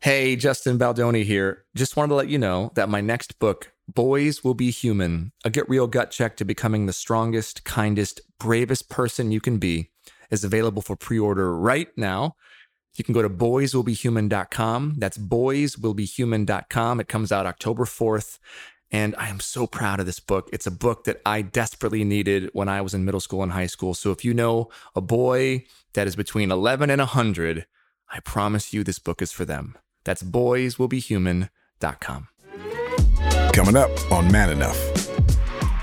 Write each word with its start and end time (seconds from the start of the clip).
Hey, 0.00 0.36
Justin 0.36 0.78
Baldoni 0.78 1.24
here. 1.24 1.64
Just 1.74 1.96
wanted 1.96 2.10
to 2.10 2.14
let 2.14 2.28
you 2.28 2.38
know 2.38 2.70
that 2.76 2.88
my 2.88 3.00
next 3.00 3.40
book, 3.40 3.72
Boys 3.88 4.44
Will 4.44 4.54
Be 4.54 4.70
Human 4.70 5.32
A 5.44 5.50
Get 5.50 5.68
Real 5.68 5.88
Gut 5.88 6.12
Check 6.12 6.36
to 6.36 6.44
Becoming 6.44 6.86
the 6.86 6.92
Strongest, 6.92 7.64
Kindest, 7.64 8.20
Bravest 8.38 8.88
Person 8.88 9.32
You 9.32 9.40
Can 9.40 9.58
Be, 9.58 9.90
is 10.30 10.44
available 10.44 10.82
for 10.82 10.94
pre 10.94 11.18
order 11.18 11.52
right 11.52 11.88
now. 11.96 12.36
You 12.94 13.02
can 13.02 13.12
go 13.12 13.22
to 13.22 13.28
boyswillbehuman.com. 13.28 14.94
That's 14.98 15.18
boyswillbehuman.com. 15.18 17.00
It 17.00 17.08
comes 17.08 17.32
out 17.32 17.46
October 17.46 17.84
4th. 17.84 18.38
And 18.92 19.16
I 19.16 19.28
am 19.28 19.40
so 19.40 19.66
proud 19.66 19.98
of 19.98 20.06
this 20.06 20.20
book. 20.20 20.48
It's 20.52 20.66
a 20.66 20.70
book 20.70 21.04
that 21.04 21.20
I 21.26 21.42
desperately 21.42 22.04
needed 22.04 22.50
when 22.52 22.68
I 22.68 22.82
was 22.82 22.94
in 22.94 23.04
middle 23.04 23.20
school 23.20 23.42
and 23.42 23.50
high 23.50 23.66
school. 23.66 23.94
So 23.94 24.12
if 24.12 24.24
you 24.24 24.32
know 24.32 24.70
a 24.94 25.00
boy 25.00 25.64
that 25.94 26.06
is 26.06 26.14
between 26.14 26.52
11 26.52 26.88
and 26.88 27.00
100, 27.00 27.66
I 28.10 28.20
promise 28.20 28.72
you 28.72 28.84
this 28.84 29.00
book 29.00 29.20
is 29.20 29.32
for 29.32 29.44
them. 29.44 29.76
That's 30.04 30.22
boyswillbehuman.com. 30.22 32.28
Coming 33.52 33.76
up 33.76 34.12
on 34.12 34.30
Man 34.30 34.50
Enough. 34.50 35.08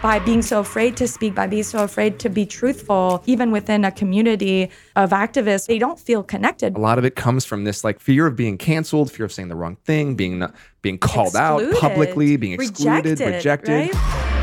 By 0.02 0.20
being 0.20 0.42
so 0.44 0.60
afraid 0.60 0.96
to 0.98 1.08
speak, 1.08 1.34
by 1.34 1.48
being 1.48 1.64
so 1.64 1.84
afraid 1.84 2.20
to 2.20 2.30
be 2.30 2.46
truthful, 2.46 3.24
even 3.26 3.50
within 3.52 3.84
a 3.84 3.92
community 3.92 4.70
of 4.96 5.10
activists, 5.10 5.66
they 5.66 5.80
don't 5.80 6.00
feel 6.00 6.22
connected. 6.22 6.78
A 6.78 6.80
lot 6.80 7.00
of 7.00 7.06
it 7.06 7.16
comes 7.16 7.44
from 7.44 7.64
this 7.64 7.84
like 7.84 8.00
fear 8.00 8.28
of 8.28 8.36
being 8.36 8.58
canceled, 8.60 9.12
fear 9.12 9.26
of 9.26 9.32
saying 9.34 9.50
the 9.50 9.56
wrong 9.56 9.78
thing, 9.84 10.14
being 10.16 10.38
not, 10.40 10.54
being 10.84 11.00
called 11.00 11.36
out 11.36 11.64
publicly, 11.80 12.38
being 12.38 12.54
excluded, 12.54 13.20
Rejected, 13.20 13.34
rejected. 13.36 13.90
right? 13.96 14.36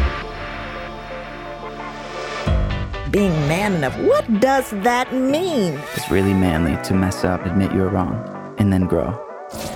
Being 3.13 3.31
man 3.47 3.75
enough, 3.75 3.97
what 4.01 4.41
does 4.41 4.71
that 4.71 5.13
mean? 5.15 5.79
It's 5.95 6.11
really 6.11 6.35
manly 6.35 6.77
to 6.85 6.95
mess 6.95 7.23
up, 7.25 7.45
admit 7.47 7.73
you're 7.73 7.89
wrong, 7.91 8.15
and 8.59 8.73
then 8.73 8.87
grow. 8.87 9.17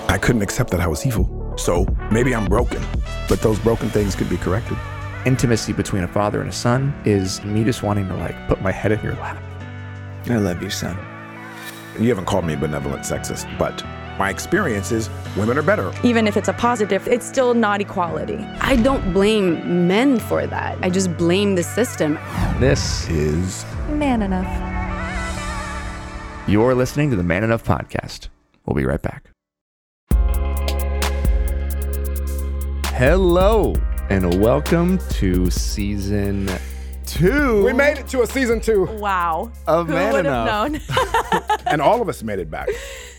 I 0.09 0.19
couldn't 0.19 0.43
accept 0.43 0.71
that 0.71 0.81
I 0.81 0.87
was 0.87 1.07
evil. 1.07 1.55
So 1.57 1.87
maybe 2.11 2.35
I'm 2.35 2.47
broken, 2.47 2.85
but 3.29 3.41
those 3.41 3.59
broken 3.59 3.89
things 3.91 4.15
could 4.15 4.29
be 4.29 4.37
corrected. 4.37 4.77
Intimacy 5.25 5.73
between 5.73 6.03
a 6.05 6.09
father 6.09 6.41
and 6.41 6.51
a 6.51 6.53
son 6.53 6.95
is 7.05 7.43
me 7.45 7.65
just 7.65 7.83
wanting 7.83 8.07
to 8.09 8.17
like 8.17 8.37
put 8.49 8.61
my 8.63 8.71
head 8.73 8.93
in 8.93 9.03
your 9.03 9.15
lap. 9.15 9.43
I 10.29 10.37
love 10.37 10.63
you, 10.63 10.71
son. 10.71 10.97
You 11.99 12.09
haven't 12.09 12.27
called 12.27 12.45
me 12.45 12.57
benevolent 12.57 13.03
sexist, 13.03 13.47
but 13.59 13.83
my 14.19 14.31
experience 14.31 14.93
is 14.93 15.11
women 15.37 15.59
are 15.59 15.63
better. 15.63 15.93
Even 16.03 16.27
if 16.27 16.37
it's 16.37 16.49
a 16.49 16.53
positive, 16.53 17.07
it's 17.09 17.27
still 17.27 17.55
not 17.55 17.81
equality. 17.81 18.39
I 18.61 18.77
don't 18.77 19.13
blame 19.13 19.87
men 19.87 20.19
for 20.19 20.47
that. 20.47 20.79
I 20.83 20.91
just 20.91 21.17
blame 21.17 21.55
the 21.55 21.63
system. 21.63 22.15
This 22.59 23.09
Is 23.09 23.65
Man 23.91 24.23
enough. 24.23 24.47
You're 26.49 26.75
listening 26.75 27.11
to 27.11 27.17
the 27.17 27.25
Man 27.25 27.45
Enough 27.45 27.65
podcast. 27.65 28.29
We'll 28.65 28.77
be 28.77 28.85
right 28.85 29.03
back. 29.03 29.31
Hello, 32.97 33.75
and 34.09 34.41
welcome 34.41 34.97
to 35.11 35.51
season 35.51 36.49
two 37.05 37.63
we 37.63 37.75
made 37.75 37.99
it 37.99 38.09
to 38.09 38.23
a 38.23 38.27
season 38.27 38.59
two, 38.59 38.87
Wow. 38.99 39.53
of 39.67 39.89
Who 39.89 39.93
Man 39.93 40.13
would 40.15 40.25
Enough. 40.27 40.49
have 40.49 41.51
known? 41.51 41.59
and 41.67 41.83
all 41.83 42.01
of 42.01 42.09
us 42.09 42.23
made 42.23 42.39
it 42.39 42.51
back. 42.51 42.69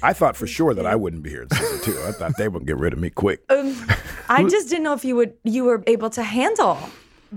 I 0.01 0.13
thought 0.13 0.35
for 0.35 0.47
sure 0.47 0.73
that 0.73 0.87
I 0.87 0.95
wouldn't 0.95 1.21
be 1.21 1.29
here 1.29 1.43
in 1.43 1.49
season 1.51 1.79
two. 1.93 2.01
I 2.07 2.11
thought 2.11 2.37
they 2.37 2.47
would 2.47 2.65
get 2.65 2.77
rid 2.77 2.91
of 2.91 2.97
me 2.97 3.11
quick. 3.11 3.41
Um, 3.49 3.75
I 4.27 4.43
just 4.45 4.67
didn't 4.69 4.83
know 4.83 4.93
if 4.93 5.05
you 5.05 5.15
would 5.15 5.33
you 5.43 5.63
were 5.65 5.83
able 5.85 6.09
to 6.09 6.23
handle 6.23 6.79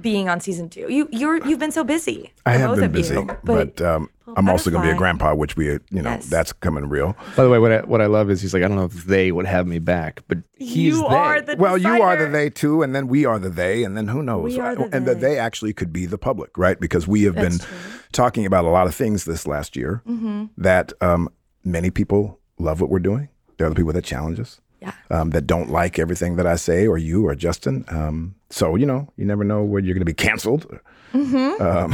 being 0.01 0.29
on 0.29 0.41
season 0.41 0.69
two. 0.69 0.87
You 0.89 1.09
you're 1.13 1.45
you've 1.47 1.59
been 1.59 1.73
so 1.73 1.85
busy. 1.85 2.33
I 2.47 2.53
have 2.53 2.75
been 2.77 2.85
of 2.85 2.95
you, 2.97 3.03
busy, 3.03 3.27
but, 3.45 3.81
um, 3.81 4.11
I'm 4.37 4.49
also 4.49 4.71
going 4.71 4.83
to 4.85 4.89
be 4.89 4.93
a 4.93 4.97
grandpa, 4.97 5.35
which 5.35 5.57
we, 5.57 5.75
uh, 5.75 5.79
you 5.91 6.03
know, 6.03 6.11
Yes. 6.11 6.27
that's 6.29 6.53
coming 6.53 6.89
real. 6.89 7.17
By 7.37 7.43
the 7.43 7.51
way, 7.51 7.59
what 7.59 7.73
I, 7.73 7.81
what 7.81 8.01
I 8.01 8.07
love 8.07 8.31
is 8.31 8.41
he's 8.41 8.55
like, 8.55 8.63
I 8.63 8.69
don't 8.69 8.77
know 8.77 8.85
if 8.85 9.05
they 9.07 9.33
would 9.33 9.45
have 9.47 9.67
me 9.67 9.81
back, 9.81 10.23
but 10.29 10.39
he's 10.57 10.69
you 10.95 11.01
they. 11.01 11.17
are 11.17 11.41
the 11.41 11.57
Well, 11.57 11.77
you 11.77 12.01
are 12.01 12.17
the 12.17 12.27
they 12.29 12.49
too, 12.49 12.83
and 12.83 12.95
then 12.95 13.09
we 13.09 13.25
are 13.25 13.41
the 13.41 13.51
they, 13.51 13.83
and 13.83 13.97
then 13.97 14.07
who 14.07 14.23
knows? 14.23 14.45
We 14.55 14.61
are 14.61 14.77
the 14.77 14.89
and 14.95 15.05
the 15.05 15.15
they. 15.17 15.21
they 15.21 15.39
actually 15.39 15.73
could 15.73 15.93
be 15.93 16.07
the 16.07 16.19
public, 16.19 16.57
right? 16.57 16.79
Because 16.79 17.09
we 17.09 17.25
have 17.25 17.35
That's 17.35 17.59
been 17.59 17.67
true. 17.67 17.77
talking 18.13 18.47
about 18.47 18.65
a 18.65 18.69
lot 18.71 18.87
of 18.87 18.95
things 18.95 19.25
this 19.25 19.49
last 19.49 19.75
year 19.75 20.01
Mm-hmm. 20.09 20.45
that 20.59 20.93
um, 21.01 21.29
many 21.65 21.91
people 21.91 22.39
love 22.59 22.81
what 22.81 22.89
we're 22.89 23.01
doing. 23.01 23.29
There 23.57 23.67
are 23.67 23.71
the 23.71 23.77
people 23.77 23.93
that 23.95 24.05
challenge 24.05 24.39
us, 24.39 24.61
Yeah. 24.81 24.93
um, 25.11 25.31
that 25.31 25.47
don't 25.49 25.71
like 25.71 25.99
everything 25.99 26.37
that 26.37 26.47
I 26.47 26.55
say, 26.55 26.87
or 26.87 26.97
you, 26.99 27.27
or 27.27 27.35
Justin. 27.35 27.85
Um, 27.89 28.37
so 28.51 28.77
you 28.77 28.87
know, 28.87 29.09
you 29.17 29.25
never 29.25 29.45
know 29.45 29.63
where 29.63 29.81
you're 29.81 29.95
going 29.95 30.01
to 30.01 30.05
be 30.05 30.15
canceled. 30.15 30.67
Mm-hmm. 31.13 31.63
Um, 31.63 31.93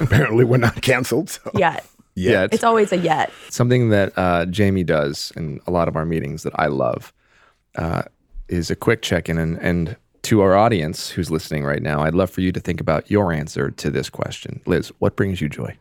apparently, 0.00 0.44
we're 0.44 0.56
not 0.58 0.80
canceled. 0.82 1.30
So. 1.30 1.50
Yet. 1.54 1.86
Yet. 2.14 2.54
It's 2.54 2.64
always 2.64 2.92
a 2.92 2.96
yet. 2.96 3.30
something 3.50 3.90
that 3.90 4.12
uh, 4.16 4.46
Jamey 4.46 4.86
does 4.86 5.32
in 5.36 5.60
a 5.66 5.70
lot 5.70 5.86
of 5.86 5.96
our 5.96 6.06
meetings 6.06 6.44
that 6.44 6.58
I 6.58 6.66
love 6.68 7.12
uh, 7.74 8.02
is 8.48 8.70
a 8.70 8.76
quick 8.76 9.02
check 9.02 9.28
in. 9.28 9.36
And, 9.36 9.58
and 9.58 9.96
to 10.22 10.40
our 10.40 10.56
audience 10.56 11.10
who's 11.10 11.30
listening 11.30 11.64
right 11.64 11.82
now, 11.82 12.02
I'd 12.02 12.14
love 12.14 12.30
for 12.30 12.40
you 12.40 12.52
to 12.52 12.60
think 12.60 12.80
about 12.80 13.10
your 13.10 13.32
answer 13.32 13.70
to 13.70 13.90
this 13.90 14.08
question. 14.08 14.60
Liz, 14.64 14.90
what 14.98 15.14
brings 15.14 15.42
you 15.42 15.50
joy? 15.50 15.76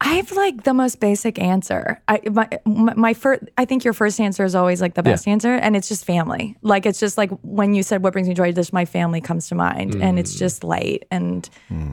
I 0.00 0.14
have 0.14 0.30
like 0.32 0.62
the 0.62 0.74
most 0.74 1.00
basic 1.00 1.40
answer. 1.40 2.00
I 2.06 2.20
my 2.28 2.94
my, 2.94 3.14
first. 3.14 3.42
I 3.58 3.64
think 3.64 3.82
your 3.84 3.92
first 3.92 4.20
answer 4.20 4.44
is 4.44 4.54
always 4.54 4.80
like 4.80 4.94
the 4.94 5.02
best 5.02 5.26
answer, 5.26 5.54
and 5.54 5.74
it's 5.74 5.88
just 5.88 6.04
family. 6.04 6.56
Like 6.62 6.86
it's 6.86 7.00
just 7.00 7.18
like 7.18 7.30
when 7.42 7.74
you 7.74 7.82
said 7.82 8.02
what 8.04 8.12
brings 8.12 8.28
me 8.28 8.34
joy, 8.34 8.52
just 8.52 8.72
my 8.72 8.84
family 8.84 9.20
comes 9.20 9.48
to 9.48 9.56
mind, 9.56 9.94
and 9.96 10.16
Mm. 10.16 10.20
it's 10.20 10.38
just 10.38 10.62
light 10.62 11.04
and 11.10 11.48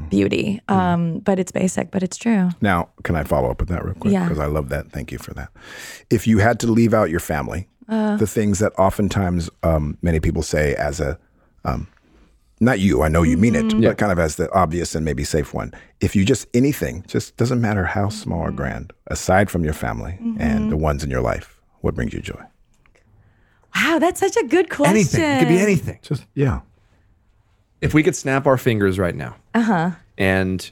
beauty. 0.09 0.61
Um, 0.67 1.19
but 1.19 1.39
it's 1.39 1.51
basic, 1.51 1.89
but 1.89 2.03
it's 2.03 2.17
true. 2.17 2.49
Now, 2.61 2.89
can 3.03 3.15
I 3.15 3.23
follow 3.23 3.49
up 3.49 3.59
with 3.59 3.69
that 3.69 3.83
real 3.83 3.95
quick? 3.95 4.13
Yeah. 4.13 4.23
Because 4.25 4.39
I 4.39 4.45
love 4.45 4.69
that. 4.69 4.91
Thank 4.91 5.11
you 5.11 5.17
for 5.17 5.33
that. 5.33 5.49
If 6.11 6.27
you 6.27 6.37
had 6.39 6.59
to 6.59 6.67
leave 6.67 6.93
out 6.93 7.09
your 7.09 7.19
family, 7.19 7.67
Uh. 7.89 8.17
the 8.17 8.27
things 8.27 8.59
that 8.59 8.71
oftentimes 8.77 9.49
um, 9.63 9.97
many 10.03 10.19
people 10.19 10.43
say 10.43 10.75
as 10.75 10.99
a, 10.99 11.17
um, 11.63 11.87
not 12.59 12.79
you, 12.79 13.01
I 13.03 13.07
know 13.09 13.23
you 13.23 13.37
mean 13.37 13.53
Mm-hmm. 13.53 13.83
it, 13.83 13.87
but 13.89 13.97
kind 13.97 14.11
of 14.11 14.19
as 14.19 14.35
the 14.37 14.51
obvious 14.53 14.95
and 14.95 15.03
maybe 15.05 15.23
safe 15.23 15.53
one. 15.53 15.73
If 15.99 16.15
you 16.15 16.23
just 16.25 16.47
anything, 16.53 17.03
just 17.07 17.35
doesn't 17.37 17.59
matter 17.61 17.85
how 17.85 18.09
small 18.09 18.39
Mm-hmm. 18.41 18.49
or 18.49 18.51
grand, 18.55 18.93
aside 19.07 19.49
from 19.51 19.63
your 19.63 19.73
family 19.73 20.17
and 20.39 20.71
the 20.71 20.77
ones 20.77 21.03
in 21.03 21.09
your 21.09 21.21
life, 21.21 21.59
what 21.81 21.95
brings 21.95 22.13
you 22.13 22.21
joy? 22.21 22.41
Wow, 23.75 23.99
that's 23.99 24.19
such 24.19 24.37
a 24.37 24.43
good 24.47 24.69
question. 24.69 24.95
Anything. 24.95 25.21
It 25.21 25.39
could 25.39 25.47
be 25.49 25.59
anything. 25.59 25.99
Just, 26.01 26.25
yeah. 26.33 26.61
If 27.81 27.93
we 27.93 28.03
could 28.03 28.15
snap 28.15 28.47
our 28.47 28.57
fingers 28.57 28.97
right 28.97 29.15
now 29.15 29.35
Uh-huh. 29.53 29.91
and 30.17 30.71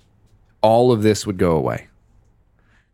all 0.61 0.91
of 0.93 1.03
this 1.03 1.27
would 1.27 1.37
go 1.37 1.57
away. 1.57 1.87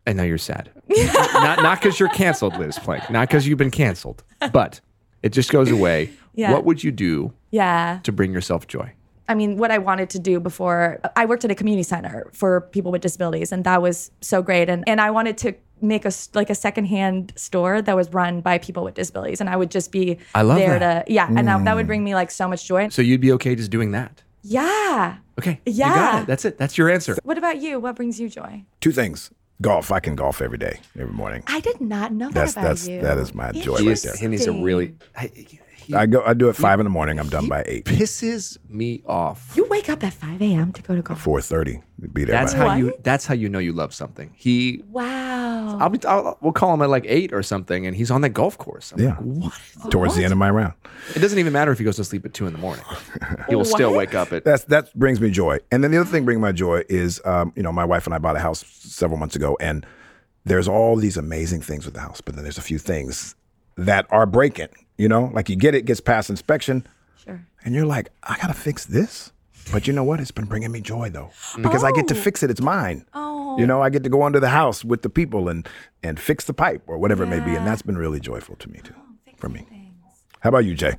I 0.06 0.12
know 0.12 0.24
you're 0.24 0.38
sad. 0.38 0.70
not 0.88 1.62
not 1.62 1.80
because 1.80 2.00
you're 2.00 2.08
canceled, 2.08 2.56
Liz 2.58 2.76
Plank. 2.78 3.08
Not 3.10 3.28
because 3.28 3.46
you've 3.46 3.58
been 3.58 3.70
canceled, 3.70 4.24
but 4.52 4.80
it 5.22 5.28
just 5.28 5.52
goes 5.52 5.70
away. 5.70 6.10
Yeah. 6.34 6.52
What 6.52 6.64
would 6.64 6.82
you 6.82 6.90
do 6.90 7.32
Yeah. 7.50 8.00
to 8.04 8.12
bring 8.12 8.32
yourself 8.32 8.66
joy? 8.66 8.92
I 9.28 9.34
mean, 9.34 9.58
what 9.58 9.70
I 9.70 9.78
wanted 9.78 10.10
to 10.10 10.18
do 10.18 10.40
before, 10.40 10.98
I 11.14 11.24
worked 11.24 11.44
at 11.44 11.50
a 11.52 11.54
community 11.54 11.84
center 11.84 12.28
for 12.32 12.62
people 12.62 12.90
with 12.90 13.00
disabilities, 13.02 13.52
and 13.52 13.62
that 13.64 13.80
was 13.80 14.10
so 14.20 14.42
great. 14.42 14.68
And 14.68 14.82
and 14.88 15.00
I 15.00 15.10
wanted 15.12 15.38
to 15.38 15.54
make 15.80 16.04
a 16.04 16.08
s- 16.08 16.28
like 16.34 16.50
a 16.50 16.54
secondhand 16.54 17.32
store 17.36 17.80
that 17.80 17.94
was 17.94 18.12
run 18.12 18.40
by 18.40 18.58
people 18.58 18.82
with 18.82 18.94
disabilities, 18.94 19.40
and 19.40 19.48
I 19.48 19.54
would 19.56 19.70
just 19.70 19.92
be 19.92 20.18
I 20.34 20.42
love 20.42 20.58
there 20.58 20.78
that. 20.80 21.06
to 21.06 21.12
yeah, 21.12 21.28
and 21.28 21.46
that, 21.46 21.64
that 21.64 21.76
would 21.76 21.84
mm. 21.84 21.92
bring 21.92 22.02
me 22.02 22.14
like 22.16 22.32
so 22.32 22.48
much 22.48 22.66
joy. 22.66 22.88
So 22.88 23.02
you'd 23.02 23.20
be 23.20 23.30
okay 23.32 23.54
just 23.54 23.70
doing 23.70 23.92
that? 23.92 24.20
Yeah. 24.42 25.18
Okay. 25.38 25.60
You 25.64 25.72
Yeah. 25.74 25.94
got 25.94 26.22
it. 26.22 26.26
That's 26.26 26.44
it. 26.44 26.58
That's 26.58 26.76
your 26.76 26.90
answer. 26.90 27.16
What 27.22 27.38
about 27.38 27.58
you? 27.62 27.78
What 27.78 27.94
brings 27.94 28.18
you 28.18 28.28
joy? 28.28 28.64
Two 28.80 28.90
things. 28.90 29.30
Golf. 29.62 29.92
I 29.92 30.00
can 30.00 30.16
golf 30.16 30.42
every 30.42 30.58
day, 30.58 30.80
every 30.98 31.12
morning. 31.14 31.44
I 31.46 31.60
did 31.60 31.80
not 31.80 32.12
know 32.12 32.30
That's 32.30 32.54
that 32.54 32.60
about 32.60 32.68
that's 32.70 32.88
you. 32.88 33.00
that 33.02 33.18
is 33.18 33.32
my 33.34 33.52
joy 33.52 33.76
right 33.76 33.96
there. 34.02 34.14
and 34.22 34.32
he's 34.32 34.46
a 34.48 34.52
really. 34.52 34.94
I- 35.16 35.30
He 35.34 35.60
I 35.94 36.06
go. 36.06 36.22
I 36.24 36.34
do 36.34 36.48
it 36.48 36.56
five 36.56 36.80
in 36.80 36.84
the 36.84 36.90
morning. 36.90 37.18
I'm 37.18 37.28
done 37.28 37.48
by 37.48 37.62
eight. 37.66 37.84
pisses 37.84 38.58
me 38.68 39.02
off. 39.06 39.52
You 39.56 39.64
wake 39.66 39.88
up 39.88 40.02
at 40.04 40.12
5 40.12 40.40
a.m. 40.42 40.72
to 40.72 40.82
go 40.82 40.94
to 40.94 41.02
golf. 41.02 41.20
Four 41.20 41.40
thirty. 41.40 41.80
Be 42.12 42.24
there. 42.24 42.34
That's 42.34 42.54
by 42.54 42.58
how 42.58 42.74
you. 42.76 42.94
That's 43.02 43.26
how 43.26 43.34
you 43.34 43.48
know 43.48 43.58
you 43.58 43.72
love 43.72 43.92
something. 43.94 44.32
He. 44.36 44.82
Wow. 44.90 45.78
I'll 45.80 45.88
be. 45.88 45.98
I'll, 46.06 46.38
we'll 46.40 46.52
call 46.52 46.72
him 46.74 46.82
at 46.82 46.88
like 46.90 47.04
eight 47.06 47.32
or 47.32 47.42
something, 47.42 47.86
and 47.86 47.96
he's 47.96 48.10
on 48.10 48.20
the 48.20 48.28
golf 48.28 48.56
course. 48.58 48.92
I'm 48.92 49.00
Yeah. 49.00 49.08
like, 49.10 49.18
what? 49.20 49.90
towards 49.90 50.16
the 50.16 50.24
end 50.24 50.32
of 50.32 50.38
my 50.38 50.50
round. 50.50 50.74
It 51.14 51.20
doesn't 51.20 51.38
even 51.38 51.52
matter 51.52 51.72
if 51.72 51.78
he 51.78 51.84
goes 51.84 51.96
to 51.96 52.04
sleep 52.04 52.24
at 52.24 52.34
two 52.34 52.46
in 52.46 52.52
the 52.52 52.58
morning. 52.58 52.84
He 53.48 53.54
will 53.54 53.64
still 53.64 53.94
wake 53.94 54.14
up 54.14 54.32
at. 54.32 54.44
That's 54.44 54.64
that 54.64 54.94
brings 54.98 55.20
me 55.20 55.30
joy. 55.30 55.58
And 55.70 55.82
then 55.84 55.90
the 55.90 55.98
other 56.00 56.08
thing 56.10 56.24
bringing 56.24 56.40
my 56.42 56.52
joy 56.52 56.82
is, 56.88 57.20
um, 57.24 57.52
you 57.56 57.62
know, 57.62 57.72
my 57.72 57.84
wife 57.84 58.06
and 58.06 58.14
I 58.14 58.18
bought 58.18 58.36
a 58.36 58.40
house 58.40 58.64
several 58.66 59.18
months 59.18 59.36
ago, 59.36 59.56
and 59.60 59.84
there's 60.44 60.68
all 60.68 60.96
these 60.96 61.16
amazing 61.16 61.60
things 61.60 61.84
with 61.84 61.94
the 61.94 62.00
house, 62.00 62.20
but 62.20 62.34
then 62.34 62.44
there's 62.44 62.58
a 62.58 62.62
few 62.62 62.78
things 62.78 63.34
that 63.76 64.06
are 64.10 64.26
breaking. 64.26 64.68
You 65.00 65.08
know, 65.08 65.30
like 65.32 65.48
you 65.48 65.56
get 65.56 65.74
it, 65.74 65.86
gets 65.86 65.98
past 65.98 66.28
inspection, 66.28 66.86
Sure. 67.24 67.40
and 67.64 67.74
you're 67.74 67.86
like, 67.86 68.10
I 68.22 68.36
gotta 68.36 68.52
fix 68.52 68.84
this. 68.84 69.32
But 69.72 69.86
you 69.86 69.94
know 69.94 70.04
what? 70.04 70.20
It's 70.20 70.30
been 70.30 70.44
bringing 70.44 70.70
me 70.72 70.82
joy 70.82 71.08
though, 71.08 71.30
because 71.56 71.82
I 71.82 71.90
get 71.92 72.06
to 72.08 72.14
oh. 72.14 72.18
fix 72.20 72.42
it. 72.42 72.50
It's 72.50 72.60
mine. 72.60 73.06
Oh. 73.14 73.58
You 73.58 73.66
know, 73.66 73.80
I 73.80 73.88
get 73.88 74.02
to 74.04 74.10
go 74.10 74.24
under 74.24 74.38
the 74.40 74.50
house 74.50 74.84
with 74.84 75.00
the 75.00 75.08
people 75.08 75.48
and 75.48 75.66
and 76.02 76.20
fix 76.20 76.44
the 76.44 76.52
pipe 76.52 76.82
or 76.86 76.98
whatever 76.98 77.22
it 77.24 77.28
may 77.28 77.40
be, 77.40 77.54
and 77.54 77.66
that's 77.66 77.80
been 77.80 77.96
really 77.96 78.20
joyful 78.20 78.56
to 78.56 78.70
me 78.70 78.80
too, 78.84 78.92
oh, 78.94 79.32
for 79.38 79.48
me. 79.48 79.66
How 80.40 80.50
about 80.50 80.66
you, 80.66 80.74
Jay? 80.74 80.96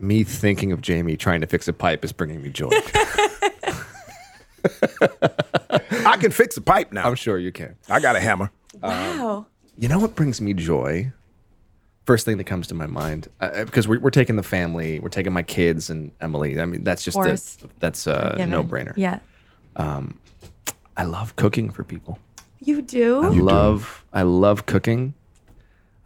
Me 0.00 0.24
thinking 0.24 0.72
of 0.72 0.80
Jamey 0.80 1.16
trying 1.16 1.40
to 1.40 1.46
fix 1.46 1.68
a 1.68 1.72
pipe 1.72 2.04
is 2.04 2.10
bringing 2.10 2.42
me 2.42 2.50
joy. 2.50 2.70
I 6.04 6.16
can 6.16 6.32
fix 6.32 6.56
a 6.56 6.60
pipe 6.60 6.92
now. 6.92 7.06
I'm 7.06 7.14
sure 7.14 7.38
you 7.38 7.52
can. 7.52 7.76
I 7.88 8.00
got 8.00 8.16
a 8.16 8.20
hammer. 8.20 8.50
Wow. 8.82 9.46
You 9.76 9.86
know 9.86 10.00
what 10.00 10.16
brings 10.16 10.40
me 10.40 10.54
joy? 10.54 11.12
First 12.08 12.24
thing 12.24 12.38
that 12.38 12.44
comes 12.44 12.66
to 12.66 12.74
my 12.74 12.86
mind 12.86 13.28
uh, 13.40 13.64
because 13.64 13.86
we're, 13.86 14.00
we're 14.00 14.08
taking 14.20 14.36
the 14.36 14.42
family, 14.42 14.98
we're 14.98 15.10
taking 15.20 15.34
my 15.40 15.42
kids 15.42 15.90
and 15.90 16.10
Emily. 16.22 16.58
I 16.58 16.64
mean, 16.64 16.82
that's 16.82 17.02
just 17.04 17.18
a, 17.18 17.68
that's 17.80 18.06
a 18.06 18.32
Given. 18.38 18.50
no 18.50 18.64
brainer. 18.64 18.94
Yeah. 18.96 19.18
I 19.76 21.04
love 21.04 21.36
cooking 21.36 21.70
for 21.70 21.84
people. 21.84 22.18
You 22.60 22.80
do? 22.82 23.22
I 23.22 23.28
love 23.28 24.04
I 24.12 24.22
love 24.22 24.64
cooking. 24.66 25.12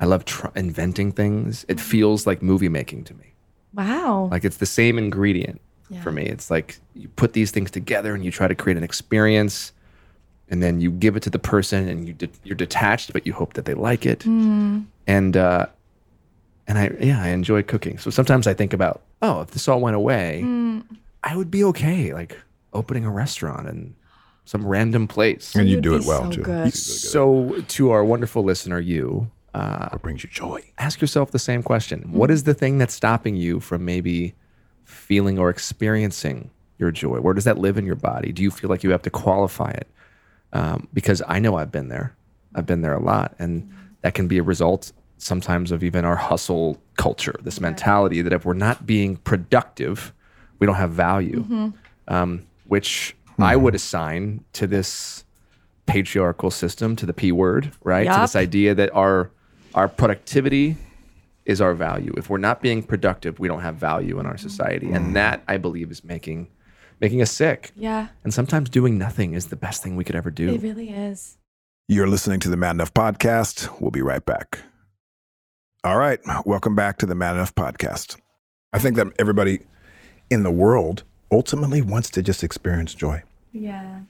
I 0.00 0.06
love 0.06 0.24
tr- 0.24 0.48
inventing 0.56 1.12
things. 1.12 1.64
It 1.68 1.78
feels 1.80 2.26
like 2.26 2.42
movie 2.42 2.68
making 2.68 3.04
to 3.04 3.14
me. 3.14 3.28
wow. 3.72 4.28
Like 4.30 4.44
it's 4.44 4.58
the 4.58 4.66
same 4.66 4.98
ingredient 4.98 5.60
for 6.02 6.10
me. 6.10 6.24
It's 6.24 6.50
like 6.50 6.78
you 6.94 7.08
put 7.22 7.32
these 7.32 7.50
things 7.52 7.70
together 7.70 8.14
and 8.14 8.24
you 8.24 8.30
try 8.30 8.48
to 8.48 8.54
create 8.54 8.76
an 8.78 8.82
experience, 8.82 9.72
and 10.50 10.62
then 10.62 10.80
you 10.80 10.90
give 10.90 11.16
it 11.16 11.22
to 11.22 11.30
the 11.30 11.38
person, 11.38 11.88
and 11.88 12.06
you 12.08 12.14
de- 12.14 12.38
you're 12.44 12.56
detached, 12.56 13.12
but 13.12 13.26
you 13.26 13.32
hope 13.32 13.52
that 13.54 13.66
they 13.66 13.74
like 13.74 14.04
it. 14.12 14.24
And 15.06 15.36
uh, 15.36 15.66
and 16.72 16.78
I 16.78 17.04
yeah 17.04 17.22
I 17.22 17.28
enjoy 17.28 17.62
cooking. 17.62 17.98
So 17.98 18.10
sometimes 18.10 18.46
I 18.46 18.54
think 18.54 18.72
about 18.72 19.02
oh 19.20 19.42
if 19.42 19.50
this 19.50 19.68
all 19.68 19.80
went 19.80 19.96
away, 19.96 20.42
I 21.22 21.36
would 21.36 21.50
be 21.50 21.62
okay 21.64 22.12
like 22.14 22.36
opening 22.72 23.04
a 23.04 23.10
restaurant 23.10 23.68
in 23.68 23.94
some 24.44 24.66
random 24.66 25.06
place. 25.06 25.54
And 25.54 25.68
you 25.68 25.76
You'd 25.76 25.84
do 25.84 25.94
it 25.94 26.04
well 26.04 26.24
so 26.24 26.30
too. 26.30 26.42
good. 26.42 26.74
So 26.74 27.60
to 27.68 27.90
our 27.90 28.04
wonderful 28.04 28.42
listener, 28.42 28.80
you 28.80 29.30
What 29.54 30.02
brings 30.02 30.24
you 30.24 30.30
joy? 30.30 30.62
ask 30.78 31.00
yourself 31.00 31.30
the 31.30 31.38
same 31.38 31.62
question. 31.62 32.10
What 32.12 32.30
is 32.30 32.44
the 32.44 32.54
thing 32.54 32.78
that's 32.78 32.94
stopping 32.94 33.36
you 33.36 33.60
from 33.60 33.84
maybe 33.84 34.34
feeling 34.84 35.38
or 35.38 35.48
experiencing 35.50 36.50
your 36.78 36.90
joy? 36.90 37.18
Where 37.20 37.34
does 37.34 37.44
that 37.44 37.58
live 37.58 37.76
in 37.78 37.86
your 37.86 37.94
body? 37.94 38.32
Do 38.32 38.42
you 38.42 38.50
feel 38.50 38.68
like 38.70 38.82
you 38.82 38.90
have 38.90 39.02
to 39.02 39.10
qualify 39.10 39.70
it? 39.70 39.86
Um, 40.54 40.88
because 40.92 41.22
I 41.28 41.38
know 41.38 41.56
I've 41.56 41.70
been 41.70 41.88
there. 41.88 42.16
I've 42.54 42.66
been 42.66 42.82
there 42.82 42.94
a 42.94 43.00
lot. 43.02 43.34
And 43.38 43.70
that 44.02 44.14
can 44.14 44.26
be 44.28 44.38
a 44.38 44.42
result 44.42 44.92
sometimes 45.22 45.70
of 45.70 45.84
even 45.84 46.04
our 46.04 46.16
hustle 46.16 46.80
culture, 46.96 47.34
this 47.42 47.60
mentality 47.60 48.22
that 48.22 48.32
if 48.32 48.44
we're 48.44 48.54
not 48.54 48.86
being 48.86 49.16
productive, 49.16 50.12
we 50.58 50.66
don't 50.66 50.76
have 50.76 50.90
value, 50.90 51.44
mm-hmm. 51.44 51.68
um, 52.08 52.46
which 52.66 53.16
I 53.38 53.54
mm-hmm. 53.54 53.62
would 53.62 53.74
assign 53.74 54.44
to 54.54 54.66
this 54.66 55.24
patriarchal 55.86 56.50
system, 56.50 56.96
to 56.96 57.06
the 57.06 57.12
P 57.12 57.32
word, 57.32 57.72
right? 57.82 58.06
To 58.06 58.20
this 58.20 58.36
idea 58.36 58.74
that 58.74 58.94
our 58.94 59.30
our 59.74 59.88
productivity 59.88 60.76
is 61.44 61.60
our 61.60 61.74
value. 61.74 62.12
If 62.16 62.28
we're 62.28 62.38
not 62.38 62.60
being 62.60 62.82
productive, 62.82 63.38
we 63.38 63.48
don't 63.48 63.62
have 63.62 63.76
value 63.76 64.20
in 64.20 64.26
our 64.26 64.36
society, 64.36 64.92
and 64.92 65.08
mm. 65.08 65.12
that 65.14 65.42
I 65.48 65.56
believe 65.56 65.90
is 65.90 66.04
making 66.04 66.48
making 67.00 67.20
us 67.20 67.32
sick. 67.32 67.72
yeah. 67.76 68.08
And 68.22 68.32
sometimes 68.32 68.70
doing 68.70 68.96
nothing 68.96 69.34
is 69.34 69.46
the 69.48 69.56
best 69.56 69.82
thing 69.82 69.96
we 69.96 70.04
could 70.04 70.14
ever 70.14 70.30
do. 70.30 70.54
It 70.54 70.62
really 70.62 70.90
is. 70.90 71.36
You're 71.88 72.06
listening 72.06 72.38
to 72.40 72.48
the 72.48 72.56
Man 72.56 72.76
Enough 72.76 72.94
Podcast. 72.94 73.80
We'll 73.80 73.90
be 73.90 74.02
right 74.02 74.24
back. 74.24 74.60
All 75.84 75.98
right. 75.98 76.20
Welcome 76.46 76.76
back 76.76 76.98
to 76.98 77.06
the 77.06 77.16
Man 77.16 77.34
Enough 77.34 77.56
Podcast. 77.56 78.16
I 78.72 78.78
think 78.78 78.94
that 78.94 79.08
everybody 79.18 79.62
in 80.30 80.44
the 80.44 80.50
world 80.52 81.02
ultimately 81.32 81.82
wants 81.82 82.08
to 82.10 82.22
just 82.22 82.44
experience 82.44 82.94
joy. 82.94 83.24
Yeah. 83.50 84.02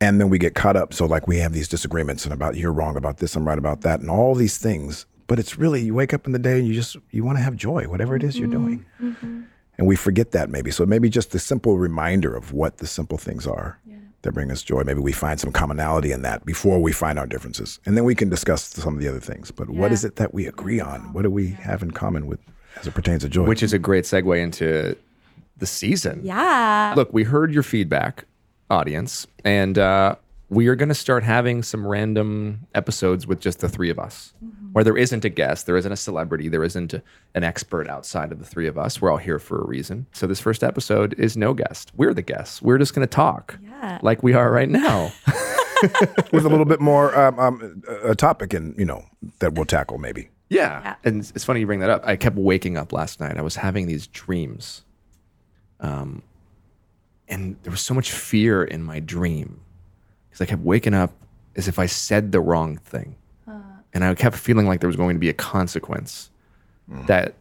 And 0.00 0.18
then 0.18 0.30
we 0.30 0.38
get 0.38 0.54
caught 0.54 0.74
up. 0.74 0.94
So, 0.94 1.04
like, 1.04 1.28
we 1.28 1.36
have 1.36 1.52
these 1.52 1.68
disagreements 1.68 2.24
and 2.24 2.32
about 2.32 2.56
you're 2.56 2.72
wrong 2.72 2.96
about 2.96 3.18
this, 3.18 3.36
I'm 3.36 3.46
right 3.46 3.58
about 3.58 3.82
that, 3.82 4.00
and 4.00 4.08
all 4.08 4.34
these 4.34 4.56
things. 4.56 5.04
But 5.26 5.38
it's 5.38 5.58
really, 5.58 5.82
you 5.82 5.94
wake 5.94 6.14
up 6.14 6.24
in 6.24 6.32
the 6.32 6.38
day 6.38 6.58
and 6.58 6.66
you 6.66 6.72
just, 6.72 6.96
you 7.10 7.24
want 7.24 7.36
to 7.36 7.44
have 7.44 7.56
joy, 7.56 7.88
whatever 7.88 8.16
it 8.16 8.22
is 8.22 8.38
you're 8.38 8.48
doing. 8.48 8.86
Mm-hmm. 8.98 9.08
Mm-hmm. 9.10 9.42
And 9.76 9.86
we 9.86 9.96
forget 9.96 10.30
that 10.30 10.48
maybe. 10.48 10.70
So, 10.70 10.86
maybe 10.86 11.10
just 11.10 11.32
the 11.32 11.38
simple 11.38 11.76
reminder 11.76 12.34
of 12.34 12.54
what 12.54 12.78
the 12.78 12.86
simple 12.86 13.18
things 13.18 13.46
are 13.46 13.78
that 14.22 14.32
bring 14.32 14.50
us 14.50 14.62
joy. 14.62 14.82
Maybe 14.84 15.00
we 15.00 15.12
find 15.12 15.38
some 15.38 15.52
commonality 15.52 16.12
in 16.12 16.22
that 16.22 16.44
before 16.46 16.80
we 16.80 16.92
find 16.92 17.18
our 17.18 17.26
differences. 17.26 17.78
And 17.86 17.96
then 17.96 18.04
we 18.04 18.14
can 18.14 18.28
discuss 18.28 18.64
some 18.64 18.94
of 18.94 19.00
the 19.00 19.08
other 19.08 19.20
things. 19.20 19.50
But 19.50 19.68
what 19.68 19.88
Yeah. 19.90 19.94
is 19.94 20.04
it 20.04 20.16
that 20.16 20.32
we 20.32 20.46
agree 20.46 20.80
on? 20.80 21.12
What 21.12 21.22
do 21.22 21.30
we 21.30 21.48
have 21.48 21.82
in 21.82 21.90
common 21.90 22.26
with 22.26 22.40
as 22.80 22.86
it 22.86 22.94
pertains 22.94 23.22
to 23.22 23.28
joy? 23.28 23.44
Which 23.44 23.62
is 23.62 23.72
a 23.72 23.78
great 23.78 24.04
segue 24.04 24.40
into 24.40 24.96
the 25.58 25.66
season. 25.66 26.20
Yeah. 26.22 26.94
Look, 26.96 27.12
we 27.12 27.24
heard 27.24 27.52
your 27.52 27.62
feedback, 27.62 28.24
audience, 28.70 29.26
and 29.44 29.76
uh, 29.78 30.16
we 30.52 30.66
are 30.68 30.74
going 30.76 30.90
to 30.90 30.94
start 30.94 31.22
having 31.24 31.62
some 31.62 31.86
random 31.86 32.66
episodes 32.74 33.26
with 33.26 33.40
just 33.40 33.60
the 33.60 33.68
three 33.70 33.88
of 33.88 33.98
us, 33.98 34.34
where 34.72 34.84
there 34.84 34.98
isn't 34.98 35.24
a 35.24 35.30
guest, 35.30 35.64
there 35.64 35.78
isn't 35.78 35.92
a 35.92 35.96
celebrity, 35.96 36.48
there 36.48 36.62
isn't 36.62 36.92
a, 36.92 37.02
an 37.34 37.42
expert 37.42 37.88
outside 37.88 38.32
of 38.32 38.38
the 38.38 38.44
three 38.44 38.66
of 38.66 38.76
us. 38.76 39.00
We're 39.00 39.10
all 39.10 39.16
here 39.16 39.38
for 39.38 39.62
a 39.62 39.66
reason. 39.66 40.06
So 40.12 40.26
this 40.26 40.40
first 40.40 40.62
episode 40.62 41.14
is 41.18 41.38
no 41.38 41.54
guest. 41.54 41.90
We're 41.96 42.12
the 42.12 42.20
guests. 42.20 42.60
We're 42.60 42.76
just 42.76 42.94
going 42.94 43.06
to 43.06 43.10
talk 43.10 43.58
Yeah. 43.64 43.98
like 44.02 44.22
we 44.22 44.34
are 44.34 44.52
right 44.52 44.68
now. 44.68 45.10
with 46.32 46.44
a 46.44 46.48
little 46.48 46.64
bit 46.66 46.80
more 46.80 47.18
um, 47.18 47.38
um, 47.40 47.82
a 48.04 48.14
topic 48.14 48.54
and 48.54 48.78
you 48.78 48.84
know 48.84 49.04
that 49.40 49.54
we'll 49.54 49.64
tackle 49.64 49.98
maybe. 49.98 50.28
Yeah. 50.50 50.80
Yeah. 50.82 50.94
And 51.02 51.16
it's- 51.16 51.32
it's 51.34 51.44
funny 51.44 51.60
you 51.60 51.66
bring 51.66 51.80
that 51.80 51.90
up. 51.90 52.02
I 52.04 52.14
kept 52.16 52.36
waking 52.36 52.76
up 52.76 52.92
last 52.92 53.18
night. 53.20 53.36
I 53.38 53.42
was 53.42 53.56
having 53.56 53.86
these 53.86 54.06
dreams. 54.06 54.84
Um, 55.80 56.22
and 57.26 57.56
there 57.62 57.70
was 57.72 57.80
so 57.80 57.94
much 57.94 58.12
fear 58.12 58.62
in 58.62 58.82
my 58.82 59.00
dream 59.00 59.62
because 60.32 60.40
I 60.40 60.46
kept 60.46 60.62
waking 60.62 60.94
up 60.94 61.12
as 61.56 61.68
if 61.68 61.78
I 61.78 61.84
said 61.84 62.32
the 62.32 62.40
wrong 62.40 62.78
thing. 62.78 63.16
Uh. 63.46 63.60
And 63.92 64.02
I 64.02 64.14
kept 64.14 64.36
feeling 64.36 64.66
like 64.66 64.80
there 64.80 64.88
was 64.88 64.96
going 64.96 65.14
to 65.14 65.20
be 65.20 65.28
a 65.28 65.34
consequence 65.34 66.30
mm. 66.90 67.06
that 67.06 67.34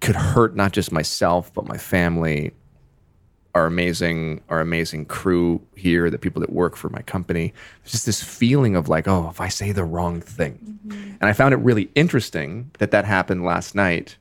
could 0.00 0.16
hurt 0.16 0.56
not 0.56 0.72
just 0.72 0.90
myself, 0.90 1.52
but 1.52 1.66
my 1.66 1.76
family, 1.76 2.54
our 3.54 3.66
amazing, 3.66 4.40
our 4.48 4.60
amazing 4.60 5.04
crew 5.04 5.60
here, 5.76 6.08
the 6.08 6.16
people 6.16 6.40
that 6.40 6.50
work 6.50 6.76
for 6.76 6.88
my 6.88 7.02
company. 7.02 7.52
There's 7.82 7.92
just 7.92 8.06
this 8.06 8.22
feeling 8.22 8.74
of 8.74 8.88
like, 8.88 9.06
oh, 9.06 9.28
if 9.28 9.38
I 9.38 9.48
say 9.48 9.72
the 9.72 9.84
wrong 9.84 10.22
thing. 10.22 10.78
Mm-hmm. 10.86 11.16
And 11.20 11.24
I 11.24 11.34
found 11.34 11.52
it 11.52 11.58
really 11.58 11.90
interesting 11.94 12.70
that 12.78 12.90
that 12.92 13.04
happened 13.04 13.44
last 13.44 13.74
night 13.74 14.16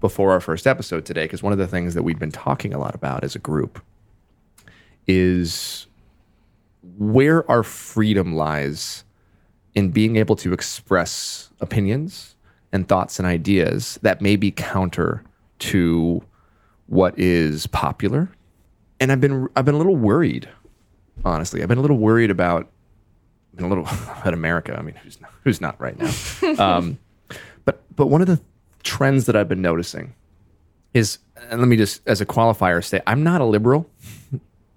before 0.00 0.30
our 0.30 0.40
first 0.40 0.68
episode 0.68 1.04
today, 1.04 1.24
because 1.24 1.42
one 1.42 1.52
of 1.52 1.58
the 1.58 1.66
things 1.66 1.94
that 1.94 2.04
we've 2.04 2.20
been 2.20 2.30
talking 2.30 2.72
a 2.72 2.78
lot 2.78 2.94
about 2.94 3.24
as 3.24 3.34
a 3.34 3.40
group 3.40 3.82
is 5.08 5.87
where 6.96 7.48
our 7.50 7.62
freedom 7.62 8.34
lies 8.34 9.04
in 9.74 9.90
being 9.90 10.16
able 10.16 10.36
to 10.36 10.52
express 10.52 11.50
opinions 11.60 12.36
and 12.72 12.88
thoughts 12.88 13.18
and 13.18 13.26
ideas 13.26 13.98
that 14.02 14.20
may 14.20 14.36
be 14.36 14.50
counter 14.50 15.22
to 15.58 16.22
what 16.86 17.18
is 17.18 17.66
popular. 17.66 18.30
And 19.00 19.12
I've 19.12 19.20
been 19.20 19.48
I've 19.54 19.64
been 19.64 19.74
a 19.74 19.78
little 19.78 19.96
worried, 19.96 20.48
honestly. 21.24 21.62
I've 21.62 21.68
been 21.68 21.78
a 21.78 21.82
little 21.82 21.98
worried 21.98 22.30
about 22.30 22.68
been 23.58 23.66
a 23.66 23.68
little 23.68 23.84
about 24.20 24.32
America. 24.32 24.76
I 24.78 24.82
mean, 24.82 24.94
who's 24.94 25.20
not, 25.20 25.30
who's 25.44 25.60
not 25.60 25.80
right 25.80 25.98
now? 25.98 26.54
um, 26.76 26.98
but 27.64 27.82
but 27.94 28.06
one 28.06 28.22
of 28.22 28.26
the 28.26 28.40
trends 28.82 29.26
that 29.26 29.36
I've 29.36 29.48
been 29.48 29.60
noticing 29.62 30.14
is, 30.94 31.18
and 31.50 31.60
let 31.60 31.68
me 31.68 31.76
just 31.76 32.00
as 32.06 32.20
a 32.20 32.26
qualifier 32.26 32.82
say, 32.82 33.02
I'm 33.06 33.22
not 33.22 33.40
a 33.40 33.44
liberal. 33.44 33.88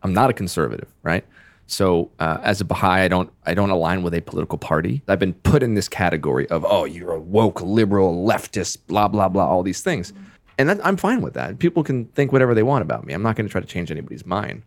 I'm 0.04 0.14
not 0.14 0.30
a 0.30 0.34
conservative, 0.34 0.92
right? 1.04 1.24
So 1.72 2.12
uh, 2.20 2.38
as 2.44 2.60
a 2.60 2.66
Baha'i, 2.66 3.02
I 3.02 3.08
don't 3.08 3.32
I 3.46 3.54
don't 3.54 3.70
align 3.70 4.04
with 4.04 4.14
a 4.14 4.22
political 4.22 4.58
party. 4.58 5.02
I've 5.08 5.20
been 5.20 5.34
put 5.34 5.64
in 5.64 5.74
this 5.76 5.88
category 5.88 6.48
of 6.50 6.66
oh, 6.68 6.84
you're 6.86 7.14
a 7.14 7.20
woke 7.20 7.62
liberal 7.62 8.26
leftist, 8.26 8.80
blah 8.88 9.08
blah 9.08 9.30
blah, 9.30 9.48
all 9.48 9.64
these 9.64 9.82
things, 9.82 10.12
and 10.58 10.68
that, 10.68 10.86
I'm 10.86 10.98
fine 10.98 11.22
with 11.22 11.34
that. 11.36 11.60
People 11.60 11.84
can 11.84 12.06
think 12.08 12.34
whatever 12.34 12.54
they 12.54 12.64
want 12.64 12.82
about 12.82 13.06
me. 13.06 13.14
I'm 13.14 13.24
not 13.24 13.38
going 13.38 13.48
to 13.48 13.52
try 13.52 13.62
to 13.62 13.68
change 13.68 13.90
anybody's 13.90 14.26
mind. 14.26 14.64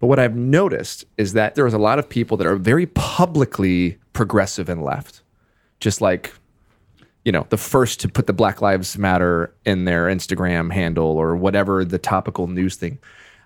But 0.00 0.08
what 0.08 0.18
I've 0.18 0.34
noticed 0.34 1.04
is 1.18 1.34
that 1.34 1.54
there 1.54 1.66
is 1.66 1.74
a 1.74 1.78
lot 1.78 1.98
of 1.98 2.08
people 2.08 2.36
that 2.38 2.46
are 2.46 2.56
very 2.56 2.86
publicly 2.86 3.98
progressive 4.12 4.68
and 4.68 4.82
left, 4.82 5.22
just 5.78 6.00
like 6.00 6.32
you 7.24 7.32
know, 7.32 7.46
the 7.50 7.58
first 7.58 8.00
to 8.00 8.08
put 8.08 8.26
the 8.26 8.32
Black 8.32 8.62
Lives 8.62 8.96
Matter 8.96 9.54
in 9.64 9.84
their 9.84 10.06
Instagram 10.06 10.72
handle 10.72 11.06
or 11.06 11.36
whatever 11.36 11.84
the 11.84 11.98
topical 11.98 12.46
news 12.46 12.76
thing. 12.76 12.98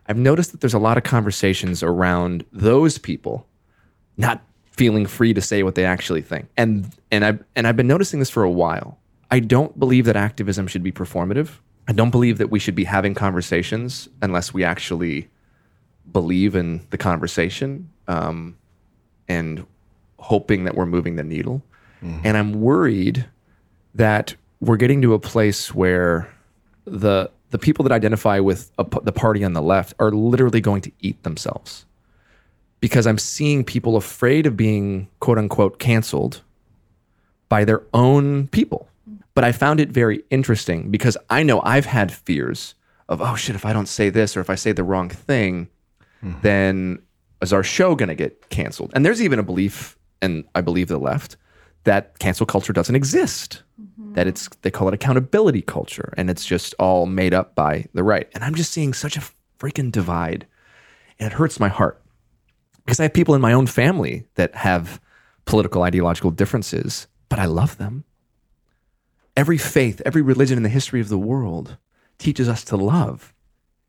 I've 0.07 0.17
noticed 0.17 0.53
that 0.53 0.61
there's 0.61 0.75
a 0.75 0.79
lot 0.79 0.97
of 0.99 1.05
conversations 1.05 1.83
around 1.83 2.45
those 2.53 2.99
people 2.99 3.47
not 4.17 4.43
feeling 4.71 5.07
free 5.07 5.33
to 5.33 5.41
say 5.41 5.63
what 5.63 5.75
they 5.75 5.85
actually 5.85 6.23
think. 6.23 6.49
And 6.57 6.95
and 7.11 7.25
I 7.25 7.39
and 7.57 7.67
I've 7.67 7.77
been 7.77 7.87
noticing 7.87 8.19
this 8.19 8.31
for 8.31 8.43
a 8.43 8.51
while. 8.51 8.99
I 9.31 9.41
don't 9.41 9.79
believe 9.79 10.05
that 10.05 10.17
activism 10.17 10.67
should 10.67 10.83
be 10.83 10.93
performative. 10.93 11.51
I 11.89 11.93
don't 11.93 12.11
believe 12.11 12.39
that 12.39 12.51
we 12.51 12.59
should 12.59 12.75
be 12.75 12.85
having 12.85 13.15
conversations 13.15 14.09
unless 14.23 14.55
we 14.55 14.65
actually 14.65 15.29
believe 16.13 16.55
in 16.55 16.87
the 16.91 16.99
conversation 16.99 17.91
um, 18.09 18.57
and 19.29 19.67
hoping 20.19 20.65
that 20.65 20.75
we're 20.75 20.87
moving 20.87 21.17
the 21.17 21.25
needle. 21.25 21.63
And 22.23 22.37
I'm 22.37 22.61
worried 22.61 23.25
that 23.95 24.35
we're 24.61 24.77
getting 24.77 25.01
to 25.03 25.15
a 25.15 25.19
place 25.19 25.75
where 25.75 26.31
the 26.85 27.31
the 27.55 27.59
people 27.61 27.85
that 27.85 27.93
identify 27.93 28.41
with 28.41 28.73
a, 28.79 28.87
the 29.05 29.13
party 29.13 29.45
on 29.45 29.53
the 29.53 29.63
left 29.63 29.95
are 30.01 30.11
literally 30.11 30.61
going 30.61 30.83
to 30.83 30.91
eat 30.99 31.23
themselves 31.23 31.87
because 32.81 33.07
I'm 33.07 33.17
seeing 33.17 33.63
people 33.63 33.97
afraid 33.97 34.45
of 34.45 34.57
being 34.57 35.07
quote 35.21 35.39
unquote 35.39 35.79
canceled 35.79 36.43
by 37.49 37.65
their 37.65 37.83
own 37.95 38.49
people. 38.49 38.89
But 39.35 39.45
I 39.45 39.53
found 39.53 39.79
it 39.79 39.91
very 39.91 40.25
interesting 40.31 40.91
because 40.91 41.17
I 41.31 41.45
know 41.45 41.61
I've 41.61 41.87
had 41.87 42.11
fears 42.11 42.75
of 43.09 43.23
oh 43.23 43.37
shit 43.37 43.55
if 43.55 43.65
I 43.65 43.73
don't 43.73 43.87
say 43.87 44.11
this 44.11 44.37
or 44.37 44.41
if 44.41 44.51
I 44.51 44.57
say 44.57 44.73
the 44.73 44.83
wrong 44.83 45.09
thing 45.09 45.69
mm-hmm. 46.25 46.41
then 46.41 47.03
is 47.41 47.53
our 47.53 47.63
show 47.63 47.95
going 47.95 48.09
to 48.09 48.17
get 48.17 48.49
canceled? 48.49 48.91
And 48.97 49.07
there's 49.07 49.23
even 49.23 49.39
a 49.39 49.45
belief 49.45 49.97
and 50.21 50.43
I 50.57 50.61
believe 50.61 50.89
the 50.89 50.99
left 50.99 51.37
that 51.85 52.19
cancel 52.19 52.47
culture 52.47 52.73
doesn't 52.73 52.97
exist. 52.97 53.63
Mm-hmm. 53.81 54.15
That 54.15 54.27
it's 54.27 54.49
they 54.63 54.71
call 54.71 54.89
it 54.89 54.95
accountability 54.95 55.63
culture, 55.63 56.13
and 56.17 56.31
it's 56.31 56.45
just 56.45 56.75
all 56.79 57.07
made 57.07 57.35
up 57.35 57.55
by 57.55 57.87
the 57.95 58.03
right. 58.03 58.29
And 58.35 58.45
I'm 58.45 58.55
just 58.55 58.73
seeing 58.73 58.93
such 58.93 59.17
a 59.17 59.23
freaking 59.59 59.91
divide, 59.91 60.47
and 61.19 61.27
it 61.31 61.37
hurts 61.37 61.59
my 61.61 61.69
heart 61.69 62.03
because 62.85 63.01
I 63.01 63.05
have 63.05 63.15
people 63.15 63.35
in 63.35 63.41
my 63.41 63.53
own 63.53 63.67
family 63.67 64.27
that 64.35 64.55
have 64.55 65.01
political 65.45 65.83
ideological 65.83 66.31
differences, 66.31 67.07
but 67.29 67.39
I 67.39 67.47
love 67.47 67.79
them. 67.79 68.05
Every 69.37 69.59
faith, 69.59 70.01
every 70.07 70.23
religion 70.23 70.57
in 70.57 70.63
the 70.63 70.69
history 70.69 71.01
of 71.01 71.09
the 71.09 71.19
world 71.19 71.77
teaches 72.19 72.49
us 72.49 72.65
to 72.65 72.77
love. 72.77 73.35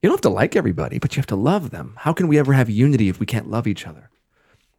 You 0.02 0.10
don't 0.10 0.18
have 0.18 0.22
to 0.22 0.30
like 0.30 0.56
everybody, 0.56 0.98
but 0.98 1.16
you 1.16 1.20
have 1.20 1.28
to 1.28 1.36
love 1.36 1.70
them. 1.70 1.96
How 2.00 2.14
can 2.14 2.28
we 2.28 2.40
ever 2.40 2.54
have 2.54 2.70
unity 2.70 3.10
if 3.10 3.20
we 3.20 3.26
can't 3.26 3.50
love 3.50 3.68
each 3.68 3.86
other? 3.86 4.10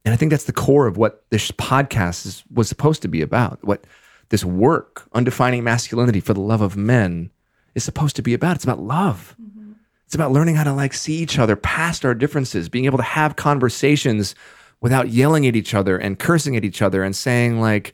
And 0.06 0.12
I 0.12 0.16
think 0.16 0.30
that's 0.30 0.44
the 0.44 0.52
core 0.52 0.86
of 0.86 0.96
what 0.96 1.24
this 1.30 1.50
podcast 1.50 2.26
is, 2.26 2.44
was 2.54 2.68
supposed 2.68 3.02
to 3.02 3.08
be 3.08 3.22
about. 3.22 3.58
What 3.64 3.84
this 4.28 4.44
work, 4.44 5.08
Undefining 5.14 5.64
Masculinity 5.64 6.20
for 6.20 6.32
the 6.32 6.40
Love 6.40 6.60
of 6.60 6.76
Men, 6.76 7.30
is 7.74 7.82
supposed 7.82 8.14
to 8.14 8.22
be 8.22 8.32
about. 8.32 8.54
It's 8.54 8.64
about 8.64 8.78
love. 8.78 9.34
Mm-hmm. 9.42 9.72
It's 10.04 10.14
about 10.14 10.30
learning 10.30 10.54
how 10.54 10.62
to 10.62 10.72
like 10.72 10.94
see 10.94 11.16
each 11.16 11.40
other 11.40 11.56
past 11.56 12.04
our 12.04 12.14
differences, 12.14 12.68
being 12.68 12.84
able 12.84 12.98
to 12.98 13.04
have 13.04 13.34
conversations 13.34 14.36
without 14.80 15.08
yelling 15.08 15.44
at 15.44 15.56
each 15.56 15.74
other 15.74 15.98
and 15.98 16.20
cursing 16.20 16.54
at 16.56 16.64
each 16.64 16.82
other 16.82 17.02
and 17.02 17.16
saying 17.16 17.60
like, 17.60 17.92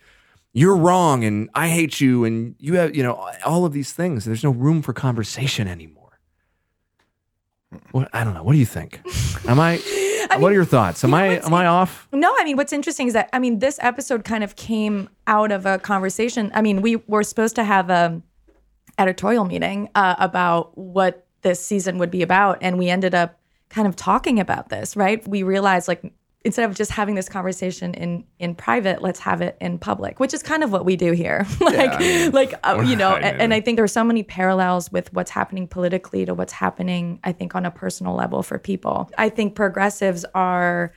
you're 0.52 0.76
wrong 0.76 1.24
and 1.24 1.48
I 1.54 1.70
hate 1.70 1.98
you 1.98 2.26
and 2.26 2.54
you 2.58 2.74
have, 2.74 2.94
you 2.94 3.02
know, 3.02 3.26
all 3.46 3.64
of 3.64 3.72
these 3.72 3.94
things. 3.94 4.26
There's 4.26 4.44
no 4.44 4.50
room 4.50 4.82
for 4.82 4.92
conversation 4.92 5.66
anymore. 5.66 6.01
What, 7.92 8.08
I 8.12 8.24
don't 8.24 8.34
know. 8.34 8.42
What 8.42 8.52
do 8.52 8.58
you 8.58 8.66
think? 8.66 9.00
Am 9.46 9.58
I, 9.58 9.76
what 10.38 10.52
are 10.52 10.54
your 10.54 10.64
thoughts? 10.64 11.04
Am 11.04 11.10
you 11.10 11.16
know 11.16 11.22
I, 11.22 11.26
am 11.46 11.54
I 11.54 11.66
off? 11.66 12.08
No, 12.12 12.34
I 12.38 12.44
mean, 12.44 12.56
what's 12.56 12.72
interesting 12.72 13.06
is 13.06 13.12
that, 13.12 13.28
I 13.32 13.38
mean, 13.38 13.58
this 13.58 13.78
episode 13.82 14.24
kind 14.24 14.44
of 14.44 14.56
came 14.56 15.08
out 15.26 15.52
of 15.52 15.66
a 15.66 15.78
conversation. 15.78 16.50
I 16.54 16.62
mean, 16.62 16.82
we 16.82 16.96
were 16.96 17.22
supposed 17.22 17.56
to 17.56 17.64
have 17.64 17.90
a 17.90 18.20
editorial 18.98 19.44
meeting 19.44 19.88
uh, 19.94 20.14
about 20.18 20.76
what 20.76 21.26
this 21.42 21.64
season 21.64 21.98
would 21.98 22.10
be 22.10 22.22
about. 22.22 22.58
And 22.60 22.78
we 22.78 22.88
ended 22.88 23.14
up 23.14 23.38
kind 23.68 23.88
of 23.88 23.96
talking 23.96 24.38
about 24.38 24.68
this, 24.68 24.96
right? 24.96 25.26
We 25.26 25.42
realized 25.42 25.88
like, 25.88 26.12
instead 26.44 26.68
of 26.68 26.76
just 26.76 26.90
having 26.90 27.14
this 27.14 27.28
conversation 27.28 27.94
in 27.94 28.24
in 28.38 28.54
private 28.54 29.00
let's 29.02 29.20
have 29.20 29.40
it 29.40 29.56
in 29.60 29.78
public 29.78 30.18
which 30.20 30.34
is 30.34 30.42
kind 30.42 30.62
of 30.62 30.72
what 30.72 30.84
we 30.84 30.96
do 30.96 31.12
here. 31.12 31.46
Like 31.60 31.92
I 31.92 31.98
mean, 31.98 32.32
like 32.32 32.54
uh, 32.64 32.82
you 32.86 32.96
know 32.96 33.12
I 33.12 33.20
and, 33.20 33.40
and 33.40 33.54
i 33.54 33.60
think 33.60 33.76
there's 33.76 33.92
so 33.92 34.04
many 34.04 34.22
parallels 34.22 34.90
with 34.92 35.12
what's 35.12 35.30
happening 35.30 35.66
politically 35.68 36.24
to 36.26 36.34
what's 36.34 36.52
happening 36.52 37.20
i 37.24 37.32
think 37.32 37.54
on 37.54 37.64
a 37.64 37.70
personal 37.70 38.14
level 38.14 38.42
for 38.42 38.58
people. 38.58 39.10
I 39.16 39.28
think 39.28 39.54
progressives 39.54 40.24
are 40.34 40.92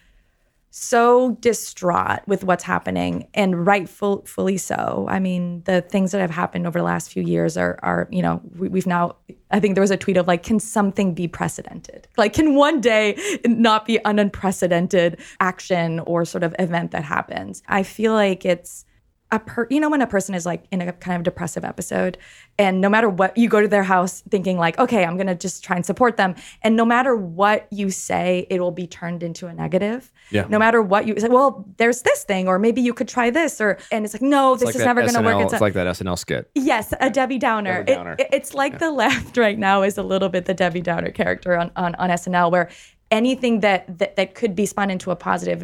so 0.78 1.32
distraught 1.40 2.20
with 2.28 2.44
what's 2.44 2.66
happening 2.66 3.30
and 3.34 3.66
rightful 3.66 4.26
fully 4.26 4.58
so. 4.58 5.06
I 5.08 5.20
mean 5.20 5.64
the 5.64 5.80
things 5.80 6.12
that 6.12 6.20
have 6.20 6.32
happened 6.32 6.68
over 6.68 6.80
the 6.80 6.84
last 6.84 7.14
few 7.14 7.24
years 7.24 7.56
are 7.56 7.80
are 7.82 8.10
you 8.12 8.22
know 8.22 8.42
we, 8.58 8.68
we've 8.68 8.86
now 8.86 9.16
i 9.52 9.60
think 9.62 9.76
there 9.76 9.82
was 9.82 9.90
a 9.90 9.96
tweet 9.96 10.18
of 10.18 10.28
like 10.28 10.44
can 10.44 10.60
something 10.60 11.14
be 11.14 11.30
precedented? 11.30 12.10
Like 12.18 12.34
can 12.34 12.56
one 12.56 12.82
day 12.82 13.18
not 13.46 13.86
be 13.86 14.04
an 14.04 14.20
unprecedented 14.20 15.18
action 15.40 16.02
or 16.02 16.26
sort 16.26 16.44
of 16.44 16.54
event 16.60 16.92
that 16.92 17.06
happens? 17.06 17.64
I 17.70 17.84
feel 17.84 18.12
like 18.12 18.44
it's 18.44 18.84
a 19.32 19.40
per 19.40 19.66
you 19.72 19.80
know 19.80 19.90
when 19.90 20.02
a 20.02 20.08
person 20.08 20.36
is 20.36 20.46
like 20.46 20.66
in 20.72 20.82
a 20.82 20.94
kind 20.94 21.18
of 21.18 21.24
depressive 21.24 21.66
episode 21.66 22.16
and 22.60 22.80
no 22.80 22.88
matter 22.88 23.10
what 23.10 23.36
you 23.36 23.50
go 23.50 23.60
to 23.60 23.68
their 23.68 23.84
house 23.84 24.22
thinking 24.30 24.56
like 24.58 24.78
okay 24.78 25.04
i'm 25.04 25.18
going 25.18 25.26
to 25.26 25.34
just 25.34 25.64
try 25.64 25.76
and 25.76 25.84
support 25.84 26.16
them 26.16 26.36
and 26.62 26.76
no 26.76 26.86
matter 26.86 27.16
what 27.16 27.68
you 27.72 27.90
say 27.90 28.46
it 28.52 28.62
will 28.62 28.70
be 28.72 28.86
turned 28.86 29.24
into 29.24 29.48
a 29.48 29.54
negative 29.54 30.12
Yeah. 30.30 30.46
no 30.48 30.60
matter 30.60 30.80
what 30.80 31.08
you 31.08 31.20
say 31.20 31.28
well 31.28 31.66
there's 31.78 32.04
this 32.04 32.24
thing 32.24 32.48
or 32.48 32.60
maybe 32.60 32.82
you 32.82 32.94
could 32.94 33.08
try 33.08 33.32
this 33.32 33.60
or 33.60 33.80
and 33.92 34.06
it's 34.06 34.14
like 34.14 34.22
no 34.22 34.56
this 34.56 34.66
Like 34.68 34.76
is 34.76 34.86
never 34.86 35.02
going 35.02 35.14
to 35.16 35.22
work 35.22 35.42
it's, 35.44 35.54
it's 35.54 35.60
a- 35.60 35.64
like 35.64 35.74
that 35.74 35.88
SNL 35.88 36.20
skit. 36.20 36.50
Yes, 36.54 36.94
a 37.00 37.10
Debbie 37.10 37.40
Downer. 37.40 37.84
Debbie 37.84 37.94
Downer. 37.96 38.16
it- 38.20 38.30
it's 38.32 38.54
like 38.54 38.78
the 38.80 38.92
left 38.92 39.38
right 39.38 39.58
now 39.58 39.82
is 39.82 39.98
a 39.98 40.04
little 40.04 40.30
bit 40.30 40.46
the 40.46 40.54
Debbie 40.54 40.82
Downer 40.82 41.10
character 41.10 41.58
on, 41.58 41.72
on, 41.76 41.96
on 41.96 42.10
SNL, 42.12 42.52
where 42.52 42.70
anything 43.12 43.60
that, 43.62 43.98
that 44.00 44.16
that 44.18 44.36
could 44.36 44.56
be 44.56 44.66
spun 44.66 44.90
into 44.92 45.10
a 45.12 45.16
positive, 45.16 45.64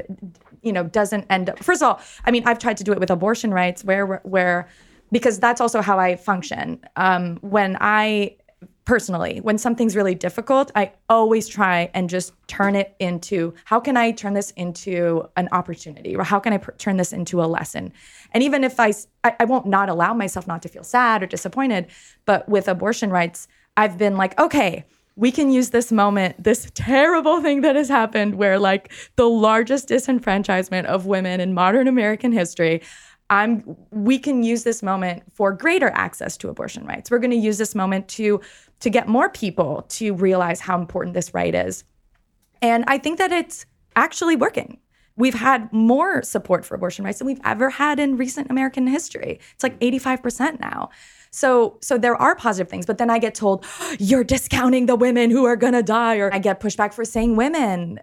you 0.61 0.73
know, 0.73 0.83
doesn't 0.83 1.25
end 1.29 1.49
up. 1.49 1.59
First 1.59 1.81
of 1.81 1.89
all, 1.89 2.01
I 2.25 2.31
mean, 2.31 2.43
I've 2.45 2.59
tried 2.59 2.77
to 2.77 2.83
do 2.83 2.91
it 2.91 2.99
with 2.99 3.09
abortion 3.09 3.53
rights, 3.53 3.83
where 3.83 4.21
where 4.23 4.67
because 5.11 5.39
that's 5.39 5.59
also 5.59 5.81
how 5.81 5.99
I 5.99 6.15
function. 6.15 6.79
Um, 6.95 7.37
when 7.41 7.77
I 7.81 8.37
personally, 8.85 9.39
when 9.41 9.57
something's 9.57 9.95
really 9.95 10.15
difficult, 10.15 10.71
I 10.75 10.91
always 11.07 11.47
try 11.47 11.89
and 11.93 12.09
just 12.09 12.33
turn 12.47 12.75
it 12.75 12.95
into 12.99 13.53
how 13.65 13.79
can 13.79 13.95
I 13.95 14.11
turn 14.11 14.33
this 14.33 14.51
into 14.51 15.29
an 15.37 15.49
opportunity 15.51 16.15
or 16.15 16.23
how 16.23 16.39
can 16.39 16.51
I 16.53 16.57
turn 16.57 16.97
this 16.97 17.13
into 17.13 17.41
a 17.41 17.45
lesson? 17.45 17.93
And 18.33 18.43
even 18.43 18.63
if 18.63 18.79
I, 18.79 18.93
I 19.23 19.45
won't 19.45 19.67
not 19.67 19.89
allow 19.89 20.13
myself 20.13 20.47
not 20.47 20.61
to 20.63 20.69
feel 20.69 20.83
sad 20.83 21.21
or 21.21 21.27
disappointed, 21.27 21.87
but 22.25 22.47
with 22.49 22.67
abortion 22.67 23.11
rights, 23.11 23.47
I've 23.77 23.97
been 23.97 24.17
like, 24.17 24.37
okay, 24.39 24.85
we 25.21 25.31
can 25.31 25.51
use 25.51 25.69
this 25.69 25.91
moment, 25.91 26.43
this 26.43 26.69
terrible 26.73 27.43
thing 27.43 27.61
that 27.61 27.75
has 27.75 27.87
happened 27.87 28.35
where 28.35 28.57
like 28.57 28.91
the 29.17 29.29
largest 29.29 29.87
disenfranchisement 29.87 30.85
of 30.85 31.05
women 31.05 31.39
in 31.39 31.53
modern 31.53 31.87
American 31.87 32.31
history. 32.31 32.81
I'm 33.29 33.77
we 33.91 34.17
can 34.17 34.41
use 34.43 34.63
this 34.63 34.81
moment 34.81 35.21
for 35.31 35.53
greater 35.53 35.91
access 35.91 36.37
to 36.37 36.49
abortion 36.49 36.85
rights. 36.87 37.11
We're 37.11 37.19
going 37.19 37.31
to 37.31 37.37
use 37.37 37.59
this 37.59 37.75
moment 37.75 38.07
to 38.09 38.41
to 38.79 38.89
get 38.89 39.07
more 39.07 39.29
people 39.29 39.83
to 39.89 40.15
realize 40.15 40.59
how 40.59 40.77
important 40.79 41.13
this 41.13 41.35
right 41.35 41.53
is. 41.53 41.83
And 42.63 42.83
I 42.87 42.97
think 42.97 43.19
that 43.19 43.31
it's 43.31 43.67
actually 43.95 44.35
working. 44.35 44.79
We've 45.17 45.35
had 45.35 45.71
more 45.71 46.23
support 46.23 46.65
for 46.65 46.73
abortion 46.73 47.05
rights 47.05 47.19
than 47.19 47.27
we've 47.27 47.45
ever 47.45 47.69
had 47.69 47.99
in 47.99 48.17
recent 48.17 48.49
American 48.49 48.87
history. 48.87 49.39
It's 49.53 49.61
like 49.61 49.79
85% 49.79 50.59
now. 50.59 50.89
So 51.31 51.77
so 51.81 51.97
there 51.97 52.15
are 52.15 52.35
positive 52.35 52.69
things, 52.69 52.85
but 52.85 52.97
then 52.97 53.09
I 53.09 53.19
get 53.19 53.33
told 53.33 53.65
you're 53.99 54.23
discounting 54.23 54.85
the 54.85 54.95
women 54.95 55.31
who 55.31 55.45
are 55.45 55.55
going 55.55 55.73
to 55.73 55.83
die 55.83 56.17
or 56.17 56.33
I 56.33 56.39
get 56.39 56.59
pushback 56.59 56.93
for 56.93 57.05
saying 57.05 57.35
women 57.35 57.99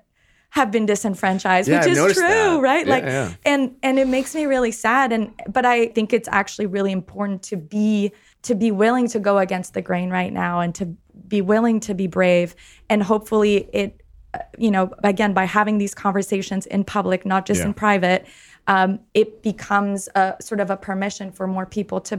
have 0.50 0.70
been 0.70 0.87
disenfranchised, 0.87 1.68
Yeah, 1.68 1.80
which 1.87 1.99
I've 1.99 2.11
is 2.11 2.16
true, 2.16 2.26
that. 2.26 2.61
right? 2.62 2.87
Yeah, 2.87 2.92
like 2.92 3.04
yeah. 3.04 3.35
and 3.44 3.76
and 3.82 3.99
it 3.99 4.08
makes 4.08 4.35
me 4.35 4.47
really 4.47 4.73
sad 4.73 5.12
and 5.12 5.32
but 5.49 5.66
I 5.66 5.88
think 5.88 6.12
it's 6.12 6.28
actually 6.32 6.66
really 6.66 6.92
important 6.92 7.42
to 7.44 7.56
be 7.56 8.12
to 8.42 8.54
be 8.54 8.70
willing 8.70 9.08
to 9.08 9.18
go 9.18 9.38
against 9.38 9.75
the 9.75 9.82
grain 9.82 10.11
right 10.11 10.32
now 10.32 10.61
and 10.61 10.75
to 10.76 10.87
be 11.26 11.42
willing 11.42 11.80
to 11.80 11.94
be 11.94 12.06
brave 12.06 12.54
and 12.88 13.02
hopefully 13.02 13.68
it 13.75 14.00
uh, 14.32 14.38
you 14.56 14.70
know 14.70 14.90
again 15.04 15.35
by 15.35 15.44
having 15.44 15.76
these 15.76 15.94
conversations 15.94 16.64
in 16.66 16.85
public 16.85 17.26
not 17.26 17.44
just 17.44 17.62
in 17.62 17.75
private 17.75 18.26
um, 18.68 19.00
it 19.14 19.42
becomes 19.42 20.08
a 20.14 20.37
sort 20.40 20.61
of 20.61 20.70
a 20.70 20.76
permission 20.76 21.32
for 21.32 21.47
more 21.47 21.64
people 21.66 22.00
to 22.02 22.18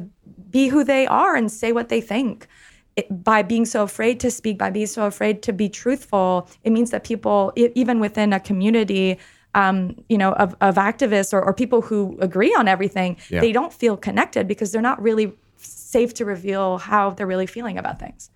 be 0.50 0.68
who 0.68 0.84
they 0.84 1.06
are 1.08 1.36
and 1.36 1.52
say 1.52 1.72
what 1.72 1.90
they 1.90 2.02
think 2.02 2.48
it, 2.96 3.24
by 3.24 3.42
being 3.44 3.66
so 3.66 3.84
afraid 3.84 4.20
to 4.22 4.32
speak, 4.32 4.58
by 4.58 4.70
being 4.70 4.88
so 4.88 5.06
afraid 5.06 5.42
to 5.44 5.54
be 5.54 5.70
truthful, 5.70 6.50
it 6.64 6.72
means 6.72 6.92
that 6.92 7.04
people, 7.04 7.54
e- 7.56 7.70
even 7.76 8.00
within 8.00 8.34
a 8.34 8.40
community, 8.40 9.18
um, 9.56 9.96
you 10.10 10.18
know, 10.18 10.32
of, 10.34 10.56
of 10.62 10.76
activists 10.76 11.32
or, 11.34 11.42
or 11.42 11.54
people 11.54 11.82
who 11.82 12.18
agree 12.20 12.54
on 12.56 12.68
everything, 12.68 13.18
Yeah. 13.30 13.42
they 13.42 13.52
don't 13.52 13.74
feel 13.74 13.96
connected 13.98 14.48
because 14.48 14.72
they're 14.72 14.82
not 14.82 15.02
really 15.02 15.34
safe 15.58 16.14
to 16.16 16.26
reveal 16.26 16.78
how 16.78 17.12
they're 17.12 17.28
really 17.28 17.48
feeling 17.48 17.78
about 17.78 18.00
things. 18.00 18.30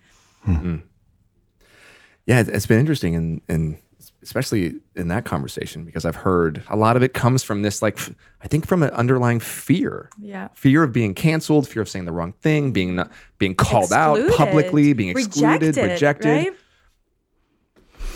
Yeah, 2.26 2.40
it- 2.40 2.48
it's 2.48 2.66
been 2.66 2.78
interesting, 2.80 3.14
and 3.14 3.40
and 3.48 3.76
especially 4.24 4.74
in 4.96 5.08
that 5.08 5.24
conversation 5.24 5.84
because 5.84 6.04
I've 6.04 6.16
heard 6.16 6.62
a 6.68 6.76
lot 6.76 6.96
of 6.96 7.02
it 7.02 7.12
comes 7.12 7.42
from 7.42 7.62
this, 7.62 7.82
like 7.82 7.98
I 8.42 8.48
think 8.48 8.66
from 8.66 8.82
an 8.82 8.90
underlying 8.90 9.38
fear, 9.38 10.08
Yeah. 10.18 10.48
fear 10.54 10.82
of 10.82 10.92
being 10.92 11.14
canceled, 11.14 11.68
fear 11.68 11.82
of 11.82 11.88
saying 11.88 12.06
the 12.06 12.12
wrong 12.12 12.32
thing, 12.40 12.72
being 12.72 12.96
not 12.96 13.12
being 13.38 13.54
called 13.54 13.92
out 13.92 14.18
publicly, 14.32 14.94
being 14.94 15.10
excluded, 15.10 15.76
rejected, 15.76 15.90
rejected. 15.92 16.28
right? 16.28 16.52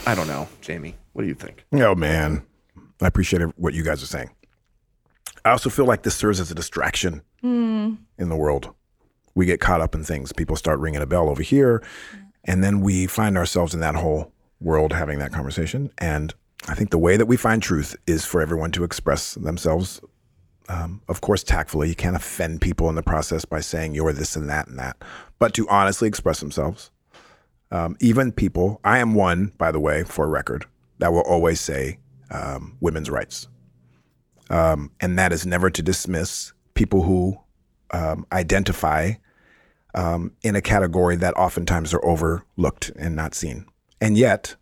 I 0.06 0.14
don't 0.14 0.26
know, 0.26 0.48
Jamey. 0.62 0.94
What 1.12 1.22
do 1.22 1.28
you 1.28 1.34
think? 1.34 1.64
Oh 1.72 1.94
man, 1.94 2.42
I 3.00 3.06
appreciate 3.06 3.42
what 3.58 3.74
you 3.74 3.84
guys 3.84 4.02
are 4.02 4.06
saying. 4.06 4.30
I 5.44 5.50
also 5.50 5.70
feel 5.70 5.84
like 5.84 6.02
this 6.02 6.16
serves 6.16 6.40
as 6.40 6.50
a 6.50 6.54
distraction 6.54 7.22
hmm. 7.42 7.94
in 8.18 8.28
the 8.28 8.36
world. 8.36 8.74
We 9.34 9.46
get 9.46 9.60
caught 9.60 9.80
up 9.80 9.94
in 9.94 10.02
things. 10.02 10.32
People 10.32 10.56
start 10.56 10.80
ringing 10.80 11.00
a 11.00 11.06
bell 11.06 11.28
over 11.28 11.42
here, 11.42 11.82
and 12.44 12.64
then 12.64 12.80
we 12.80 13.06
find 13.06 13.36
ourselves 13.36 13.74
in 13.74 13.80
that 13.80 13.94
whole 13.94 14.32
world 14.60 14.92
having 14.92 15.18
that 15.18 15.32
conversation. 15.32 15.90
And 15.98 16.34
I 16.68 16.74
think 16.74 16.90
the 16.90 16.98
way 16.98 17.16
that 17.16 17.26
we 17.26 17.36
find 17.36 17.62
truth 17.62 17.96
is 18.06 18.24
for 18.24 18.40
everyone 18.40 18.72
to 18.72 18.84
express 18.84 19.34
themselves. 19.34 20.00
Um, 20.68 21.00
of 21.08 21.22
course, 21.22 21.42
tactfully. 21.42 21.88
You 21.88 21.94
can't 21.94 22.16
offend 22.16 22.60
people 22.60 22.88
in 22.90 22.94
the 22.94 23.02
process 23.02 23.44
by 23.44 23.60
saying 23.60 23.94
you're 23.94 24.12
this 24.12 24.36
and 24.36 24.50
that 24.50 24.68
and 24.68 24.78
that, 24.78 24.96
but 25.38 25.54
to 25.54 25.66
honestly 25.68 26.08
express 26.08 26.40
themselves 26.40 26.90
um, 27.70 27.96
even 28.00 28.32
people, 28.32 28.80
I 28.84 28.98
am 28.98 29.14
one, 29.14 29.52
by 29.58 29.72
the 29.72 29.80
way, 29.80 30.04
for 30.04 30.28
record, 30.28 30.64
that 30.98 31.12
will 31.12 31.22
always 31.22 31.60
say 31.60 31.98
um, 32.30 32.76
women's 32.80 33.10
rights. 33.10 33.48
Um, 34.50 34.90
and 35.00 35.18
that 35.18 35.32
is 35.32 35.44
never 35.44 35.68
to 35.70 35.82
dismiss 35.82 36.52
people 36.74 37.02
who 37.02 37.38
um, 37.90 38.26
identify 38.32 39.12
um, 39.94 40.32
in 40.42 40.56
a 40.56 40.62
category 40.62 41.16
that 41.16 41.36
oftentimes 41.36 41.92
are 41.92 42.04
overlooked 42.04 42.90
and 42.98 43.14
not 43.14 43.34
seen. 43.34 43.66
And 44.00 44.16
yet, 44.16 44.56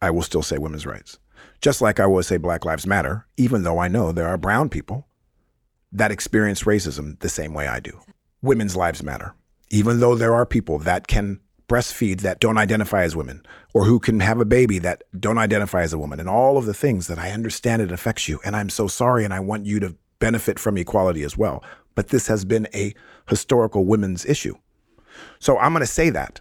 I 0.00 0.10
will 0.10 0.22
still 0.22 0.42
say 0.42 0.58
women's 0.58 0.86
rights. 0.86 1.18
Just 1.60 1.80
like 1.80 2.00
I 2.00 2.06
will 2.06 2.22
say 2.22 2.36
Black 2.36 2.64
Lives 2.64 2.86
Matter, 2.86 3.26
even 3.36 3.62
though 3.62 3.78
I 3.78 3.88
know 3.88 4.10
there 4.10 4.26
are 4.26 4.36
brown 4.36 4.68
people 4.68 5.06
that 5.92 6.10
experience 6.10 6.62
racism 6.62 7.20
the 7.20 7.28
same 7.28 7.52
way 7.52 7.68
I 7.68 7.78
do. 7.78 8.00
Women's 8.40 8.76
lives 8.76 9.02
matter. 9.02 9.34
Even 9.70 10.00
though 10.00 10.14
there 10.14 10.34
are 10.34 10.46
people 10.46 10.78
that 10.80 11.06
can 11.06 11.40
breastfeed 11.68 12.20
that 12.20 12.40
don't 12.40 12.58
identify 12.58 13.02
as 13.02 13.16
women, 13.16 13.44
or 13.72 13.84
who 13.84 13.98
can 13.98 14.20
have 14.20 14.40
a 14.40 14.44
baby 14.44 14.78
that 14.78 15.04
don't 15.18 15.38
identify 15.38 15.82
as 15.82 15.92
a 15.92 15.98
woman, 15.98 16.20
and 16.20 16.28
all 16.28 16.58
of 16.58 16.66
the 16.66 16.74
things 16.74 17.06
that 17.06 17.18
I 17.18 17.30
understand 17.30 17.80
it 17.80 17.92
affects 17.92 18.28
you. 18.28 18.40
And 18.44 18.56
I'm 18.56 18.68
so 18.68 18.88
sorry, 18.88 19.24
and 19.24 19.32
I 19.32 19.40
want 19.40 19.64
you 19.66 19.80
to 19.80 19.96
benefit 20.18 20.58
from 20.58 20.76
equality 20.76 21.22
as 21.22 21.36
well. 21.36 21.62
But 21.94 22.08
this 22.08 22.26
has 22.26 22.44
been 22.44 22.68
a 22.74 22.94
historical 23.28 23.84
women's 23.84 24.26
issue. 24.26 24.54
So 25.38 25.58
I'm 25.58 25.72
going 25.72 25.80
to 25.80 25.86
say 25.86 26.10
that 26.10 26.40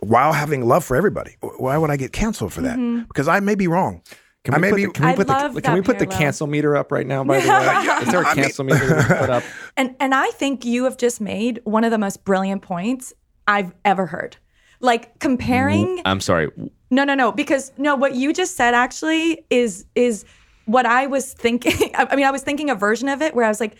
while 0.00 0.32
having 0.32 0.66
love 0.66 0.84
for 0.84 0.96
everybody. 0.96 1.36
Why 1.40 1.76
would 1.78 1.90
I 1.90 1.96
get 1.96 2.12
canceled 2.12 2.52
for 2.52 2.62
that? 2.62 2.78
Mm-hmm. 2.78 3.04
Because 3.04 3.28
I 3.28 3.40
may 3.40 3.54
be 3.54 3.68
wrong. 3.68 4.02
Can 4.44 4.54
we 4.54 4.60
may 4.60 4.70
put, 4.70 4.76
be. 4.76 4.86
the, 4.86 4.92
can 4.92 5.06
we 5.06 5.14
put 5.14 5.26
the 5.26 5.60
can 5.60 5.74
we 5.74 5.82
put 5.82 5.98
the 5.98 6.06
cancel 6.06 6.46
meter 6.46 6.74
up 6.74 6.90
right 6.90 7.06
now? 7.06 7.22
By 7.22 7.40
the 7.40 7.48
way, 7.48 7.56
is 8.02 8.08
there 8.08 8.22
a 8.22 8.26
I 8.26 8.34
mean- 8.34 8.44
cancel 8.44 8.64
meter 8.64 8.96
we 8.96 9.04
can 9.04 9.18
put 9.18 9.30
up? 9.30 9.42
And 9.76 9.94
and 10.00 10.14
I 10.14 10.28
think 10.30 10.64
you 10.64 10.84
have 10.84 10.96
just 10.96 11.20
made 11.20 11.60
one 11.64 11.84
of 11.84 11.90
the 11.90 11.98
most 11.98 12.24
brilliant 12.24 12.62
points 12.62 13.12
I've 13.46 13.72
ever 13.84 14.06
heard. 14.06 14.36
Like 14.80 15.18
comparing 15.18 15.98
mm-hmm. 15.98 16.06
I'm 16.06 16.20
sorry. 16.20 16.50
No, 16.90 17.04
no, 17.04 17.14
no. 17.14 17.32
Because 17.32 17.72
no, 17.76 17.94
what 17.94 18.14
you 18.14 18.32
just 18.32 18.56
said 18.56 18.72
actually 18.74 19.44
is 19.50 19.84
is 19.94 20.24
what 20.64 20.86
I 20.86 21.06
was 21.06 21.34
thinking. 21.34 21.90
I 21.94 22.08
I 22.10 22.16
mean, 22.16 22.24
I 22.24 22.30
was 22.30 22.42
thinking 22.42 22.70
a 22.70 22.74
version 22.74 23.10
of 23.10 23.20
it 23.20 23.34
where 23.34 23.44
I 23.44 23.48
was 23.48 23.60
like, 23.60 23.76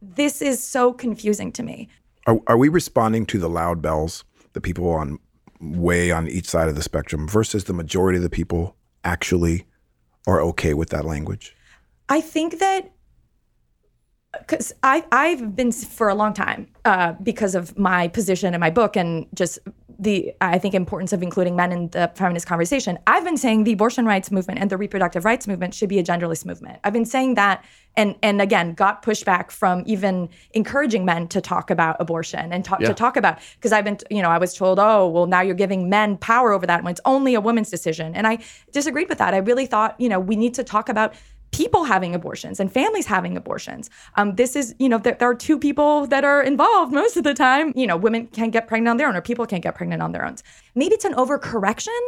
this 0.00 0.40
is 0.40 0.62
so 0.62 0.92
confusing 0.92 1.50
to 1.52 1.62
me. 1.64 1.88
Are, 2.26 2.38
are 2.46 2.56
we 2.56 2.68
responding 2.68 3.26
to 3.26 3.38
the 3.38 3.48
loud 3.48 3.82
bells, 3.82 4.24
the 4.52 4.60
people 4.60 4.88
on 4.90 5.18
way 5.60 6.10
on 6.10 6.28
each 6.28 6.48
side 6.48 6.68
of 6.68 6.74
the 6.74 6.82
spectrum, 6.82 7.28
versus 7.28 7.64
the 7.64 7.72
majority 7.72 8.16
of 8.16 8.22
the 8.22 8.30
people 8.30 8.76
actually 9.04 9.66
are 10.26 10.40
okay 10.40 10.74
with 10.74 10.90
that 10.90 11.04
language? 11.04 11.54
I 12.08 12.20
think 12.20 12.58
that 12.58 12.90
because 14.38 14.72
I 14.82 15.04
I've 15.12 15.54
been 15.54 15.72
for 15.72 16.08
a 16.08 16.14
long 16.14 16.32
time 16.32 16.68
uh, 16.84 17.12
because 17.22 17.54
of 17.54 17.78
my 17.78 18.08
position 18.08 18.54
in 18.54 18.60
my 18.60 18.70
book 18.70 18.96
and 18.96 19.26
just 19.34 19.58
the 19.98 20.32
I 20.40 20.58
think 20.58 20.74
importance 20.74 21.12
of 21.12 21.22
including 21.22 21.56
men 21.56 21.72
in 21.72 21.88
the 21.88 22.10
feminist 22.14 22.46
conversation. 22.46 22.98
I've 23.06 23.24
been 23.24 23.36
saying 23.36 23.64
the 23.64 23.72
abortion 23.72 24.06
rights 24.06 24.30
movement 24.30 24.60
and 24.60 24.70
the 24.70 24.76
reproductive 24.76 25.24
rights 25.24 25.46
movement 25.46 25.74
should 25.74 25.88
be 25.88 25.98
a 25.98 26.02
genderless 26.04 26.44
movement. 26.44 26.80
I've 26.84 26.92
been 26.92 27.04
saying 27.04 27.34
that 27.34 27.64
and 27.96 28.16
and 28.22 28.42
again 28.42 28.74
got 28.74 29.02
pushback 29.04 29.50
from 29.50 29.82
even 29.86 30.28
encouraging 30.52 31.04
men 31.04 31.28
to 31.28 31.40
talk 31.40 31.70
about 31.70 31.96
abortion 32.00 32.52
and 32.52 32.64
talk 32.64 32.80
Yeah. 32.80 32.88
to 32.88 32.94
talk 32.94 33.16
about 33.16 33.38
because 33.56 33.72
I've 33.72 33.84
been 33.84 33.98
you 34.10 34.22
know 34.22 34.30
I 34.30 34.38
was 34.38 34.54
told 34.54 34.78
oh 34.80 35.08
well 35.08 35.26
now 35.26 35.40
you're 35.42 35.54
giving 35.54 35.88
men 35.88 36.16
power 36.16 36.52
over 36.52 36.66
that 36.66 36.82
when 36.82 36.90
it's 36.92 37.00
only 37.04 37.34
a 37.34 37.40
woman's 37.40 37.70
decision 37.70 38.14
and 38.14 38.26
I 38.26 38.38
disagreed 38.72 39.08
with 39.08 39.18
that. 39.18 39.32
I 39.34 39.38
really 39.38 39.66
thought 39.66 39.98
you 40.00 40.08
know 40.08 40.18
we 40.18 40.36
need 40.36 40.54
to 40.54 40.64
talk 40.64 40.88
about 40.88 41.14
people 41.54 41.84
having 41.84 42.14
abortions 42.14 42.58
and 42.58 42.72
families 42.72 43.06
having 43.06 43.36
abortions. 43.36 43.88
Um, 44.16 44.34
this 44.34 44.56
is, 44.56 44.74
you 44.80 44.88
know, 44.88 44.98
there, 44.98 45.16
there 45.18 45.30
are 45.30 45.34
two 45.36 45.58
people 45.58 46.06
that 46.08 46.24
are 46.24 46.42
involved 46.42 46.92
most 46.92 47.16
of 47.16 47.22
the 47.22 47.34
time. 47.34 47.72
You 47.76 47.86
know, 47.86 47.96
women 47.96 48.26
can't 48.26 48.52
get 48.52 48.66
pregnant 48.66 48.88
on 48.90 48.96
their 48.96 49.08
own, 49.08 49.14
or 49.16 49.22
people 49.22 49.46
can't 49.46 49.62
get 49.62 49.74
pregnant 49.76 50.02
on 50.02 50.10
their 50.12 50.24
own. 50.26 50.34
Maybe 50.74 50.94
it's 50.94 51.04
an 51.04 51.14
overcorrection. 51.14 52.00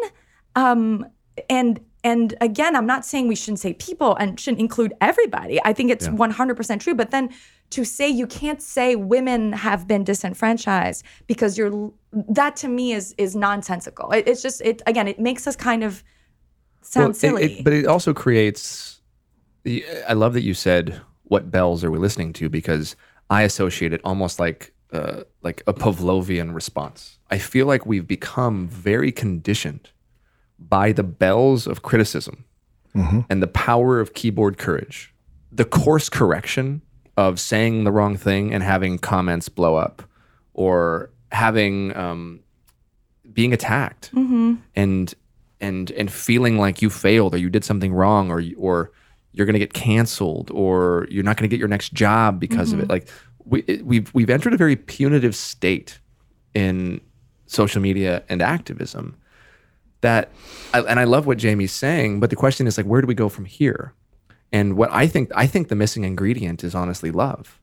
Um, 0.56 1.06
and 1.48 1.80
and 2.02 2.34
again, 2.40 2.74
I'm 2.76 2.86
not 2.86 3.04
saying 3.04 3.26
we 3.28 3.36
shouldn't 3.36 3.60
say 3.60 3.72
people 3.74 4.14
and 4.16 4.38
shouldn't 4.38 4.60
include 4.60 4.92
everybody. 5.00 5.60
I 5.64 5.72
think 5.72 5.90
it's 5.90 6.06
100% 6.08 6.80
true. 6.80 6.94
But 6.94 7.10
then 7.10 7.30
to 7.70 7.84
say 7.84 8.08
you 8.08 8.26
can't 8.28 8.62
say 8.62 8.94
women 8.94 9.52
have 9.52 9.86
been 9.88 10.04
disenfranchised 10.04 11.04
because 11.26 11.58
you're 11.58 11.92
that 12.12 12.56
to 12.56 12.68
me 12.68 12.92
is 12.92 13.14
is 13.18 13.34
nonsensical. 13.36 14.10
It, 14.12 14.26
it's 14.28 14.42
just 14.42 14.60
it 14.62 14.82
again. 14.86 15.06
It 15.08 15.18
makes 15.20 15.46
us 15.46 15.56
kind 15.56 15.82
of 15.84 16.02
sound 16.82 17.02
Well, 17.04 17.10
it- 17.10 17.16
silly. 17.16 17.44
it- 17.58 17.64
but 17.64 17.72
it 17.72 17.86
also 17.86 18.12
creates. 18.14 18.95
The- 19.66 19.84
I 20.08 20.12
love 20.14 20.32
that 20.34 20.42
you 20.42 20.54
said, 20.54 21.00
"What 21.24 21.50
bells 21.50 21.82
are 21.84 21.90
we 21.90 21.98
listening 21.98 22.32
to?" 22.34 22.48
Because 22.48 22.94
I 23.28 23.42
associate 23.42 23.92
it 23.92 24.00
almost 24.04 24.38
like 24.38 24.72
uh, 24.92 25.24
like 25.42 25.62
a 25.66 25.74
Pavlovian 25.74 26.54
response. 26.54 27.18
I 27.30 27.38
feel 27.38 27.66
like 27.66 27.84
we've 27.84 28.06
become 28.06 28.68
very 28.68 29.10
conditioned 29.12 29.90
by 30.58 30.92
the 30.92 31.02
bells 31.02 31.66
of 31.66 31.82
criticism 31.82 32.44
and 33.28 33.42
the 33.42 33.46
power 33.48 34.00
of 34.00 34.14
keyboard 34.14 34.56
courage, 34.56 35.12
the 35.52 35.64
course 35.66 36.08
correction 36.08 36.80
of 37.16 37.38
saying 37.38 37.84
the 37.84 37.92
wrong 37.92 38.16
thing 38.16 38.54
and 38.54 38.62
having 38.62 38.96
comments 38.98 39.48
blow 39.50 39.74
up, 39.74 40.02
or 40.54 41.10
having 41.32 41.94
um, 41.96 42.40
being 43.32 43.52
attacked 43.52 44.10
and 44.76 45.12
and 45.60 45.90
and 45.90 46.10
feeling 46.10 46.56
like 46.58 46.80
you 46.80 46.88
failed 46.90 47.34
or 47.34 47.38
you 47.38 47.50
did 47.50 47.64
something 47.64 47.92
wrong 47.92 48.30
or 48.30 48.42
or 48.56 48.92
you're 49.36 49.44
going 49.44 49.52
to 49.52 49.60
get 49.60 49.74
canceled 49.74 50.50
or 50.50 51.06
you're 51.10 51.22
not 51.22 51.36
going 51.36 51.48
to 51.48 51.54
get 51.54 51.60
your 51.60 51.68
next 51.68 51.92
job 51.92 52.40
because 52.40 52.72
of 52.72 52.78
it. 52.78 52.82
Mm-hmm. 52.84 52.90
Like 52.90 53.08
we 53.44 53.82
we've 53.84 54.12
we've 54.14 54.30
entered 54.30 54.54
a 54.54 54.56
very 54.56 54.76
punitive 54.76 55.36
state 55.36 56.00
in 56.54 57.00
social 57.46 57.82
media 57.82 58.24
and 58.30 58.40
activism 58.40 59.14
that 60.00 60.32
and 60.72 60.98
I 60.98 61.04
love 61.04 61.26
what 61.26 61.38
Jamey's 61.38 61.72
saying 61.72 62.18
but 62.18 62.30
the 62.30 62.36
question 62.36 62.66
is 62.66 62.78
like 62.78 62.86
where 62.86 63.02
do 63.02 63.06
we 63.06 63.14
go 63.14 63.28
from 63.28 63.44
here? 63.44 63.92
And 64.52 64.74
what 64.76 64.90
I 64.90 65.06
think 65.06 65.30
I 65.34 65.46
think 65.46 65.68
the 65.68 65.76
missing 65.76 66.04
ingredient 66.04 66.64
is 66.64 66.74
honestly 66.74 67.10
love. 67.10 67.60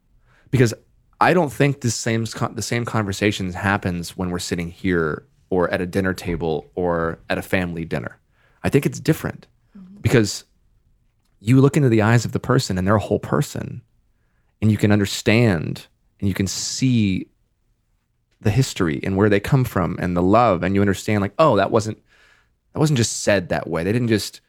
Because 0.52 0.76
I 1.20 1.34
don't 1.34 1.52
think 1.52 1.82
the 1.82 1.90
same 1.90 2.26
the 2.54 2.62
same 2.62 2.86
conversations 2.86 3.56
happens 3.56 4.16
when 4.16 4.30
we're 4.30 4.40
sitting 4.40 4.70
here 4.70 5.26
or 5.50 5.70
at 5.72 5.82
a 5.82 5.88
dinner 5.88 6.14
table 6.14 6.70
or 6.76 7.18
at 7.32 7.40
a 7.40 7.42
family 7.42 7.84
dinner. 7.84 8.20
I 8.64 8.70
think 8.70 8.86
it's 8.86 9.00
different. 9.00 9.48
Mm-hmm. 9.76 10.02
Because 10.02 10.44
you 11.46 11.60
look 11.62 11.78
into 11.78 11.90
the 11.90 12.02
eyes 12.02 12.26
of 12.26 12.32
the 12.32 12.40
person 12.40 12.78
and 12.78 12.88
they're 12.88 12.96
a 12.96 13.00
whole 13.00 13.20
person 13.20 13.82
and 14.62 14.72
you 14.72 14.78
can 14.78 14.92
understand 14.92 15.88
and 16.20 16.28
you 16.28 16.34
can 16.34 16.48
see 16.48 17.28
the 18.42 18.52
history 18.52 19.00
and 19.04 19.16
where 19.16 19.30
they 19.30 19.40
come 19.40 19.64
from 19.64 19.98
and 20.00 20.18
the 20.18 20.22
love 20.22 20.64
and 20.64 20.76
you 20.76 20.82
understand 20.82 21.22
like 21.22 21.34
oh 21.38 21.56
that 21.56 21.72
wasn't 21.72 21.98
that 22.74 22.80
wasn't 22.80 22.98
just 22.98 23.24
said 23.24 23.50
that 23.50 23.68
way. 23.68 23.84
They 23.84 23.92
didn't 23.92 24.08
just 24.08 24.42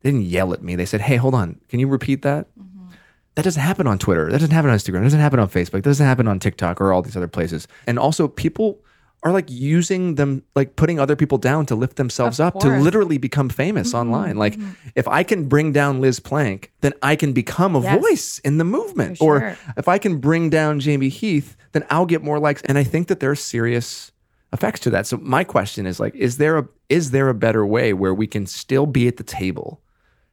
they 0.00 0.10
didn't 0.10 0.26
yell 0.26 0.52
at 0.52 0.62
me. 0.62 0.74
They 0.76 0.86
said, 0.86 1.00
"Hey, 1.00 1.16
hold 1.16 1.34
on. 1.34 1.60
Can 1.68 1.80
you 1.80 1.88
repeat 1.88 2.22
that?" 2.22 2.46
Mm-hmm. 2.58 2.90
That 3.34 3.42
doesn't 3.42 3.62
happen 3.62 3.86
on 3.86 3.98
Twitter. 3.98 4.30
That 4.30 4.38
doesn't 4.38 4.54
happen 4.54 4.70
on 4.70 4.76
Instagram. 4.76 4.94
That 4.94 5.04
doesn't 5.04 5.20
happen 5.20 5.40
on 5.40 5.48
Facebook. 5.48 5.72
That 5.72 5.82
doesn't 5.82 6.06
happen 6.06 6.28
on 6.28 6.38
TikTok 6.38 6.80
or 6.80 6.92
all 6.92 7.02
these 7.02 7.16
other 7.16 7.28
places. 7.28 7.68
And 7.86 7.98
also, 7.98 8.28
people 8.28 8.80
are 9.24 9.32
like 9.32 9.48
using 9.48 10.16
them, 10.16 10.42
like 10.56 10.74
putting 10.76 10.98
other 10.98 11.14
people 11.14 11.38
down 11.38 11.64
to 11.66 11.76
lift 11.76 11.96
themselves 11.96 12.40
Of 12.40 12.46
up 12.46 12.60
to 12.60 12.68
literally 12.80 13.18
become 13.18 13.48
famous 13.48 13.88
mm-hmm. 13.88 13.98
online. 13.98 14.36
Like, 14.36 14.56
mm-hmm. 14.56 14.72
if 14.96 15.06
I 15.06 15.22
can 15.22 15.48
bring 15.48 15.72
down 15.72 16.00
Liz 16.00 16.18
Plank, 16.18 16.72
then 16.80 16.92
I 17.02 17.14
can 17.14 17.32
become 17.32 17.76
a 17.76 17.80
Yes. 17.80 18.00
voice 18.00 18.38
in 18.40 18.58
the 18.58 18.64
movement. 18.64 19.18
For 19.18 19.36
Or 19.36 19.56
if 19.76 19.86
I 19.86 19.98
can 19.98 20.18
bring 20.18 20.50
down 20.50 20.80
Jamey 20.80 21.08
Heath, 21.08 21.56
then 21.72 21.84
I'll 21.88 22.06
get 22.06 22.22
more 22.22 22.40
likes. 22.40 22.62
And 22.62 22.76
I 22.78 22.84
think 22.84 23.08
that 23.08 23.20
there 23.20 23.30
are 23.30 23.36
serious 23.36 24.10
effects 24.52 24.80
to 24.80 24.90
that. 24.90 25.06
So 25.06 25.16
my 25.18 25.44
question 25.44 25.86
is 25.86 26.00
like, 26.00 26.14
is 26.14 26.38
there 26.38 26.58
a 26.58 26.68
is 26.88 27.10
there 27.10 27.28
a 27.28 27.34
better 27.34 27.64
way 27.64 27.92
where 27.92 28.12
we 28.12 28.26
can 28.26 28.46
still 28.46 28.86
be 28.86 29.08
at 29.08 29.16
the 29.16 29.22
table, 29.22 29.80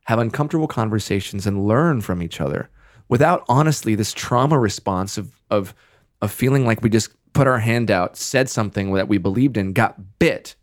have 0.05 0.19
uncomfortable 0.19 0.67
conversations, 0.67 1.47
and 1.47 1.67
learn 1.67 2.01
from 2.01 2.21
each 2.21 2.41
other 2.41 2.69
without 3.07 3.43
honestly 3.47 3.95
this 3.95 4.13
trauma 4.13 4.57
response 4.57 5.17
of 5.17 5.39
of 5.49 5.73
of 6.21 6.31
feeling 6.31 6.65
like 6.65 6.81
we 6.81 6.89
just 6.89 7.11
put 7.33 7.47
our 7.47 7.59
hand 7.59 7.89
out, 7.91 8.17
said 8.17 8.49
something 8.49 8.93
that 8.93 9.07
we 9.07 9.17
believed 9.17 9.57
in, 9.57 9.73
got 9.73 10.19
bit, 10.19 10.55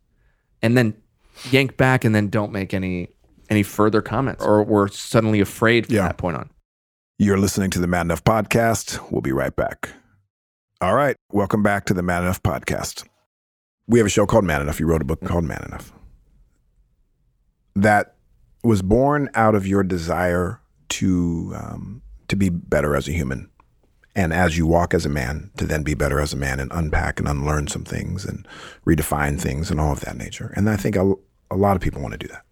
and 0.63 0.77
then 0.77 0.95
yank 1.51 1.77
back 1.77 2.05
and 2.05 2.15
then 2.15 2.29
don't 2.29 2.53
make 2.53 2.73
any 2.75 3.09
any 3.49 3.63
further 3.63 4.03
comments 4.03 4.45
or 4.45 4.65
we're 4.65 4.89
suddenly 4.89 5.41
afraid 5.41 5.87
from 5.87 5.95
Yeah. 5.95 6.03
that 6.09 6.17
point 6.19 6.37
on. 6.37 6.51
You're 7.19 7.39
listening 7.39 7.71
to 7.71 7.79
the 7.79 7.87
Man 7.87 8.07
Enough 8.07 8.25
Podcast. 8.25 8.99
We'll 9.13 9.21
be 9.23 9.33
right 9.33 9.55
back. 9.55 9.91
All 10.81 10.95
right. 10.95 11.15
Welcome 11.31 11.63
back 11.63 11.85
to 11.87 11.95
the 11.95 12.03
Man 12.03 12.23
Enough 12.25 12.43
Podcast. 12.43 13.07
We 13.87 13.99
have 14.01 14.07
a 14.07 14.11
show 14.11 14.27
called 14.27 14.45
Man 14.45 14.61
Enough. 14.63 14.81
You 14.81 14.87
wrote 14.87 15.01
a 15.01 15.05
book 15.05 15.23
called 15.25 15.45
Man 15.45 15.63
Enough 15.69 15.93
that 17.77 18.17
was 18.65 18.83
born 18.83 19.29
out 19.35 19.55
of 19.55 19.67
your 19.67 19.83
desire 19.83 20.61
to 20.89 21.53
um, 21.57 22.03
to 22.29 22.37
be 22.37 22.49
better 22.49 22.97
as 22.97 23.07
a 23.09 23.13
human, 23.13 23.49
and 24.17 24.33
as 24.33 24.59
you 24.59 24.67
walk 24.67 24.93
as 24.95 25.07
a 25.07 25.09
man, 25.09 25.53
to 25.59 25.65
then 25.65 25.85
be 25.85 25.95
better 25.95 26.19
as 26.19 26.33
a 26.33 26.37
man 26.37 26.59
and 26.59 26.73
unpack 26.75 27.21
and 27.21 27.29
unlearn 27.29 27.69
some 27.69 27.85
things 27.85 28.25
and 28.25 28.49
redefine 28.85 29.41
things 29.41 29.71
and 29.71 29.79
all 29.79 29.93
of 29.93 30.01
that 30.01 30.17
nature. 30.17 30.53
And 30.57 30.69
I 30.69 30.77
think 30.77 30.97
a, 30.97 31.15
a 31.53 31.57
lot 31.57 31.77
of 31.77 31.83
people 31.83 32.03
want 32.03 32.13
to 32.13 32.19
do 32.19 32.29
that 32.29 32.43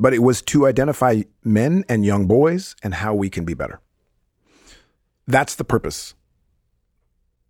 but 0.00 0.14
it 0.14 0.20
was 0.20 0.40
to 0.40 0.66
identify 0.66 1.20
men 1.44 1.84
and 1.86 2.06
young 2.06 2.26
boys 2.26 2.74
and 2.82 2.94
how 2.94 3.14
we 3.14 3.28
can 3.28 3.44
be 3.44 3.52
better. 3.52 3.80
That's 5.26 5.54
the 5.54 5.64
purpose 5.64 6.14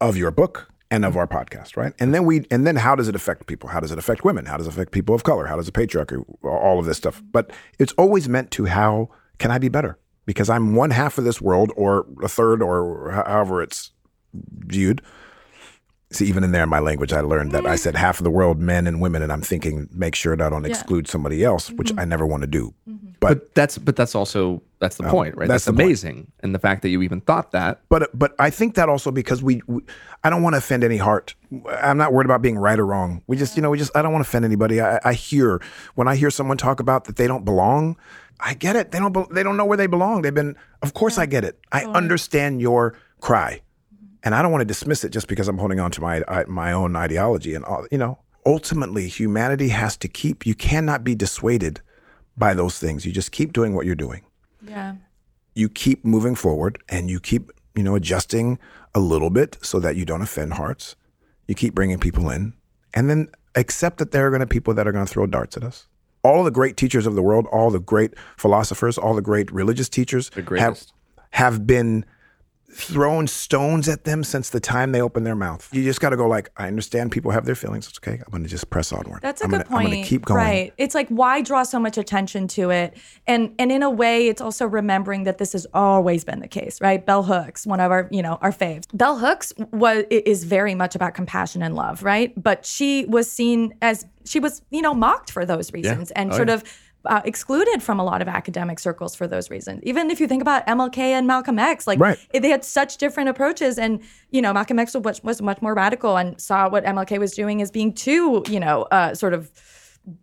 of 0.01 0.17
your 0.17 0.33
book 0.33 0.69
and 0.91 1.05
of 1.05 1.17
our 1.17 1.29
podcast, 1.29 1.77
right? 1.77 1.95
And 2.01 2.13
then 2.13 2.25
we 2.25 2.45
and 2.51 2.67
then 2.67 2.75
how 2.75 2.97
does 2.97 3.07
it 3.07 3.15
affect 3.15 3.47
people? 3.47 3.69
How 3.69 3.79
does 3.79 3.93
it 3.93 3.99
affect 3.99 4.25
women? 4.25 4.47
How 4.47 4.57
does 4.57 4.67
it 4.67 4.71
affect 4.71 4.91
people 4.91 5.15
of 5.15 5.23
color? 5.23 5.47
How 5.47 5.55
does 5.55 5.69
it 5.69 5.75
patriarchy? 5.75 6.25
All 6.43 6.81
of 6.81 6.87
this 6.87 6.97
stuff. 6.97 7.23
But 7.31 7.53
it's 7.79 7.93
always 7.93 8.29
meant 8.29 8.51
to 8.53 8.65
how 8.65 9.11
can 9.39 9.53
I 9.53 9.59
be 9.59 9.69
better? 9.69 9.97
Because 10.31 10.49
I'm 10.49 10.77
one 10.77 10.91
half 10.91 11.19
of 11.19 11.25
this 11.25 11.41
world 11.41 11.73
or 11.77 12.07
a 12.23 12.29
third 12.29 12.63
or 12.63 13.11
however 13.11 13.63
it's 13.63 13.91
viewed. 14.33 15.03
See, 16.13 16.27
even 16.27 16.45
in 16.45 16.53
there 16.53 16.63
in 16.63 16.69
my 16.69 16.79
language, 16.79 17.13
I 17.13 17.21
learned 17.21 17.53
that 17.53 17.67
I 17.67 17.77
said 17.77 17.97
half 17.97 18.19
of 18.19 18.25
the 18.25 18.31
world, 18.31 18.59
men 18.59 18.87
and 18.87 19.01
women, 19.01 19.23
and 19.23 19.33
I'm 19.33 19.43
thinking, 19.43 19.89
make 19.93 20.15
sure 20.17 20.37
that 20.37 20.45
I 20.45 20.51
don't 20.51 20.65
exclude 20.65 21.07
somebody 21.07 21.45
else, 21.45 21.71
which 21.71 21.91
mm-hmm. 21.91 22.01
I 22.01 22.05
never 22.05 22.27
want 22.27 22.43
to 22.43 22.49
do. 22.49 22.75
Mm-hmm. 22.89 23.11
But 23.21 23.29
But 23.29 23.55
that's 23.55 23.79
but 23.79 23.97
that's 23.97 24.15
also 24.15 24.63
that's 24.81 24.97
the 24.97 25.07
oh, 25.07 25.11
point, 25.11 25.37
right? 25.37 25.47
that's 25.47 25.67
That's, 25.67 25.67
the 25.67 25.73
point. 25.73 25.87
amazing, 25.87 26.33
and 26.41 26.55
the 26.55 26.59
fact 26.59 26.83
that 26.83 26.89
you 26.89 27.03
even 27.03 27.21
thought 27.21 27.53
that. 27.53 27.83
but 27.89 28.11
but 28.19 28.35
I 28.39 28.51
think 28.51 28.75
that 28.75 28.89
also 28.89 29.11
because 29.11 29.43
we, 29.43 29.63
we 29.67 29.83
I 30.25 30.31
don't 30.31 30.43
want 30.43 30.55
to 30.55 30.59
offend 30.59 30.83
any 30.85 30.97
heart. 30.97 31.35
I'm 31.81 31.99
not 31.99 32.13
worried 32.13 32.25
about 32.25 32.43
being 32.43 32.59
right 32.59 32.79
or 32.79 32.87
wrong. 32.87 33.23
We 33.27 33.37
just 33.37 33.55
you 33.57 33.63
know 33.63 33.71
we 33.71 33.79
just 33.79 33.97
I 33.97 34.03
don't 34.03 34.13
want 34.13 34.25
to 34.25 34.29
offend 34.29 34.45
anybody. 34.45 34.81
I, 34.81 34.99
I 35.05 35.13
hear 35.13 35.61
when 35.95 36.09
I 36.09 36.17
hear 36.17 36.31
someone 36.31 36.57
talk 36.57 36.81
about 36.81 37.05
that 37.05 37.17
they 37.17 37.27
don't 37.27 37.45
belong. 37.45 37.97
I 38.43 38.55
get 38.55 38.77
it. 38.77 38.91
They 38.91 38.99
don't. 38.99 39.13
be- 39.13 39.35
They 39.35 39.43
don't 39.43 39.57
know 39.57 39.65
where 39.65 39.77
they 39.77 39.87
belong. 39.87 40.23
They've 40.23 40.35
been. 40.35 40.57
Of 40.83 40.95
course, 40.95 41.19
I 41.19 41.27
get 41.27 41.45
it. 41.45 41.59
I 41.73 41.85
understand 41.85 42.61
your 42.61 42.95
cry, 43.21 43.61
mm-hmm. 43.95 44.07
and 44.25 44.35
I 44.35 44.43
don't 44.43 44.51
want 44.53 44.63
to 44.63 44.67
dismiss 44.67 45.05
it 45.05 45.11
just 45.11 45.29
because 45.29 45.49
I'm 45.49 45.59
holding 45.59 45.81
on 45.81 45.91
to 45.93 46.01
my 46.01 46.23
I, 46.29 46.45
my 46.47 46.73
own 46.73 46.97
ideology 46.97 47.55
and 47.55 47.65
all. 47.65 47.87
You 47.91 47.99
know, 47.99 48.19
ultimately, 48.47 49.09
humanity 49.09 49.69
has 49.69 49.97
to 49.99 50.09
keep. 50.09 50.47
You 50.47 50.55
cannot 50.55 51.05
be 51.05 51.15
dissuaded 51.15 51.81
by 52.37 52.55
those 52.55 52.79
things. 52.79 53.05
You 53.05 53.13
just 53.13 53.33
keep 53.33 53.53
doing 53.53 53.75
what 53.75 53.85
you're 53.87 53.95
doing 53.95 54.23
Yeah. 54.63 54.95
you 55.55 55.69
keep 55.69 56.05
moving 56.05 56.35
forward 56.35 56.79
and 56.89 57.11
you 57.11 57.21
keep 57.21 57.51
you 57.75 57.83
know 57.83 57.95
adjusting 57.97 58.59
a 58.95 59.01
little 59.01 59.31
bit 59.31 59.59
so 59.61 59.79
that 59.81 59.97
you 59.97 60.05
don't 60.07 60.23
offend 60.23 60.55
hearts 60.55 60.97
you 61.49 61.55
keep 61.55 61.75
bringing 61.75 61.99
people 61.99 62.31
in 62.31 62.55
and 62.95 63.11
then 63.11 63.29
accept 63.57 63.99
that 63.99 64.11
there 64.13 64.27
are 64.27 64.31
going 64.31 64.41
to 64.41 64.47
people 64.47 64.73
that 64.75 64.87
are 64.87 64.93
going 64.93 65.05
to 65.05 65.13
throw 65.13 65.27
darts 65.27 65.57
at 65.57 65.65
us 65.65 65.87
all 66.23 66.45
the 66.45 66.51
great 66.51 66.77
teachers 66.77 67.07
of 67.07 67.15
the 67.15 67.23
world 67.23 67.47
all 67.47 67.71
the 67.71 67.81
great 67.81 68.15
philosophers 68.37 68.99
all 68.99 69.15
the 69.15 69.23
great 69.23 69.51
religious 69.53 69.89
teachers 69.89 70.31
have, 70.59 70.83
have 71.31 71.67
been 71.67 72.05
thrown 72.73 73.27
stones 73.27 73.89
at 73.89 74.05
them 74.05 74.23
since 74.23 74.51
the 74.51 74.61
time 74.61 74.93
they 74.93 75.01
opened 75.03 75.27
their 75.27 75.35
mouth 75.35 75.69
you 75.73 75.83
just 75.83 76.01
got 76.01 76.11
to 76.11 76.17
go 76.17 76.27
like 76.29 76.51
i 76.57 76.67
understand 76.69 77.11
people 77.11 77.31
have 77.31 77.45
their 77.45 77.55
feelings 77.57 77.89
it's 77.89 77.99
okay 77.99 78.23
i'm 78.25 78.31
going 78.31 78.43
to 78.43 78.49
just 78.49 78.71
press 78.71 78.93
onward 78.93 79.21
That's 79.23 79.41
a 79.41 79.45
I'm 79.45 79.51
good 79.51 79.57
gonna, 79.59 79.69
point. 79.71 79.85
i'm 79.87 79.91
going 79.93 80.03
to 80.03 80.09
keep 80.09 80.25
going 80.25 80.37
Right. 80.41 80.73
It's 80.79 80.95
like 80.95 81.09
why 81.09 81.43
draw 81.43 81.63
so 81.65 81.79
much 81.81 81.99
attention 81.99 82.47
to 82.49 82.71
it? 82.71 82.97
And 83.27 83.55
and 83.59 83.71
in 83.73 83.83
a 83.83 83.91
way, 83.91 84.29
it's 84.29 84.41
also 84.41 84.67
remembering 84.67 85.25
that 85.25 85.39
this 85.39 85.53
has 85.53 85.67
always 85.75 86.25
been 86.25 86.41
the 86.41 86.49
case, 86.49 86.81
right? 86.81 87.05
Bell 87.05 87.23
Hooks, 87.25 87.67
one 87.67 87.81
of 87.81 87.91
our, 87.91 88.09
you 88.11 88.23
know, 88.23 88.39
our 88.41 88.53
faves. 88.53 88.85
Bell 88.95 89.19
Hooks 89.19 89.53
was 89.73 90.05
is 90.11 90.45
very 90.45 90.75
much 90.75 90.95
about 90.95 91.15
compassion 91.15 91.63
and 91.63 91.75
love, 91.75 92.03
right? 92.03 92.33
But 92.41 92.65
she 92.65 93.05
was 93.07 93.31
seen 93.31 93.75
as 93.83 94.07
she 94.25 94.39
was, 94.41 94.63
you 94.71 94.83
know, 94.83 94.95
mocked 94.95 95.31
for 95.31 95.45
those 95.45 95.73
reasons 95.73 96.11
and 96.13 96.33
Oh, 96.33 96.37
sort 96.37 96.49
yeah. 96.49 96.55
of 96.55 96.65
uh, 97.07 97.23
excluded 97.25 97.83
from 97.83 97.99
a 97.99 98.05
lot 98.05 98.21
of 98.23 98.29
academic 98.29 98.79
circles 98.79 99.15
for 99.15 99.27
those 99.27 99.51
reasons. 99.51 99.81
Even 99.85 100.11
if 100.11 100.21
you 100.21 100.27
think 100.29 100.43
about 100.43 100.67
MLK 100.67 100.99
and 100.99 101.27
Malcolm 101.27 101.59
X, 101.59 101.87
like 101.87 101.99
Right. 101.99 102.19
they 102.33 102.49
had 102.49 102.65
such 102.65 102.97
different 102.99 103.29
approaches 103.29 103.79
and 103.79 104.01
you 104.31 104.41
know 104.43 104.53
malcolm 104.53 104.79
x 104.79 104.95
was, 104.95 105.23
was 105.25 105.43
much 105.43 105.61
more 105.61 105.75
radical 105.75 106.17
and 106.17 106.41
saw 106.41 106.69
what 106.69 106.85
mlk 106.85 107.19
was 107.19 107.33
doing 107.33 107.61
as 107.61 107.71
being 107.71 107.93
too 107.93 108.43
you 108.49 108.61
know 108.61 108.83
uh, 108.91 109.15
sort 109.15 109.35
of 109.35 109.51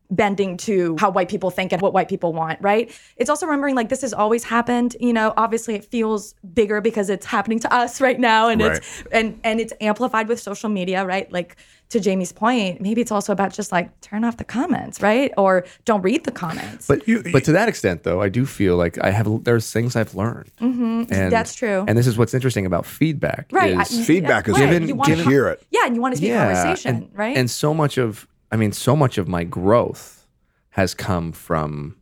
bending 0.09 0.55
to 0.57 0.95
how 0.99 1.09
white 1.09 1.27
people 1.29 1.49
think 1.49 1.71
and 1.73 1.81
what 1.81 1.93
white 1.93 2.07
people 2.07 2.31
want 2.33 2.59
right 2.61 2.91
it's 3.17 3.29
also 3.29 3.45
remembering 3.45 3.75
like 3.75 3.89
this 3.89 4.01
has 4.01 4.13
always 4.13 4.43
happened 4.43 4.95
you 5.01 5.11
know 5.11 5.33
obviously 5.37 5.75
it 5.75 5.83
feels 5.83 6.33
bigger 6.53 6.79
because 6.81 7.09
it's 7.09 7.25
happening 7.25 7.59
to 7.59 7.71
us 7.73 7.99
right 7.99 8.19
now 8.19 8.47
and 8.47 8.61
it's 8.61 9.03
and 9.11 9.39
and 9.43 9.59
it's 9.59 9.73
amplified 9.81 10.27
with 10.29 10.39
social 10.39 10.69
media 10.69 11.05
right 11.05 11.29
like 11.31 11.57
to 11.89 11.99
jamey's 11.99 12.31
point 12.31 12.79
maybe 12.81 13.01
it's 13.01 13.11
also 13.11 13.33
about 13.33 13.53
just 13.53 13.71
like 13.73 13.99
turn 14.01 14.23
off 14.23 14.37
the 14.37 14.43
comments 14.45 15.01
right 15.01 15.31
or 15.37 15.65
don't 15.85 16.01
read 16.01 16.23
the 16.23 16.31
comments 16.31 16.87
But 16.87 17.05
you, 17.07 17.21
but 17.33 17.43
to 17.45 17.51
that 17.51 17.67
extent, 17.69 18.03
though, 18.03 18.21
I 18.21 18.29
do 18.29 18.45
feel 18.45 18.77
like 18.77 18.97
I 19.03 19.11
have 19.11 19.43
there's 19.43 19.71
things 19.71 19.95
I've 19.95 20.15
learned. 20.15 20.51
Mm-hmm. 20.61 21.03
And 21.13 21.31
That's 21.31 21.53
true. 21.55 21.83
And 21.87 21.97
this 21.97 22.07
is 22.07 22.17
what's 22.17 22.33
interesting 22.33 22.65
about 22.65 22.85
feedback. 22.85 23.47
right 23.51 23.71
is- 23.79 23.99
I- 23.99 24.03
feedback 24.03 24.47
is 24.47 24.53
right. 24.53 24.69
given- 24.69 24.87
You 24.87 24.95
wanna 24.95 25.15
hear 25.23 25.47
it. 25.49 25.63
yeah 25.69 25.81
and 25.85 25.95
you 25.95 26.01
want 26.01 26.15
to 26.15 26.21
be 26.21 26.29
a 26.31 26.37
conversation 26.37 26.95
and, 26.95 27.09
right 27.13 27.35
And 27.37 27.49
so 27.51 27.73
much 27.73 27.97
of, 27.97 28.27
I 28.51 28.55
mean, 28.55 28.71
so 28.71 28.95
much 28.95 29.17
of 29.17 29.27
my 29.27 29.43
growth 29.43 30.25
has 30.71 30.93
come 30.93 31.31
from 31.31 31.97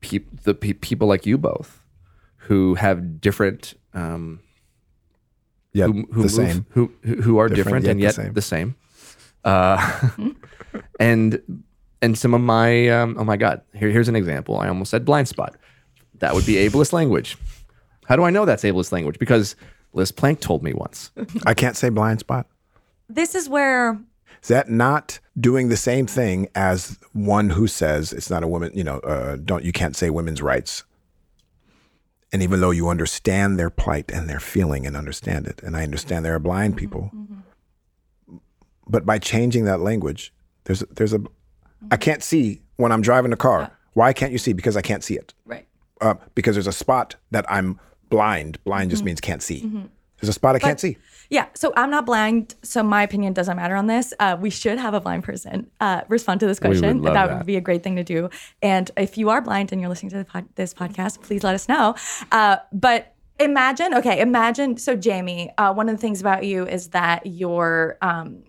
peop- 0.00 0.42
the 0.42 0.54
pe- 0.54 0.72
people 0.74 1.08
like 1.08 1.24
you 1.26 1.38
both, 1.38 1.82
who 2.36 2.74
have 2.74 3.20
different, 3.20 3.74
um, 3.94 4.40
yeah 5.72 5.86
who, 5.86 5.92
who 5.92 6.06
the 6.06 6.18
move- 6.22 6.30
same 6.32 6.66
who 6.70 6.92
who 7.04 7.14
who 7.22 7.38
are 7.38 7.48
Different, 7.48 7.84
different, 7.84 7.86
and 7.86 8.00
yet 8.00 8.16
yet 8.18 8.34
the 8.34 8.42
same. 8.42 8.74
the 9.42 9.42
same. 9.42 9.44
Uh, 9.44 10.10
and 11.00 11.62
and 12.02 12.18
some 12.18 12.34
of 12.34 12.40
my, 12.40 12.88
um, 12.88 13.16
oh 13.18 13.24
my 13.24 13.36
God, 13.36 13.60
here, 13.74 13.90
here's 13.90 14.08
an 14.08 14.16
example. 14.16 14.58
I 14.58 14.68
almost 14.68 14.90
said 14.90 15.04
blind 15.04 15.28
spot. 15.28 15.56
That 16.18 16.34
would 16.34 16.46
be 16.46 16.54
ableist 16.54 16.92
language. 16.92 17.36
How 18.06 18.16
do 18.16 18.22
I 18.24 18.30
know 18.30 18.44
that's 18.44 18.62
ableist 18.64 18.90
language? 18.92 19.18
Because 19.18 19.54
Liz 19.92 20.10
Plank 20.12 20.40
told 20.40 20.62
me 20.62 20.72
once. 20.74 21.10
i 21.46 21.52
can't 21.54 21.76
say 21.76 21.88
blind 21.88 22.20
spot 22.20 22.46
this 23.08 23.34
is 23.34 23.48
where 23.48 23.98
Is 24.42 24.48
that 24.48 24.70
not 24.70 25.20
doing 25.38 25.68
the 25.68 25.76
same 25.76 26.06
thing 26.06 26.48
as 26.54 26.98
one 27.12 27.50
who 27.50 27.66
says 27.66 28.12
it's 28.12 28.30
not 28.30 28.42
a 28.42 28.48
woman, 28.48 28.72
you 28.74 28.84
know, 28.84 28.98
uh, 29.00 29.36
don't 29.36 29.64
you 29.64 29.72
can't 29.72 29.96
say 29.96 30.10
women's 30.10 30.40
rights? 30.40 30.84
And 32.32 32.42
even 32.42 32.60
though 32.60 32.70
you 32.70 32.88
understand 32.88 33.58
their 33.58 33.70
plight 33.70 34.10
and 34.10 34.28
their 34.28 34.40
feeling 34.40 34.86
and 34.86 34.96
understand 34.96 35.46
it, 35.46 35.62
and 35.62 35.76
I 35.76 35.82
understand 35.82 36.24
there 36.24 36.34
are 36.34 36.38
blind 36.38 36.74
mm-hmm. 36.74 36.78
people, 36.78 37.10
mm-hmm. 37.14 38.36
but 38.86 39.04
by 39.04 39.18
changing 39.18 39.64
that 39.64 39.80
language, 39.80 40.32
there's 40.64 40.80
there's 40.80 41.12
a 41.12 41.16
I 41.16 41.20
mm-hmm. 41.20 41.96
can't 41.96 42.22
see 42.22 42.62
when 42.76 42.92
I'm 42.92 43.02
driving 43.02 43.32
a 43.32 43.36
car. 43.36 43.72
Why 43.94 44.12
can't 44.12 44.32
you 44.32 44.38
see? 44.38 44.52
Because 44.52 44.76
I 44.76 44.82
can't 44.82 45.02
see 45.02 45.14
it. 45.14 45.34
right 45.44 45.66
Uh, 46.00 46.14
because 46.34 46.54
there's 46.54 46.68
a 46.68 46.72
spot 46.72 47.16
that 47.32 47.44
I'm 47.50 47.80
blind. 48.08 48.62
Blind 48.64 48.90
just 48.90 49.04
means 49.04 49.20
can't 49.20 49.42
see. 49.42 49.60
There's 50.20 50.28
a 50.28 50.32
spot 50.32 50.54
I 50.54 50.60
can't 50.60 50.78
see. 50.78 50.98
Yeah, 51.30 51.46
so 51.54 51.72
I'm 51.76 51.90
not 51.90 52.06
blind, 52.06 52.56
so 52.62 52.82
my 52.82 53.04
opinion 53.04 53.32
doesn't 53.32 53.56
matter 53.56 53.76
on 53.76 53.86
this. 53.86 54.12
Uh, 54.18 54.36
we 54.38 54.50
should 54.50 54.78
have 54.78 54.94
a 54.94 55.00
blind 55.00 55.22
person 55.22 55.70
uh, 55.78 56.02
respond 56.08 56.40
to 56.40 56.46
this 56.46 56.58
question. 56.58 57.02
that, 57.02 57.12
that. 57.12 57.36
would 57.38 57.46
be 57.46 57.54
a 57.56 57.60
great 57.60 57.84
thing 57.84 57.94
to 57.96 58.02
do. 58.02 58.28
And 58.62 58.90
if 58.96 59.16
you 59.16 59.30
are 59.30 59.40
blind 59.40 59.70
and 59.70 59.80
you're 59.80 59.88
listening 59.88 60.10
to 60.10 60.18
the 60.18 60.24
pod- 60.24 60.48
this 60.56 60.74
podcast, 60.74 61.22
please 61.22 61.44
let 61.44 61.54
us 61.54 61.68
know. 61.68 61.94
Uh, 62.32 62.56
but 62.72 63.14
imagine, 63.38 63.94
okay, 63.94 64.20
imagine. 64.20 64.76
So 64.76 64.96
Jamey, 64.96 65.52
uh, 65.56 65.72
one 65.72 65.88
of 65.88 65.94
the 65.94 66.00
things 66.00 66.20
about 66.20 66.44
you 66.44 66.66
is 66.66 66.88
that 66.88 67.24
you're. 67.24 67.96
Um, 68.02 68.42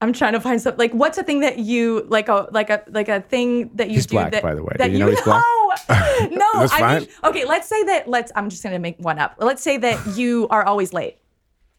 I'm 0.00 0.12
trying 0.12 0.34
to 0.34 0.40
find 0.40 0.60
something 0.60 0.78
like 0.78 0.92
what's 0.92 1.16
a 1.18 1.22
thing 1.24 1.40
that 1.40 1.58
you 1.58 2.06
like 2.08 2.28
a 2.28 2.48
like 2.52 2.70
a 2.70 2.84
like 2.88 3.08
a 3.08 3.22
thing 3.22 3.70
that 3.76 3.88
you 3.88 3.94
He's 3.94 4.06
do 4.06 4.16
black, 4.16 4.32
that 4.32 4.42
by 4.42 4.54
the 4.54 4.62
way. 4.62 4.74
that 4.76 4.88
Did 4.88 4.92
you 4.92 4.98
know 4.98 5.08
he's 5.08 5.22
black? 5.22 5.42
No, 5.88 6.28
no. 6.30 6.60
That's 6.60 6.72
I 6.72 6.78
fine. 6.78 7.00
mean, 7.00 7.08
okay. 7.24 7.44
Let's 7.46 7.66
say 7.66 7.82
that. 7.84 8.06
Let's. 8.06 8.30
I'm 8.36 8.50
just 8.50 8.62
gonna 8.62 8.78
make 8.78 8.98
one 8.98 9.18
up. 9.18 9.36
Let's 9.38 9.62
say 9.62 9.78
that 9.78 10.16
you 10.16 10.46
are 10.50 10.64
always 10.64 10.92
late. 10.92 11.16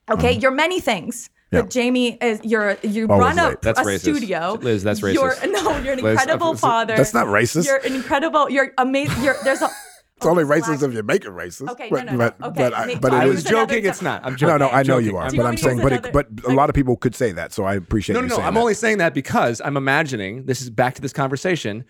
Okay, 0.10 0.36
mm. 0.36 0.42
you're 0.42 0.52
many 0.52 0.80
things. 0.80 1.30
Yeah. 1.52 1.62
But 1.62 1.70
Jamie 1.70 2.18
is 2.22 2.42
you're 2.44 2.78
you 2.84 3.08
Always 3.08 3.38
run 3.38 3.54
a. 3.54 3.58
That's 3.62 3.80
a 3.80 3.84
racist. 3.84 4.00
studio. 4.00 4.58
Liz, 4.62 4.84
that's 4.84 5.02
You're, 5.02 5.32
racist. 5.32 5.52
no, 5.52 5.78
you're 5.80 5.94
an 5.94 6.00
Liz, 6.02 6.20
incredible 6.20 6.48
I'm- 6.48 6.58
father. 6.58 6.98
That's 6.98 7.14
not 7.14 7.28
racist. 7.28 7.66
You're 7.66 7.78
an 7.86 7.94
incredible. 7.96 8.50
You're 8.50 8.74
amazing. 8.78 9.24
You're 9.24 9.36
there's 9.44 9.62
a. 9.62 9.70
It's 10.18 10.26
only 10.26 10.46
Black- 10.46 10.64
racist 10.64 10.82
if 10.82 10.96
you 10.96 11.04
make 11.04 11.26
it 11.26 11.30
racist. 11.30 11.70
Okay, 11.70 11.90
but, 11.92 12.06
no, 12.08 12.14
no, 12.14 12.18
no. 12.18 12.48
Okay, 12.48 12.56
but, 12.64 12.74
I, 12.74 12.86
make- 12.88 13.02
but 13.02 13.14
I 13.14 13.28
was 13.28 13.38
is 13.38 13.46
another 13.46 13.68
joking. 13.76 13.86
It's 13.86 14.02
not. 14.02 14.26
I'm 14.26 14.32
No, 14.32 14.38
joking. 14.38 14.58
no, 14.58 14.66
no, 14.66 14.72
I 14.72 14.78
know 14.78 14.84
Joking. 14.84 15.06
you 15.06 15.18
are, 15.18 15.24
I'm 15.26 15.30
Do 15.30 15.38
but 15.38 15.46
I'm 15.46 15.58
saying, 15.58 15.78
use 15.78 15.84
but 15.84 15.94
it, 16.08 16.12
but 16.12 16.28
a 16.46 16.54
lot 16.56 16.70
of 16.70 16.76
people 16.76 16.98
could 16.98 17.14
say 17.14 17.32
that, 17.34 17.54
so 17.54 17.66
I 17.66 17.76
appreciate 17.76 18.16
No, 18.16 18.22
you 18.22 18.26
no, 18.26 18.30
no. 18.30 18.36
saying 18.38 18.48
I'm 18.48 18.54
that. 18.56 18.60
only 18.60 18.74
saying 18.74 18.98
that 18.98 19.14
because 19.14 19.62
I'm 19.64 19.78
imagining 19.78 20.46
this 20.48 20.60
is 20.60 20.72
back 20.72 20.96
to 20.96 21.02
this 21.04 21.14
conversation. 21.14 21.86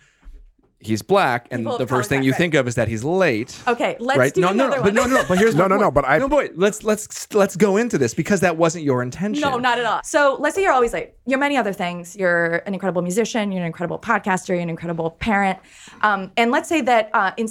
He's 0.80 1.02
black, 1.02 1.48
and 1.50 1.64
People 1.64 1.76
the 1.76 1.88
first 1.88 2.08
thing 2.08 2.22
you 2.22 2.30
right. 2.30 2.38
think 2.38 2.54
of 2.54 2.68
is 2.68 2.76
that 2.76 2.86
he's 2.86 3.02
late. 3.02 3.58
Okay, 3.66 3.96
let's 3.98 4.16
right? 4.16 4.32
do 4.32 4.40
no, 4.42 4.52
no, 4.52 4.66
another 4.66 4.76
no, 4.76 4.82
but 4.84 4.84
one. 4.84 4.94
no, 4.94 5.06
no, 5.06 5.22
no. 5.22 5.28
But 5.28 5.38
here's 5.38 5.54
No, 5.56 5.62
my 5.64 5.74
no, 5.74 5.76
no, 5.82 5.90
but 5.90 6.04
I- 6.04 6.18
no, 6.18 6.28
boy. 6.28 6.50
Let's 6.54 6.84
let's 6.84 7.34
let's 7.34 7.56
go 7.56 7.76
into 7.76 7.98
this 7.98 8.14
because 8.14 8.38
that 8.40 8.56
wasn't 8.56 8.84
your 8.84 9.02
intention. 9.02 9.40
No, 9.42 9.58
not 9.58 9.80
at 9.80 9.84
all. 9.84 10.02
So 10.04 10.36
let's 10.38 10.54
say 10.54 10.62
you're 10.62 10.72
always 10.72 10.92
late. 10.92 11.14
You're 11.26 11.40
many 11.40 11.56
other 11.56 11.72
things. 11.72 12.14
You're 12.14 12.58
an 12.58 12.74
incredible 12.74 13.02
musician. 13.02 13.50
You're 13.50 13.62
an 13.62 13.66
incredible 13.66 13.98
podcaster. 13.98 14.50
You're 14.50 14.60
an 14.60 14.70
incredible 14.70 15.10
parent. 15.10 15.58
Um, 16.02 16.30
and 16.36 16.52
let's 16.52 16.68
say 16.68 16.80
that 16.82 17.10
uh, 17.12 17.32
in, 17.36 17.48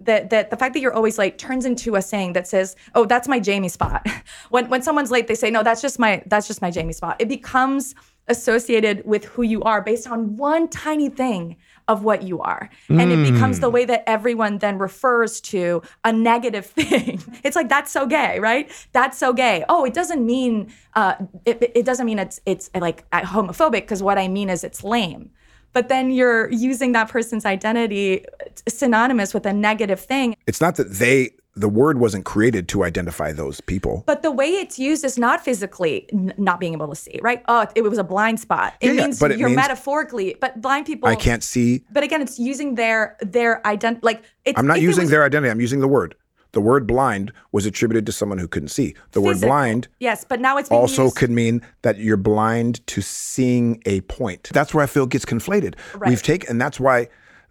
that 0.00 0.28
that 0.28 0.50
the 0.50 0.56
fact 0.58 0.74
that 0.74 0.80
you're 0.80 0.92
always 0.94 1.16
late 1.16 1.38
turns 1.38 1.64
into 1.64 1.96
a 1.96 2.02
saying 2.02 2.34
that 2.34 2.46
says, 2.46 2.76
"Oh, 2.94 3.06
that's 3.06 3.26
my 3.26 3.40
Jamey 3.40 3.70
spot." 3.70 4.06
when 4.50 4.68
when 4.68 4.82
someone's 4.82 5.10
late, 5.10 5.28
they 5.28 5.34
say, 5.34 5.50
"No, 5.50 5.62
that's 5.62 5.80
just 5.80 5.98
my 5.98 6.22
that's 6.26 6.46
just 6.46 6.60
my 6.60 6.70
Jamey 6.70 6.94
spot." 6.94 7.16
It 7.20 7.28
becomes 7.28 7.94
associated 8.28 9.04
with 9.04 9.24
who 9.24 9.42
you 9.42 9.62
are 9.64 9.82
based 9.82 10.06
on 10.06 10.36
one 10.36 10.68
tiny 10.68 11.08
thing 11.08 11.56
of 11.90 12.04
what 12.04 12.22
you 12.22 12.40
are. 12.40 12.70
And 12.88 13.10
it 13.10 13.32
becomes 13.32 13.58
the 13.58 13.68
way 13.68 13.84
that 13.84 14.04
everyone 14.06 14.58
then 14.58 14.78
refers 14.78 15.40
to 15.52 15.82
a 16.04 16.12
negative 16.12 16.66
thing. 16.80 17.20
it's 17.42 17.56
like 17.56 17.68
that's 17.68 17.90
so 17.90 18.06
gay, 18.06 18.38
right? 18.38 18.70
That's 18.92 19.18
so 19.18 19.32
gay. 19.32 19.64
Oh, 19.68 19.84
it 19.84 19.92
doesn't 19.92 20.24
mean 20.24 20.72
uh, 20.94 21.14
it, 21.44 21.72
it 21.74 21.84
doesn't 21.84 22.06
mean 22.06 22.20
it's 22.20 22.40
it's 22.46 22.70
like 22.74 23.04
uh, 23.10 23.22
homophobic 23.22 23.82
because 23.82 24.04
what 24.04 24.18
I 24.18 24.28
mean 24.28 24.48
is 24.48 24.62
it's 24.62 24.84
lame. 24.84 25.30
But 25.72 25.88
then 25.88 26.10
you're 26.10 26.50
using 26.50 26.92
that 26.92 27.08
person's 27.08 27.44
identity 27.44 28.24
synonymous 28.68 29.34
with 29.34 29.46
a 29.46 29.52
negative 29.52 30.00
thing. 30.00 30.36
It's 30.46 30.60
not 30.60 30.76
that 30.76 30.92
they, 30.94 31.30
the 31.56 31.68
word 31.68 31.98
wasn't 31.98 32.24
created 32.24 32.68
to 32.68 32.84
identify 32.84 33.32
those 33.32 33.60
people. 33.60 34.04
But 34.06 34.22
the 34.22 34.30
way 34.30 34.50
it's 34.50 34.78
used 34.78 35.04
is 35.04 35.18
not 35.18 35.44
physically 35.44 36.06
n- 36.12 36.32
not 36.38 36.60
being 36.60 36.72
able 36.74 36.88
to 36.88 36.94
see, 36.94 37.18
right? 37.22 37.42
Oh, 37.48 37.66
it 37.74 37.82
was 37.82 37.98
a 37.98 38.04
blind 38.04 38.38
spot. 38.40 38.74
It 38.80 38.94
Yeah, 38.94 39.02
means 39.06 39.18
but 39.18 39.32
it 39.32 39.38
you're 39.38 39.48
means- 39.48 39.56
metaphorically, 39.56 40.36
but 40.40 40.60
blind 40.60 40.86
people 40.86 41.08
I 41.08 41.16
can't 41.16 41.42
see. 41.42 41.84
But 41.92 42.02
again, 42.04 42.22
it's 42.22 42.38
using 42.38 42.76
their 42.76 43.16
their 43.20 43.66
identity. 43.66 44.00
Like 44.04 44.22
it's, 44.44 44.58
I'm 44.58 44.66
not 44.66 44.80
using 44.80 45.02
was- 45.04 45.10
their 45.10 45.24
identity. 45.24 45.50
I'm 45.50 45.60
using 45.60 45.80
the 45.80 45.88
word. 45.88 46.14
The 46.52 46.60
word 46.60 46.86
blind 46.86 47.32
was 47.52 47.64
attributed 47.64 48.06
to 48.06 48.12
someone 48.12 48.38
who 48.38 48.48
couldn't 48.48 48.70
see. 48.70 48.94
The 49.12 49.20
word 49.20 49.40
blind 49.40 49.86
Yes, 50.00 50.24
but 50.28 50.40
now 50.40 50.56
it's 50.56 50.68
being 50.68 50.80
also 50.80 51.04
used- 51.04 51.16
could 51.16 51.30
mean 51.30 51.62
that 51.82 51.98
you're 51.98 52.16
blind 52.16 52.84
to 52.88 53.00
seeing 53.02 53.80
a 53.86 54.00
point. 54.02 54.50
That's 54.52 54.72
where 54.74 54.82
I 54.82 54.86
feel 54.86 55.04
it 55.04 55.10
gets 55.10 55.24
conflated. 55.24 55.74
Right. 55.94 56.10
We've 56.10 56.22
taken, 56.22 56.50
and 56.50 56.60
that's 56.60 56.80
why 56.80 57.08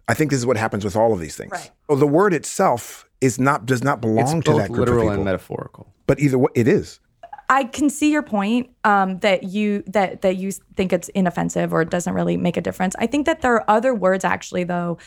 I 0.08 0.12
think 0.14 0.30
this 0.30 0.38
is 0.40 0.44
what 0.46 0.56
happens 0.58 0.84
with 0.84 0.96
all 0.96 1.12
of 1.14 1.20
these 1.20 1.34
things. 1.36 1.52
Right. 1.52 1.70
Well, 1.88 1.96
the 1.98 2.06
word 2.06 2.34
itself 2.34 3.06
is 3.20 3.38
not 3.38 3.66
does 3.66 3.82
not 3.82 4.00
belong 4.00 4.38
It's 4.38 4.46
to 4.46 4.54
that 4.54 4.68
group 4.68 4.80
literal 4.80 5.08
of 5.08 5.14
and 5.14 5.24
metaphorical. 5.24 5.92
but 6.06 6.18
either 6.20 6.38
way, 6.38 6.50
it 6.54 6.66
is. 6.68 7.00
I 7.48 7.64
can 7.64 7.90
see 7.90 8.12
your 8.12 8.22
point 8.22 8.70
um, 8.84 9.18
that 9.20 9.42
you 9.44 9.82
that 9.88 10.22
that 10.22 10.36
you 10.36 10.52
think 10.76 10.92
it's 10.92 11.08
inoffensive 11.10 11.72
or 11.72 11.82
it 11.82 11.90
doesn't 11.90 12.14
really 12.14 12.36
make 12.36 12.56
a 12.56 12.60
difference. 12.60 12.94
I 12.98 13.06
think 13.06 13.26
that 13.26 13.42
there 13.42 13.54
are 13.54 13.64
other 13.68 13.92
words 13.92 14.24
actually 14.24 14.64
though, 14.64 14.98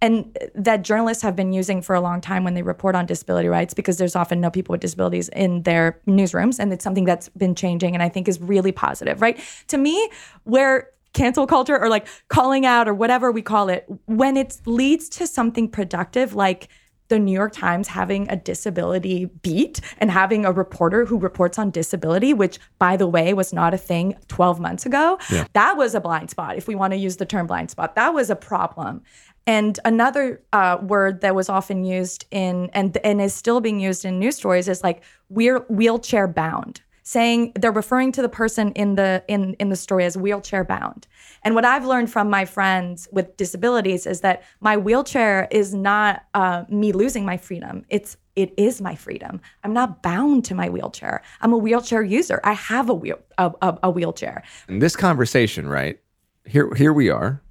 and 0.00 0.36
that 0.54 0.82
journalists 0.82 1.22
have 1.22 1.36
been 1.36 1.52
using 1.52 1.82
for 1.82 1.94
a 1.94 2.00
long 2.00 2.22
time 2.22 2.42
when 2.42 2.54
they 2.54 2.62
report 2.62 2.94
on 2.94 3.04
disability 3.04 3.48
rights 3.48 3.74
because 3.74 3.98
there's 3.98 4.16
often 4.16 4.40
no 4.40 4.50
people 4.50 4.72
with 4.72 4.80
disabilities 4.80 5.28
in 5.28 5.62
their 5.64 6.00
newsrooms, 6.06 6.58
and 6.58 6.72
it's 6.72 6.82
something 6.82 7.04
that's 7.04 7.28
been 7.30 7.54
changing 7.54 7.94
and 7.94 8.02
I 8.02 8.08
think 8.08 8.28
is 8.28 8.40
really 8.40 8.72
positive. 8.72 9.20
Right 9.20 9.38
to 9.68 9.76
me, 9.76 10.10
where 10.44 10.88
cancel 11.12 11.46
culture 11.46 11.78
or 11.78 11.88
like 11.90 12.06
calling 12.28 12.64
out 12.64 12.88
or 12.88 12.94
whatever 12.94 13.30
we 13.30 13.42
call 13.42 13.68
it, 13.68 13.84
when 14.06 14.38
it 14.38 14.56
leads 14.64 15.08
to 15.10 15.26
something 15.26 15.68
productive 15.68 16.34
like 16.34 16.68
the 17.10 17.18
New 17.18 17.32
York 17.32 17.52
Times 17.52 17.88
having 17.88 18.30
a 18.30 18.36
disability 18.36 19.26
beat 19.42 19.80
and 19.98 20.10
having 20.10 20.46
a 20.46 20.52
reporter 20.52 21.04
who 21.04 21.18
reports 21.18 21.58
on 21.58 21.70
disability, 21.70 22.32
which, 22.32 22.58
by 22.78 22.96
the 22.96 23.06
way, 23.06 23.34
was 23.34 23.52
not 23.52 23.74
a 23.74 23.78
thing 23.78 24.14
12 24.28 24.58
months 24.58 24.86
ago. 24.86 25.18
That 25.52 25.76
was 25.76 25.94
a 25.94 26.00
blind 26.00 26.30
spot, 26.30 26.56
if 26.56 26.66
we 26.66 26.74
want 26.74 26.92
to 26.92 26.96
use 26.96 27.18
the 27.18 27.26
term 27.26 27.46
blind 27.46 27.70
spot. 27.70 27.94
That 27.96 28.14
was 28.14 28.30
a 28.30 28.36
problem. 28.36 29.02
And 29.46 29.78
another 29.84 30.40
uh, 30.52 30.78
word 30.80 31.20
that 31.22 31.34
was 31.34 31.48
often 31.48 31.84
used 31.84 32.24
in 32.30 32.70
and 32.72 32.96
and 32.98 33.20
is 33.20 33.34
still 33.34 33.60
being 33.60 33.80
used 33.80 34.04
in 34.04 34.18
news 34.18 34.36
stories 34.36 34.68
is 34.68 34.82
like 34.82 35.02
we're 35.28 35.60
wheelchair 35.68 36.28
bound 36.28 36.82
saying 37.02 37.52
they're 37.54 37.72
referring 37.72 38.12
to 38.12 38.22
the 38.22 38.28
person 38.28 38.72
in 38.72 38.94
the 38.94 39.24
in 39.28 39.54
in 39.54 39.68
the 39.68 39.76
story 39.76 40.04
as 40.04 40.16
wheelchair 40.16 40.64
bound. 40.64 41.06
And 41.42 41.54
what 41.54 41.64
I've 41.64 41.84
learned 41.84 42.10
from 42.10 42.28
my 42.30 42.44
friends 42.44 43.08
with 43.12 43.36
disabilities 43.36 44.06
is 44.06 44.20
that 44.20 44.42
my 44.60 44.76
wheelchair 44.76 45.48
is 45.50 45.74
not 45.74 46.24
uh, 46.34 46.64
me 46.68 46.92
losing 46.92 47.24
my 47.24 47.36
freedom. 47.36 47.84
It's 47.88 48.16
it 48.36 48.52
is 48.56 48.80
my 48.80 48.94
freedom. 48.94 49.40
I'm 49.64 49.72
not 49.72 50.02
bound 50.02 50.44
to 50.46 50.54
my 50.54 50.68
wheelchair. 50.68 51.22
I'm 51.40 51.52
a 51.52 51.58
wheelchair 51.58 52.02
user. 52.02 52.40
I 52.44 52.52
have 52.52 52.88
a 52.88 52.94
wheel 52.94 53.18
a, 53.38 53.52
a, 53.62 53.78
a 53.84 53.90
wheelchair. 53.90 54.42
In 54.68 54.78
this 54.78 54.96
conversation, 54.96 55.68
right 55.68 55.98
here, 56.44 56.72
here 56.74 56.92
we 56.92 57.10
are, 57.10 57.42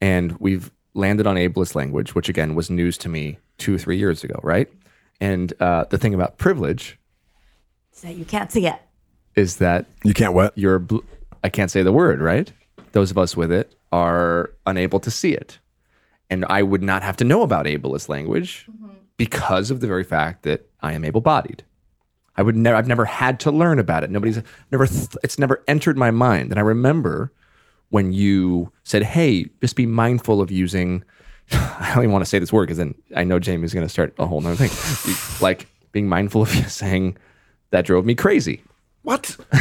and 0.00 0.36
we've 0.38 0.70
landed 0.94 1.26
on 1.26 1.36
ableist 1.36 1.74
language, 1.74 2.14
which 2.14 2.28
again 2.28 2.54
was 2.54 2.70
news 2.70 2.96
to 2.98 3.08
me 3.08 3.38
two 3.58 3.78
three 3.78 3.98
years 3.98 4.24
ago, 4.24 4.38
right? 4.42 4.68
And 5.20 5.52
uh, 5.60 5.84
the 5.90 5.98
thing 5.98 6.14
about 6.14 6.38
privilege 6.38 6.98
So 7.94 8.08
you 8.08 8.24
can't 8.24 8.50
see 8.52 8.66
it. 8.66 8.76
is 9.36 9.56
that 9.56 9.86
You 10.02 10.12
can't 10.14 10.34
what? 10.34 10.56
you're 10.56 10.78
bl- 10.80 10.98
I 11.42 11.48
can't 11.48 11.70
say 11.70 11.82
the 11.82 11.92
word, 11.92 12.20
right? 12.20 12.52
Those 12.92 13.10
of 13.10 13.18
us 13.18 13.36
with 13.36 13.50
it 13.52 13.74
are 13.92 14.50
unable 14.66 15.00
to 15.00 15.10
see 15.10 15.32
it. 15.32 15.58
And 16.28 16.44
I 16.48 16.62
would 16.62 16.82
not 16.82 17.02
have 17.02 17.16
to 17.18 17.24
know 17.24 17.42
about 17.42 17.66
ableist 17.66 18.08
language 18.08 18.66
mm-hmm. 18.70 18.94
because 19.16 19.70
of 19.70 19.80
the 19.80 19.86
very 19.86 20.04
fact 20.04 20.42
that 20.42 20.68
I 20.82 20.92
am 20.94 21.04
able-bodied. 21.04 21.64
I 22.36 22.42
would 22.42 22.56
never 22.56 22.76
I've 22.76 22.88
never 22.88 23.04
had 23.04 23.38
to 23.40 23.52
learn 23.52 23.78
about 23.78 24.02
it. 24.02 24.10
Nobody's 24.10 24.42
never 24.72 24.86
th- 24.86 25.16
it's 25.22 25.38
never 25.38 25.62
entered 25.68 25.96
my 25.96 26.10
mind. 26.10 26.50
And 26.50 26.58
I 26.58 26.62
remember 26.62 27.32
when 27.90 28.12
you 28.12 28.72
said, 28.82 29.04
"Hey, 29.04 29.46
just 29.60 29.76
be 29.76 29.86
mindful 29.86 30.40
of 30.40 30.50
using 30.50 31.04
I 31.52 31.92
don't 31.94 32.04
even 32.04 32.12
want 32.12 32.24
to 32.24 32.28
say 32.28 32.40
this 32.40 32.52
word 32.52 32.64
because 32.64 32.78
then 32.78 32.94
I 33.14 33.22
know 33.22 33.38
Jamey's 33.38 33.72
going 33.72 33.86
to 33.86 33.92
start 33.92 34.14
a 34.18 34.26
whole 34.26 34.40
nother 34.40 34.66
thing. 34.66 34.72
like 35.40 35.68
being 35.92 36.08
mindful 36.08 36.42
of 36.42 36.48
saying 36.72 37.16
that 37.74 37.84
drove 37.84 38.04
me 38.06 38.14
crazy. 38.14 38.62
What? 39.02 39.36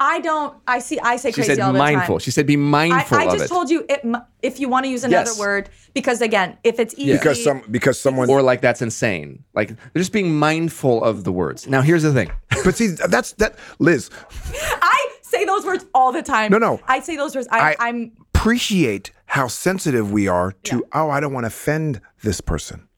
I 0.00 0.20
don't. 0.20 0.56
I 0.66 0.80
see. 0.80 0.98
I 0.98 1.16
say 1.16 1.30
She 1.30 1.34
crazy 1.36 1.54
said 1.54 1.60
all 1.60 1.72
the 1.72 1.78
mindful. 1.78 2.16
time. 2.16 2.20
She 2.20 2.30
said 2.32 2.46
be 2.46 2.56
mindful 2.56 3.16
of 3.16 3.22
it. 3.22 3.26
I 3.26 3.26
of 3.26 3.32
just 3.38 3.44
it. 3.44 3.48
told 3.48 3.70
you 3.70 3.86
it, 3.88 4.04
if 4.42 4.58
you 4.58 4.68
want 4.68 4.84
to 4.86 4.90
use 4.90 5.04
another 5.04 5.30
Yes. 5.30 5.38
word 5.38 5.68
because 5.94 6.20
again, 6.20 6.58
if 6.64 6.80
it's 6.80 6.94
easy, 6.98 7.12
Because 7.12 7.42
some 7.42 7.62
because 7.70 7.98
someone 7.98 8.28
or 8.28 8.42
like 8.42 8.60
that's 8.60 8.82
insane. 8.82 9.44
Like 9.54 9.68
they're 9.68 10.00
just 10.00 10.12
being 10.12 10.34
mindful 10.36 11.02
of 11.04 11.22
the 11.24 11.32
words. 11.32 11.66
Now 11.68 11.80
here's 11.80 12.02
the 12.02 12.12
thing. 12.12 12.30
But 12.64 12.74
see 12.76 12.88
that's 12.88 13.32
that 13.34 13.56
Liz, 13.78 14.10
I 14.82 15.08
say 15.22 15.44
those 15.44 15.64
words 15.64 15.84
all 15.94 16.12
the 16.12 16.22
time. 16.22 16.50
No, 16.50 16.58
no. 16.58 16.80
I 16.88 17.00
say 17.00 17.16
those 17.16 17.34
words. 17.36 17.46
I, 17.50 17.58
I- 17.78 17.88
I'm 17.88 18.12
appreciate 18.34 19.10
how 19.26 19.46
sensitive 19.48 20.10
we 20.12 20.26
are 20.28 20.52
to 20.64 20.84
oh 20.92 21.08
I 21.08 21.20
don't 21.20 21.32
want 21.32 21.44
to 21.44 21.48
offend 21.48 22.00
this 22.22 22.40
person. 22.40 22.88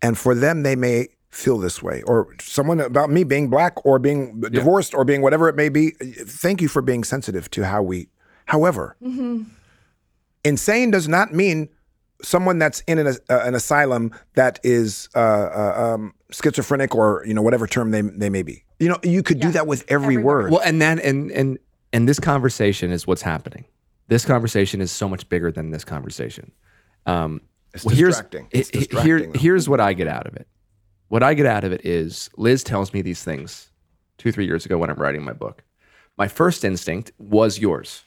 And 0.00 0.16
for 0.16 0.34
them 0.34 0.62
they 0.62 0.76
may 0.76 1.08
feel 1.30 1.58
this 1.58 1.82
way 1.82 2.02
or 2.02 2.28
someone 2.40 2.80
about 2.80 3.08
me 3.10 3.22
being 3.24 3.48
black 3.48 3.84
or 3.86 3.98
being 3.98 4.40
divorced 4.40 4.94
or 4.94 5.04
being 5.04 5.22
whatever 5.22 5.48
it 5.48 5.54
may 5.56 5.68
be. 5.68 5.90
Thank 5.90 6.60
you 6.60 6.68
for 6.68 6.82
being 6.82 7.04
sensitive 7.04 7.50
to 7.52 7.64
how 7.64 7.82
we 7.82 8.08
however 8.46 8.96
insane 10.44 10.90
does 10.90 11.08
not 11.08 11.32
mean 11.32 11.68
someone 12.22 12.58
that's 12.58 12.80
in 12.80 12.98
an, 12.98 13.06
uh, 13.28 13.40
an 13.44 13.54
asylum 13.54 14.10
that 14.34 14.58
is 14.62 15.08
uh, 15.14 15.18
uh, 15.18 15.94
um, 15.94 16.14
schizophrenic 16.30 16.94
or 16.94 17.22
you 17.26 17.34
know 17.34 17.42
whatever 17.42 17.66
term 17.66 17.90
they 17.90 18.02
they 18.02 18.30
may 18.30 18.42
be. 18.42 18.64
You 18.78 18.88
know, 18.88 18.98
you 19.02 19.22
could 19.22 19.40
do 19.40 19.50
that 19.52 19.66
with 19.66 19.84
every, 19.88 20.14
Every 20.14 20.24
word. 20.24 20.50
Well, 20.52 20.62
and 20.64 20.80
then 20.80 20.98
and 21.00 21.30
and 21.32 21.58
and 21.92 22.08
this 22.08 22.18
conversation 22.20 22.90
is 22.90 23.06
what's 23.06 23.22
happening. 23.22 23.64
This 24.08 24.24
conversation 24.24 24.80
is 24.80 24.90
so 24.90 25.08
much 25.08 25.28
bigger 25.28 25.52
than 25.52 25.70
this 25.70 25.84
conversation. 25.84 26.50
Um, 27.06 27.42
It's 27.74 27.84
well, 27.84 27.94
here's 27.94 28.14
distracting. 28.16 28.48
It's 28.50 28.68
he- 28.70 28.78
he- 28.78 28.84
distracting, 28.86 29.06
here- 29.18 29.26
though. 29.32 29.38
here's 29.38 29.68
what 29.68 29.80
I 29.80 29.92
get 29.92 30.08
out 30.08 30.26
of 30.26 30.34
it. 30.36 30.48
What 31.10 31.22
I 31.22 31.34
get 31.34 31.44
out 31.46 31.64
of 31.64 31.72
it 31.72 31.84
is 31.84 32.30
Liz 32.36 32.62
tells 32.64 32.92
me 32.94 33.02
these 33.02 33.22
things 33.22 33.70
two 34.16 34.32
three 34.32 34.46
years 34.46 34.64
ago 34.64 34.78
when 34.78 34.90
I'm 34.90 34.96
writing 34.96 35.24
my 35.24 35.32
book. 35.34 35.62
My 36.16 36.28
first 36.28 36.64
instinct 36.64 37.12
was 37.18 37.58
yours. 37.58 38.02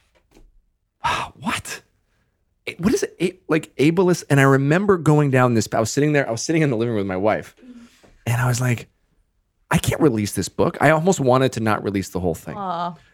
what? 1.38 1.82
Eh, 2.66 2.74
What 2.78 2.94
is 2.94 3.02
it? 3.02 3.14
A- 3.20 3.38
Like 3.48 3.74
ableist? 3.76 4.24
And 4.30 4.40
I 4.40 4.44
remember 4.44 4.96
going 4.96 5.30
down 5.30 5.54
this. 5.54 5.68
I 5.72 5.80
was 5.80 5.90
sitting 5.90 6.12
there. 6.12 6.26
I 6.26 6.30
was 6.30 6.42
sitting 6.42 6.62
in 6.62 6.70
the 6.70 6.76
living 6.76 6.94
room 6.94 7.00
with 7.00 7.06
my 7.06 7.16
wife, 7.16 7.54
and 8.26 8.40
I 8.40 8.46
was 8.48 8.60
like, 8.60 8.88
I 9.70 9.78
can't 9.78 10.00
release 10.00 10.32
this 10.32 10.48
book. 10.48 10.78
I 10.80 10.90
almost 10.90 11.20
wanted 11.20 11.52
to 11.52 11.60
not 11.60 11.82
release 11.84 12.08
the 12.10 12.20
whole 12.20 12.34
thing. 12.34 12.56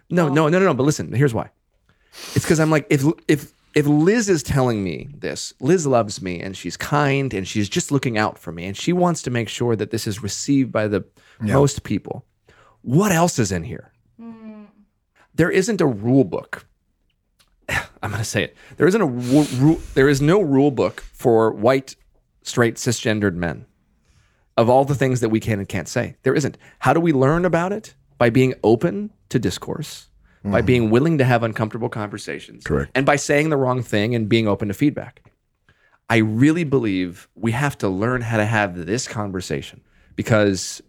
No, 0.09 0.29
no, 0.29 0.49
no, 0.49 0.59
no, 0.59 0.67
no. 0.67 0.75
But 0.75 0.85
listen, 0.85 1.13
here's 1.13 1.35
why. 1.35 1.51
It's 2.35 2.45
because 2.45 2.61
I'm 2.61 2.71
like, 2.71 2.87
if 2.91 3.03
if 3.29 3.53
if 3.75 3.87
Liz 3.87 4.29
is 4.29 4.43
telling 4.43 4.83
me 4.83 5.09
this, 5.17 5.53
Liz 5.61 5.87
loves 5.87 6.21
me 6.21 6.41
and 6.41 6.57
she's 6.57 6.77
kind 6.77 7.33
and 7.33 7.47
she's 7.47 7.69
just 7.69 7.93
looking 7.93 8.19
out 8.19 8.39
for 8.39 8.53
me 8.53 8.65
and 8.67 8.77
she 8.77 8.93
wants 8.93 9.23
to 9.23 9.31
make 9.31 9.49
sure 9.49 9.77
that 9.77 9.91
this 9.91 10.07
is 10.07 10.23
received 10.23 10.73
by 10.73 10.89
the 10.89 11.05
most 11.41 11.83
people. 11.83 12.25
What 12.83 13.13
else 13.13 13.39
is 13.39 13.53
in 13.53 13.65
here? 13.65 13.93
Hmm. 14.19 14.65
There 15.35 15.51
isn't 15.51 15.81
a 15.81 15.87
rule 15.87 16.25
book. 16.25 16.67
I'm 17.69 18.11
going 18.11 18.19
to 18.19 18.25
say 18.25 18.45
it. 18.45 18.57
There 18.77 18.89
isn't 18.89 19.01
a 19.01 19.07
ru- 19.07 19.47
ru- 19.57 19.83
there 19.95 20.09
is 20.09 20.21
no 20.21 20.41
rule 20.41 20.71
book 20.71 21.01
for 21.13 21.53
white, 21.53 21.97
straight, 22.43 22.77
cisgendered 22.77 23.35
men 23.35 23.67
of 24.57 24.69
all 24.69 24.85
the 24.85 24.95
things 24.95 25.21
that 25.21 25.29
we 25.29 25.41
can 25.41 25.59
and 25.59 25.69
can't 25.69 25.89
say. 25.89 26.17
There 26.23 26.35
isn't. 26.35 26.59
How 26.81 26.93
do 26.93 27.01
we 27.01 27.13
learn 27.13 27.45
about 27.45 27.73
it? 27.73 27.95
By 28.19 28.29
being 28.29 28.53
open 28.63 29.11
to 29.31 29.39
discourse, 29.39 30.10
by 30.45 30.63
being 30.63 30.91
willing 30.91 31.19
to 31.19 31.25
have 31.25 31.43
uncomfortable 31.43 31.89
conversations, 31.89 32.65
Correct. 32.65 32.91
and 32.95 33.05
by 33.05 33.17
saying 33.17 33.51
the 33.51 33.57
wrong 33.57 33.83
thing 33.83 34.15
and 34.15 34.29
being 34.29 34.49
open 34.49 34.69
to 34.69 34.75
feedback. 34.75 35.23
I 36.09 36.17
really 36.17 36.65
believe 36.65 37.29
we 37.35 37.53
have 37.53 37.77
to 37.79 37.89
learn 37.89 38.21
how 38.23 38.39
to 38.39 38.45
have 38.45 38.87
this 38.87 39.07
conversation 39.07 39.81
because 40.17 40.83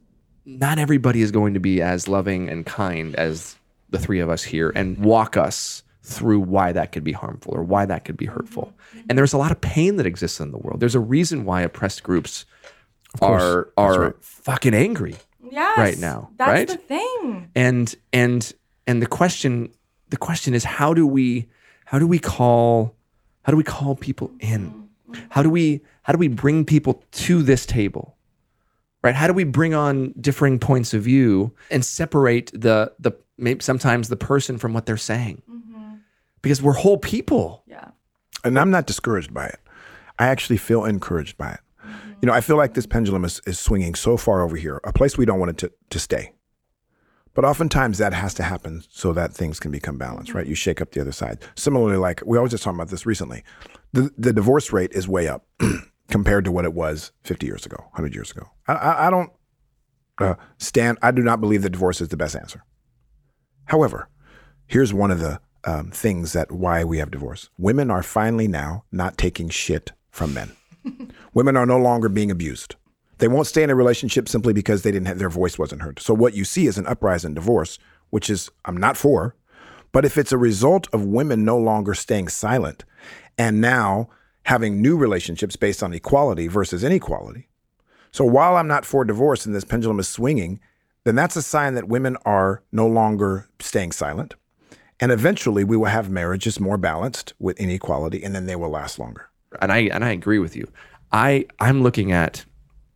not 0.46 0.80
everybody 0.80 1.22
is 1.22 1.32
going 1.32 1.54
to 1.54 1.60
be 1.60 1.82
as 1.82 2.08
loving 2.08 2.50
and 2.50 2.66
kind 2.66 3.16
as 3.16 3.56
the 3.90 4.00
three 4.00 4.20
of 4.20 4.30
us 4.30 4.42
here 4.42 4.72
and 4.76 4.98
walk 4.98 5.38
us 5.38 5.84
through 6.02 6.40
why 6.40 6.72
that 6.72 6.92
could 6.92 7.04
be 7.04 7.12
harmful 7.12 7.54
or 7.54 7.62
why 7.62 7.86
that 7.86 8.04
could 8.06 8.18
be 8.18 8.26
hurtful. 8.26 8.74
And 9.08 9.16
there's 9.18 9.34
a 9.34 9.38
lot 9.38 9.52
of 9.52 9.62
pain 9.62 9.98
that 9.98 10.08
exists 10.08 10.40
in 10.40 10.52
the 10.52 10.58
world. 10.58 10.80
There's 10.80 10.96
a 10.96 11.00
reason 11.00 11.46
why 11.46 11.62
oppressed 11.62 12.02
groups 12.02 12.46
are 13.22 13.70
are 13.78 14.16
fucking 14.22 14.74
angry. 14.74 15.18
yes, 15.52 15.78
Right 15.78 15.98
now, 16.00 16.30
That's 16.38 16.50
right? 16.50 16.68
the 16.68 16.78
thing. 16.78 17.52
And 17.54 17.94
and 18.14 18.52
and 18.88 19.02
the 19.02 19.08
question 19.08 19.72
the 20.10 20.17
question 20.17 20.54
is 20.54 20.63
how 20.63 20.94
do 20.94 21.08
we 21.08 21.50
how 21.86 22.00
do 22.00 22.08
we 22.08 22.20
call 22.20 22.96
how 23.44 23.52
do 23.52 23.58
we 23.58 23.63
call 23.63 23.96
people 23.96 24.32
in? 24.39 24.88
How 25.30 25.44
do 25.44 25.50
we 25.50 25.82
how 26.04 26.13
do 26.13 26.20
we 26.20 26.28
bring 26.28 26.65
people 26.65 27.04
to 27.12 27.41
this 27.44 27.65
table? 27.65 28.17
Right? 29.04 29.15
How 29.15 29.28
do 29.28 29.34
we 29.34 29.44
bring 29.44 29.74
on 29.74 30.13
differing 30.22 30.60
points 30.60 30.94
of 30.94 31.04
view 31.04 31.54
and 31.70 31.84
separate 31.84 32.52
the 32.54 32.94
the 33.00 33.12
maybe 33.38 33.62
sometimes 33.62 34.10
the 34.10 34.15
person 34.15 34.58
from 34.58 34.74
what 34.74 34.86
they're 34.86 34.98
saying? 34.98 35.41
Mm-hmm. 35.50 35.96
Because 36.41 36.62
we're 36.62 36.74
whole 36.74 36.98
people. 36.98 37.63
Yeah. 37.67 37.89
and 38.44 38.58
I'm 38.58 38.72
not 38.72 38.88
discouraged 38.88 39.34
by 39.34 39.48
it. 39.48 39.60
I 40.20 40.28
actually 40.28 40.58
feel 40.58 40.86
encouraged 40.86 41.38
by 41.38 41.52
it. 41.54 41.60
Mm-hmm. 41.86 42.12
You 42.22 42.28
know, 42.28 42.34
I 42.34 42.41
feel 42.41 42.58
like 42.58 42.74
this 42.74 42.86
pendulum 42.86 43.26
is, 43.26 43.41
is 43.46 43.60
swinging 43.60 43.96
so 43.96 44.17
far 44.17 44.41
over 44.41 44.56
here, 44.56 44.80
a 44.84 44.94
place 44.94 45.17
we 45.17 45.26
don't 45.26 45.39
want 45.39 45.52
it 45.52 45.58
to, 45.60 45.72
to 45.89 46.00
stay. 46.00 46.34
But 47.34 47.46
oftentimes 47.46 47.98
that 47.98 48.13
has 48.13 48.34
to 48.36 48.44
happen 48.44 48.84
so 48.89 49.13
that 49.13 49.34
things 49.34 49.60
can 49.60 49.72
become 49.72 49.98
balanced, 49.98 50.34
right? 50.34 50.46
You 50.46 50.56
shake 50.56 50.82
up 50.82 50.91
the 50.91 51.02
other 51.02 51.13
side. 51.13 51.39
Similarly, 51.56 51.98
like 51.98 52.22
we 52.26 52.38
always 52.38 52.52
just 52.52 52.63
talking 52.63 52.78
about 52.78 52.89
this 52.89 53.06
recently, 53.06 53.44
the, 53.94 54.12
the 54.17 54.34
divorce 54.34 54.74
rate 54.74 54.91
is 54.94 55.08
way 55.08 55.28
up. 55.28 55.46
compared 56.12 56.46
to 56.46 56.52
what 56.52 56.65
it 56.65 56.74
was 56.74 57.12
50 57.24 57.48
years 57.48 57.65
ago, 57.65 57.78
100 57.78 58.13
years 58.13 58.30
ago. 58.32 58.50
I, 58.67 58.74
I, 58.74 59.08
I 59.08 59.10
don't 59.10 59.32
uh, 60.20 60.36
stand, 60.58 61.00
I 61.02 61.12
do 61.12 61.24
not 61.24 61.41
believe 61.41 61.63
that 61.63 61.72
divorce 61.72 62.02
is 62.02 62.10
the 62.10 62.17
best 62.17 62.36
answer. 62.36 62.63
However, 63.65 64.10
here's 64.67 64.94
one 64.94 65.10
of 65.10 65.20
the 65.20 65.39
um, 65.63 65.89
things 65.89 66.34
that 66.34 66.52
why 66.52 66.84
we 66.84 66.98
have 67.00 67.10
divorce. 67.10 67.50
Women 67.58 67.89
are 67.89 68.04
finally 68.04 68.48
now 68.48 68.84
not 68.91 69.17
taking 69.17 69.50
shit 69.50 69.94
from 70.12 70.34
men. 70.34 70.52
Women 71.34 71.56
are 71.56 71.65
no 71.65 71.78
longer 71.78 72.10
being 72.10 72.30
abused. 72.30 72.76
They 73.22 73.28
won't 73.28 73.46
stay 73.46 73.62
in 73.62 73.70
a 73.70 73.76
relationship 73.76 74.28
simply 74.28 74.52
because 74.52 74.82
they 74.82 74.92
didn't 74.92 75.06
have 75.06 75.20
their 75.20 75.30
voice 75.30 75.60
wasn't 75.60 75.84
heard. 75.84 76.00
So 76.00 76.12
what 76.12 76.34
you 76.34 76.44
see 76.44 76.66
is 76.66 76.80
an 76.80 76.88
uprising 76.88 77.30
in 77.30 77.36
divorce, 77.36 77.78
which 78.10 78.32
is 78.32 78.50
I'm 78.66 78.78
not 78.78 78.98
for, 78.98 79.36
but 79.92 80.06
if 80.06 80.18
it's 80.18 80.32
a 80.32 80.40
result 80.40 80.88
of 80.92 81.06
women 81.06 81.46
no 81.46 81.56
longer 81.56 81.94
staying 81.94 82.30
silent 82.30 82.84
and 83.38 83.62
now 83.62 84.10
having 84.46 84.82
new 84.82 84.98
relationships 84.98 85.56
based 85.56 85.84
on 85.84 85.94
equality 85.94 86.48
versus 86.48 86.84
inequality. 86.84 87.48
So 88.12 88.26
while 88.26 88.56
I'm 88.56 88.68
not 88.68 88.86
for 88.86 89.06
divorce 89.06 89.46
and 89.46 89.54
this 89.54 89.66
pendulum 89.66 90.00
is 90.00 90.10
swinging, 90.10 90.60
then 91.04 91.14
that's 91.14 91.36
a 91.36 91.44
sign 91.44 91.76
that 91.76 91.88
women 91.88 92.18
are 92.26 92.64
no 92.72 92.88
longer 92.88 93.48
staying 93.60 93.92
silent. 93.92 94.34
And 95.00 95.12
eventually 95.12 95.64
we 95.64 95.78
will 95.78 95.86
have 95.86 96.10
marriages 96.10 96.60
more 96.60 96.78
balanced 96.78 97.36
with 97.38 97.60
inequality 97.60 98.24
and 98.24 98.34
then 98.34 98.48
they 98.48 98.56
will 98.56 98.72
last 98.72 98.98
longer. 98.98 99.30
and 99.62 99.72
I 99.72 99.82
and 99.94 100.04
I 100.04 100.10
agree 100.10 100.40
with 100.40 100.56
you. 100.56 100.68
I 101.12 101.46
I'm 101.60 101.84
looking 101.84 102.12
at 102.12 102.46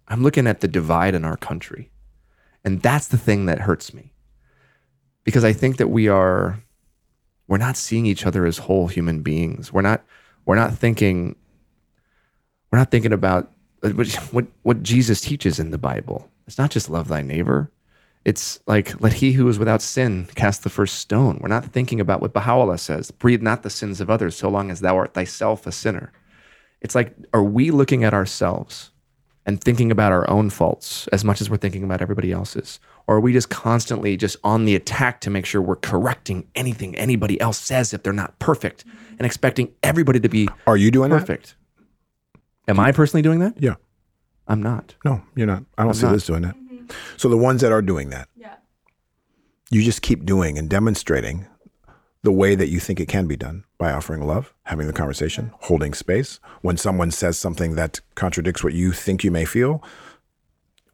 I'm 0.08 0.24
looking 0.24 0.48
at 0.48 0.62
the 0.62 0.68
divide 0.68 1.16
in 1.16 1.26
our 1.26 1.38
country. 1.38 1.92
And 2.64 2.82
that's 2.82 3.08
the 3.08 3.18
thing 3.18 3.46
that 3.46 3.62
hurts 3.62 3.94
me. 3.94 4.14
Because 5.24 5.44
I 5.44 5.54
think 5.54 5.78
that 5.78 5.90
we 5.90 6.08
are 6.08 6.62
we're 7.48 7.58
not 7.58 7.78
seeing 7.78 8.06
each 8.06 8.26
other 8.26 8.46
as 8.46 8.58
whole 8.58 8.88
human 8.88 9.22
beings. 9.22 9.72
We're 9.72 9.82
not 9.82 10.04
we're 10.46 10.56
not 10.56 10.74
thinking 10.74 11.36
we're 12.72 12.80
not 12.80 12.92
thinking 12.92 13.14
about 13.14 13.52
uh, 13.84 13.90
what 13.90 14.08
what, 14.32 14.48
what 14.64 14.84
Jesus 14.84 15.22
teaches 15.22 15.60
in 15.60 15.72
the 15.72 15.78
Bible. 15.78 16.30
It's 16.48 16.58
not 16.58 16.72
just 16.72 16.90
love 16.90 17.08
thy 17.08 17.22
neighbor. 17.22 17.72
It's 18.24 18.60
like 18.66 19.00
let 19.02 19.14
he 19.14 19.34
who 19.34 19.48
is 19.48 19.60
without 19.60 19.82
sin 19.82 20.28
cast 20.36 20.64
the 20.64 20.70
first 20.70 20.96
stone. 20.96 21.40
We're 21.42 21.50
not 21.50 21.66
thinking 21.66 22.00
about 22.00 22.22
what 22.22 22.34
Baha'u'llah 22.34 22.80
says. 22.80 23.12
Breathe 23.12 23.44
not 23.44 23.62
the 23.62 23.70
sins 23.70 24.02
of 24.02 24.10
others, 24.10 24.36
so 24.36 24.50
long 24.50 24.72
as 24.72 24.80
thou 24.80 24.98
art 24.98 25.14
thyself 25.14 25.68
a 25.68 25.72
sinner. 25.72 26.12
It's 26.82 26.96
like, 26.96 27.16
are 27.34 27.44
we 27.44 27.70
looking 27.70 28.04
at 28.04 28.16
ourselves 28.16 28.92
and 29.46 29.62
thinking 29.62 29.92
about 29.92 30.12
our 30.12 30.28
own 30.30 30.50
faults 30.50 31.08
as 31.10 31.24
much 31.24 31.40
as 31.42 31.50
we're 31.50 31.58
thinking 31.58 31.84
about 31.84 32.02
everybody 32.02 32.32
else's? 32.32 32.80
Or 33.08 33.18
are 33.18 33.20
we 33.20 33.32
just 33.34 33.50
constantly 33.50 34.18
just 34.18 34.38
on 34.44 34.66
the 34.66 34.76
attack 34.76 35.22
to 35.22 35.30
make 35.30 35.46
sure 35.46 35.62
we're 35.62 35.76
correcting 35.76 36.48
anything 36.56 36.96
anybody 36.96 37.40
else 37.40 37.58
says 37.60 37.94
if 37.94 38.02
they're 38.04 38.14
not 38.14 38.38
perfect 38.40 38.84
and 39.20 39.26
expecting 39.26 39.72
everybody 39.84 40.20
to 40.20 40.30
be 40.30 40.48
Are 40.66 40.78
you 40.78 40.90
doing 40.92 41.12
that? 41.12 41.20
perfect? 41.20 41.56
Am 42.68 42.80
I 42.80 42.92
personally 42.92 43.22
doing 43.22 43.40
that? 43.40 43.62
Yeah. 43.62 43.76
I'm 44.48 44.62
not. 44.62 44.96
No, 45.06 45.22
you're 45.36 45.48
not. 45.48 45.64
I 45.78 45.84
don't 45.84 45.94
see 45.94 46.06
not. 46.06 46.14
Liz 46.14 46.26
doing 46.26 46.42
that. 46.44 46.56
Mm-hmm. 46.56 46.86
So 47.18 47.30
the 47.30 47.38
ones 47.38 47.62
that 47.62 47.72
are 47.72 47.82
doing 47.82 48.10
that, 48.10 48.28
Yeah. 48.36 48.56
you 49.70 49.84
just 49.84 50.02
keep 50.02 50.26
doing 50.26 50.58
and 50.58 50.70
demonstrating 50.70 51.46
the 52.26 52.32
way 52.32 52.56
that 52.56 52.70
you 52.70 52.80
think 52.80 53.00
it 53.00 53.08
can 53.08 53.28
be 53.28 53.38
done 53.38 53.64
by 53.78 53.92
offering 53.92 54.26
love, 54.26 54.52
having 54.64 54.88
the 54.88 54.94
conversation, 54.94 55.52
holding 55.62 55.94
space. 55.94 56.40
When 56.62 56.76
someone 56.76 57.12
says 57.12 57.38
something 57.38 57.76
that 57.76 58.02
contradicts 58.16 58.64
what 58.64 58.74
you 58.74 58.92
think 58.92 59.24
you 59.24 59.30
may 59.30 59.46
feel, 59.46 59.84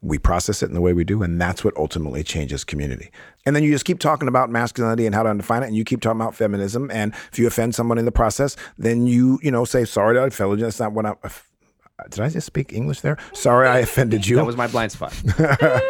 we 0.02 0.18
process 0.18 0.62
it 0.62 0.66
in 0.66 0.74
the 0.74 0.80
way 0.82 0.92
we 0.92 1.04
do, 1.04 1.22
and 1.22 1.40
that's 1.40 1.64
what 1.64 1.74
ultimately 1.76 2.22
changes 2.22 2.64
community. 2.64 3.10
And 3.46 3.56
then 3.56 3.62
you 3.62 3.70
just 3.70 3.86
keep 3.86 3.98
talking 3.98 4.28
about 4.28 4.50
masculinity 4.50 5.06
and 5.06 5.14
how 5.14 5.22
to 5.22 5.30
undefine 5.30 5.62
it, 5.62 5.68
and 5.68 5.76
you 5.76 5.84
keep 5.84 6.02
talking 6.02 6.20
about 6.20 6.34
feminism. 6.34 6.90
And 6.90 7.14
if 7.32 7.38
you 7.38 7.46
offend 7.46 7.74
someone 7.74 7.96
in 7.96 8.04
the 8.04 8.12
process, 8.12 8.54
then 8.76 9.06
you, 9.06 9.40
you 9.42 9.50
know, 9.50 9.64
say, 9.64 9.86
sorry 9.86 10.14
offended 10.18 10.58
you. 10.58 10.66
That's 10.66 10.80
not 10.80 10.92
what 10.92 11.06
I. 11.06 11.14
Did 12.10 12.20
I 12.20 12.28
just 12.28 12.46
speak 12.46 12.72
English 12.72 13.00
there? 13.00 13.16
Sorry, 13.32 13.68
I 13.68 13.78
offended 13.78 14.26
you. 14.26 14.36
That 14.36 14.46
was 14.46 14.56
my 14.56 14.66
blind 14.66 14.92
spot. 14.92 15.12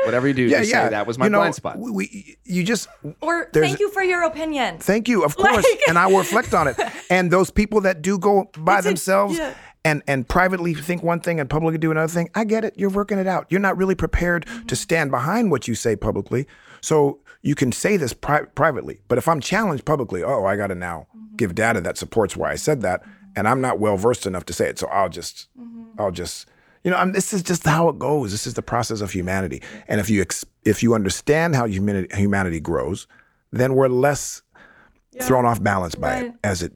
Whatever 0.04 0.28
you 0.28 0.34
do, 0.34 0.42
yeah, 0.42 0.58
just 0.60 0.70
yeah. 0.70 0.84
say 0.86 0.90
that 0.90 1.06
was 1.06 1.18
my 1.18 1.26
You 1.26 1.30
know, 1.30 1.38
blind 1.38 1.54
spot. 1.54 1.78
We, 1.78 1.90
we, 1.90 2.36
you 2.44 2.64
just 2.64 2.88
Or 3.20 3.48
thank 3.52 3.80
you 3.80 3.90
for 3.90 4.02
your 4.02 4.22
opinion. 4.24 4.78
Thank 4.78 5.08
you, 5.08 5.24
of 5.24 5.36
course, 5.36 5.56
Like- 5.64 5.80
and 5.88 5.98
I 5.98 6.06
will 6.06 6.18
reflect 6.18 6.54
on 6.54 6.68
it. 6.68 6.76
And 7.10 7.30
those 7.30 7.50
people 7.50 7.80
that 7.82 8.02
do 8.02 8.18
go 8.18 8.50
by 8.56 8.78
It's 8.78 8.86
a- 8.86 8.88
themselves 8.90 9.36
yeah. 9.38 9.54
and 9.84 10.02
and 10.06 10.26
privately 10.28 10.72
think 10.74 11.02
one 11.02 11.20
thing 11.20 11.40
and 11.40 11.48
publicly 11.50 11.78
do 11.78 11.90
another 11.90 12.12
thing, 12.12 12.30
I 12.34 12.44
get 12.44 12.64
it. 12.64 12.74
You're 12.76 12.90
working 12.90 13.18
it 13.18 13.26
out. 13.26 13.46
You're 13.50 13.60
not 13.60 13.76
really 13.76 13.94
prepared 13.94 14.46
Mm-hmm. 14.46 14.66
to 14.66 14.76
stand 14.76 15.10
behind 15.10 15.50
what 15.50 15.68
you 15.68 15.74
say 15.74 15.94
publicly, 15.96 16.46
so 16.80 17.18
you 17.42 17.54
can 17.54 17.72
say 17.72 17.96
this 17.96 18.12
pri- 18.12 18.44
privately. 18.54 19.00
But 19.08 19.18
if 19.18 19.26
I'm 19.28 19.40
challenged 19.40 19.84
publicly, 19.84 20.22
oh, 20.22 20.44
I 20.44 20.56
got 20.56 20.68
to 20.68 20.74
now 20.74 21.06
Mm-hmm. 21.16 21.36
give 21.36 21.54
data 21.54 21.80
that 21.82 21.98
supports 21.98 22.36
why 22.36 22.52
I 22.52 22.56
said 22.56 22.82
that, 22.82 23.02
and 23.36 23.48
I'm 23.48 23.60
not 23.60 23.78
well 23.78 23.96
versed 23.96 24.26
enough 24.26 24.44
to 24.46 24.52
say 24.52 24.68
it, 24.68 24.78
so 24.78 24.86
I'll 24.88 25.08
just, 25.08 25.48
Mm-hmm. 25.58 26.00
I'll 26.00 26.10
just. 26.10 26.46
You 26.84 26.90
know, 26.90 26.96
I'm, 26.96 27.12
this 27.12 27.32
is 27.32 27.44
just 27.44 27.64
how 27.64 27.88
it 27.90 27.98
goes. 28.00 28.32
This 28.32 28.44
is 28.44 28.54
the 28.54 28.62
process 28.62 29.00
of 29.00 29.12
humanity. 29.12 29.62
And 29.86 30.00
if 30.00 30.10
you 30.10 30.20
ex- 30.20 30.44
if 30.64 30.82
you 30.82 30.94
understand 30.94 31.54
how 31.54 31.66
humanity, 31.66 32.08
humanity 32.16 32.58
grows, 32.58 33.06
then 33.52 33.74
we're 33.74 33.86
less 33.88 34.42
thrown 35.20 35.44
off 35.46 35.62
balance 35.62 35.94
by 35.94 36.16
it 36.16 36.32
as 36.42 36.62
it 36.62 36.72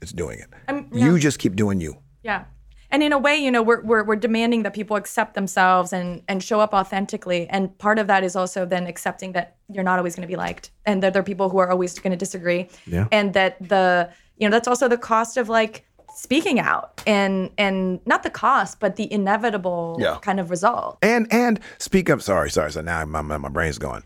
it's 0.00 0.12
doing 0.12 0.38
it. 0.38 0.46
I'm- 0.68 0.88
You 0.92 1.18
just 1.18 1.40
keep 1.40 1.56
doing 1.56 1.80
you. 1.80 1.96
Yeah. 2.22 2.44
And 2.90 3.02
in 3.02 3.12
a 3.12 3.18
way, 3.18 3.36
you 3.36 3.50
know, 3.50 3.62
we're, 3.62 3.82
we're, 3.82 4.04
we're 4.04 4.16
demanding 4.16 4.62
that 4.62 4.72
people 4.72 4.96
accept 4.96 5.34
themselves 5.34 5.92
and, 5.92 6.22
and 6.28 6.42
show 6.42 6.60
up 6.60 6.72
authentically. 6.72 7.48
And 7.50 7.76
part 7.78 7.98
of 7.98 8.06
that 8.06 8.22
is 8.24 8.36
also 8.36 8.64
then 8.64 8.86
accepting 8.86 9.32
that 9.32 9.56
you're 9.68 9.84
not 9.84 9.98
always 9.98 10.14
going 10.14 10.22
to 10.22 10.28
be 10.28 10.36
liked 10.36 10.70
and 10.86 11.02
that 11.02 11.12
there 11.12 11.20
are 11.20 11.24
people 11.24 11.50
who 11.50 11.58
are 11.58 11.70
always 11.70 11.98
going 11.98 12.12
to 12.12 12.16
disagree. 12.16 12.68
Yeah. 12.86 13.08
And 13.12 13.34
that 13.34 13.56
the, 13.68 14.10
you 14.38 14.48
know, 14.48 14.54
that's 14.54 14.68
also 14.68 14.88
the 14.88 14.98
cost 14.98 15.36
of 15.36 15.48
like 15.48 15.84
speaking 16.14 16.58
out 16.58 17.02
and, 17.06 17.50
and 17.58 18.00
not 18.06 18.22
the 18.22 18.30
cost, 18.30 18.80
but 18.80 18.96
the 18.96 19.12
inevitable 19.12 19.96
Yeah. 20.00 20.18
kind 20.22 20.40
of 20.40 20.50
result. 20.50 20.98
And 21.02 21.26
and 21.32 21.60
speak 21.78 22.10
up. 22.10 22.22
Sorry, 22.22 22.50
sorry. 22.50 22.72
So 22.72 22.80
now 22.80 23.04
my 23.04 23.22
my, 23.22 23.36
my 23.38 23.48
brain's 23.48 23.78
going. 23.78 24.02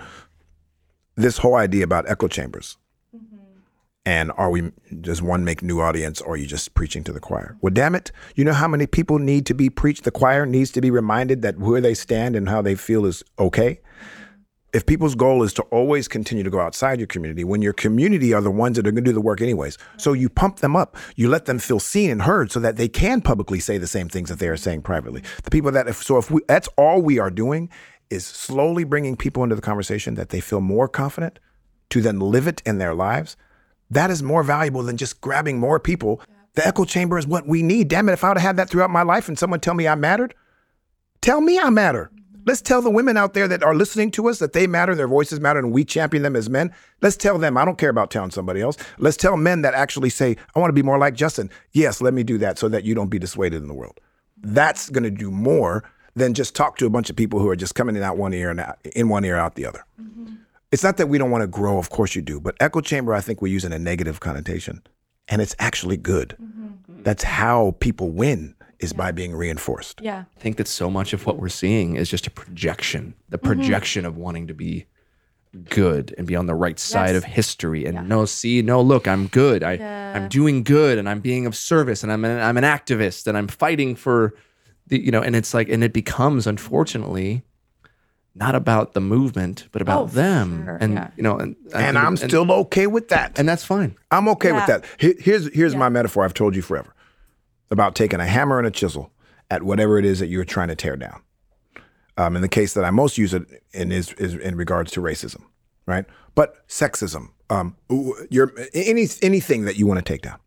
This 1.16 1.38
whole 1.38 1.54
idea 1.56 1.84
about 1.84 2.08
echo 2.08 2.28
chambers. 2.28 2.76
Mm-hmm. 3.14 3.36
And 4.04 4.32
are 4.36 4.50
we 4.50 4.72
does 5.00 5.22
one 5.22 5.44
make 5.44 5.62
new 5.62 5.80
audience 5.80 6.20
or 6.20 6.34
are 6.34 6.36
you 6.36 6.46
just 6.46 6.74
preaching 6.74 7.04
to 7.04 7.12
the 7.12 7.20
choir? 7.20 7.56
Well, 7.60 7.72
damn 7.72 7.94
it. 7.94 8.10
You 8.34 8.44
know 8.44 8.52
how 8.54 8.68
many 8.68 8.86
people 8.86 9.18
need 9.18 9.46
to 9.46 9.54
be 9.54 9.70
preached? 9.70 10.04
The 10.04 10.10
choir 10.10 10.44
needs 10.46 10.70
to 10.72 10.80
be 10.80 10.90
reminded 10.90 11.42
that 11.42 11.58
where 11.58 11.80
they 11.80 11.94
stand 11.94 12.36
and 12.36 12.48
how 12.48 12.62
they 12.62 12.74
feel 12.74 13.06
is 13.06 13.22
okay. 13.38 13.80
If 14.72 14.86
people's 14.86 15.14
goal 15.14 15.42
is 15.42 15.52
to 15.54 15.62
always 15.64 16.08
continue 16.08 16.42
to 16.42 16.48
go 16.48 16.60
outside 16.60 16.98
your 16.98 17.06
community, 17.06 17.44
when 17.44 17.60
your 17.60 17.74
community 17.74 18.32
are 18.32 18.40
the 18.40 18.50
ones 18.50 18.76
that 18.76 18.86
are 18.86 18.90
going 18.90 19.04
to 19.04 19.10
do 19.10 19.14
the 19.14 19.20
work 19.20 19.42
anyways, 19.42 19.76
so 19.98 20.14
you 20.14 20.30
pump 20.30 20.60
them 20.60 20.76
up, 20.76 20.96
you 21.14 21.28
let 21.28 21.44
them 21.44 21.58
feel 21.58 21.78
seen 21.78 22.10
and 22.10 22.22
heard, 22.22 22.50
so 22.50 22.58
that 22.60 22.76
they 22.76 22.88
can 22.88 23.20
publicly 23.20 23.60
say 23.60 23.76
the 23.76 23.86
same 23.86 24.08
things 24.08 24.30
that 24.30 24.38
they 24.38 24.48
are 24.48 24.56
saying 24.56 24.80
privately. 24.80 25.22
The 25.44 25.50
people 25.50 25.70
that, 25.72 25.88
if, 25.88 26.02
so 26.02 26.16
if 26.16 26.30
we, 26.30 26.40
that's 26.48 26.68
all 26.78 27.02
we 27.02 27.18
are 27.18 27.30
doing, 27.30 27.68
is 28.08 28.24
slowly 28.24 28.84
bringing 28.84 29.14
people 29.14 29.42
into 29.42 29.56
the 29.56 29.62
conversation 29.62 30.14
that 30.14 30.30
they 30.30 30.40
feel 30.40 30.62
more 30.62 30.88
confident 30.88 31.38
to 31.90 32.00
then 32.00 32.18
live 32.18 32.46
it 32.46 32.62
in 32.64 32.78
their 32.78 32.94
lives. 32.94 33.36
That 33.90 34.10
is 34.10 34.22
more 34.22 34.42
valuable 34.42 34.82
than 34.82 34.96
just 34.96 35.20
grabbing 35.20 35.60
more 35.60 35.78
people. 35.80 36.22
The 36.54 36.66
echo 36.66 36.86
chamber 36.86 37.18
is 37.18 37.26
what 37.26 37.46
we 37.46 37.62
need. 37.62 37.88
Damn 37.88 38.08
it! 38.08 38.12
If 38.12 38.24
I 38.24 38.28
would 38.28 38.38
have 38.38 38.46
had 38.46 38.56
that 38.56 38.70
throughout 38.70 38.90
my 38.90 39.02
life, 39.02 39.28
and 39.28 39.38
someone 39.38 39.60
tell 39.60 39.74
me 39.74 39.86
I 39.86 39.94
mattered, 39.96 40.34
tell 41.20 41.42
me 41.42 41.58
I 41.58 41.68
matter. 41.68 42.10
Let's 42.44 42.60
tell 42.60 42.82
the 42.82 42.90
women 42.90 43.16
out 43.16 43.34
there 43.34 43.46
that 43.48 43.62
are 43.62 43.74
listening 43.74 44.10
to 44.12 44.28
us 44.28 44.38
that 44.40 44.52
they 44.52 44.66
matter, 44.66 44.94
their 44.94 45.08
voices 45.08 45.40
matter, 45.40 45.58
and 45.58 45.72
we 45.72 45.84
champion 45.84 46.22
them 46.22 46.34
as 46.34 46.50
men. 46.50 46.72
Let's 47.00 47.16
tell 47.16 47.38
them. 47.38 47.56
I 47.56 47.64
don't 47.64 47.78
care 47.78 47.90
about 47.90 48.10
telling 48.10 48.30
somebody 48.30 48.60
else. 48.60 48.76
Let's 48.98 49.16
tell 49.16 49.36
men 49.36 49.62
that 49.62 49.74
actually 49.74 50.10
say, 50.10 50.36
I 50.54 50.58
want 50.58 50.70
to 50.70 50.74
be 50.74 50.82
more 50.82 50.98
like 50.98 51.14
Justin. 51.14 51.50
Yes, 51.72 52.00
let 52.00 52.14
me 52.14 52.22
do 52.22 52.38
that 52.38 52.58
so 52.58 52.68
that 52.68 52.84
you 52.84 52.94
don't 52.94 53.10
be 53.10 53.18
dissuaded 53.18 53.62
in 53.62 53.68
the 53.68 53.74
world. 53.74 54.00
That's 54.38 54.90
going 54.90 55.04
to 55.04 55.10
do 55.10 55.30
more 55.30 55.84
than 56.14 56.34
just 56.34 56.54
talk 56.54 56.76
to 56.78 56.86
a 56.86 56.90
bunch 56.90 57.10
of 57.10 57.16
people 57.16 57.38
who 57.38 57.48
are 57.48 57.56
just 57.56 57.74
coming 57.74 57.96
in 57.96 58.02
out 58.02 58.16
one 58.16 58.34
ear 58.34 58.50
and 58.50 58.60
out, 58.60 58.78
in 58.94 59.08
one 59.08 59.24
ear 59.24 59.36
out 59.36 59.54
the 59.54 59.66
other. 59.66 59.84
Mm-hmm. 60.00 60.34
It's 60.70 60.82
not 60.82 60.96
that 60.96 61.08
we 61.08 61.18
don't 61.18 61.30
want 61.30 61.42
to 61.42 61.46
grow, 61.46 61.78
of 61.78 61.90
course 61.90 62.14
you 62.14 62.22
do, 62.22 62.40
but 62.40 62.56
echo 62.60 62.80
chamber, 62.80 63.14
I 63.14 63.20
think 63.20 63.40
we 63.40 63.50
use 63.50 63.64
in 63.64 63.72
a 63.72 63.78
negative 63.78 64.20
connotation, 64.20 64.82
and 65.28 65.40
it's 65.40 65.54
actually 65.58 65.96
good. 65.96 66.36
Mm-hmm. 66.42 67.02
That's 67.02 67.24
how 67.24 67.76
people 67.80 68.10
win 68.10 68.54
is 68.82 68.92
by 68.92 69.12
being 69.12 69.34
reinforced. 69.34 70.00
Yeah. 70.02 70.24
I 70.36 70.40
think 70.40 70.56
that 70.56 70.68
so 70.68 70.90
much 70.90 71.12
of 71.12 71.24
what 71.26 71.38
we're 71.38 71.48
seeing 71.48 71.96
is 71.96 72.08
just 72.10 72.26
a 72.26 72.30
projection, 72.30 73.14
the 73.28 73.38
mm-hmm. 73.38 73.46
projection 73.46 74.04
of 74.04 74.16
wanting 74.16 74.48
to 74.48 74.54
be 74.54 74.86
good 75.68 76.14
and 76.16 76.26
be 76.26 76.34
on 76.34 76.46
the 76.46 76.54
right 76.54 76.78
side 76.78 77.08
Yes. 77.14 77.16
of 77.16 77.24
history 77.24 77.84
and 77.84 78.08
no 78.08 78.24
see 78.24 78.62
no 78.62 78.80
look 78.80 79.06
i'm 79.06 79.26
good 79.26 79.62
i 79.62 79.72
i'm 80.14 80.26
doing 80.30 80.62
good 80.62 80.96
and 80.96 81.06
i'm 81.06 81.20
being 81.20 81.44
of 81.44 81.54
service 81.54 82.02
and 82.02 82.10
i'm 82.10 82.24
an, 82.24 82.40
i'm 82.40 82.56
an 82.56 82.64
activist 82.64 83.26
and 83.26 83.36
i'm 83.36 83.48
fighting 83.48 83.94
for 83.94 84.32
the 84.86 84.98
you 85.04 85.10
know 85.10 85.20
and 85.20 85.36
it's 85.36 85.52
like 85.52 85.68
and 85.68 85.84
it 85.84 85.92
becomes 85.92 86.46
unfortunately 86.46 87.42
not 88.34 88.54
about 88.54 88.94
the 88.94 89.00
movement 89.02 89.68
but 89.72 89.82
about 89.82 90.04
Oh, 90.04 90.06
them 90.06 90.64
sure, 90.64 90.78
and 90.80 90.94
yeah. 90.94 91.10
you 91.18 91.22
know 91.22 91.36
and 91.36 91.54
And 91.74 91.98
I'm 91.98 92.16
still 92.16 92.50
okay 92.50 92.86
with 92.86 93.08
that. 93.08 93.38
and 93.38 93.46
that's 93.46 93.62
fine 93.62 93.94
I'm 94.10 94.28
okay 94.28 94.52
with 94.52 94.64
that. 94.68 94.86
Here- 94.96 95.16
Here's 95.18 95.52
here's 95.52 95.76
my 95.76 95.90
metaphor 95.90 96.24
I've 96.24 96.32
told 96.32 96.56
you 96.56 96.62
forever 96.62 96.94
about 97.72 97.96
taking 97.96 98.20
a 98.20 98.26
hammer 98.26 98.58
and 98.58 98.66
a 98.68 98.70
chisel 98.70 99.10
at 99.50 99.64
whatever 99.64 99.98
it 99.98 100.04
is 100.04 100.20
that 100.20 100.28
you're 100.28 100.44
trying 100.44 100.68
to 100.68 100.76
tear 100.76 100.96
down. 100.96 101.20
Um, 102.16 102.36
in 102.36 102.42
the 102.42 102.48
case 102.48 102.74
that 102.74 102.84
I 102.84 102.90
most 102.90 103.18
use 103.18 103.34
it 103.34 103.64
in 103.72 103.90
is, 103.90 104.12
is 104.12 104.34
in 104.34 104.54
regards 104.56 104.92
to 104.92 105.00
racism, 105.00 105.42
right? 105.86 106.04
But 106.34 106.66
sexism, 106.68 107.30
um, 107.50 107.76
your 108.30 108.52
any 108.72 109.06
anything 109.20 109.64
that 109.64 109.76
you 109.76 109.86
want 109.86 109.98
to 109.98 110.12
take 110.12 110.22
down, 110.22 110.38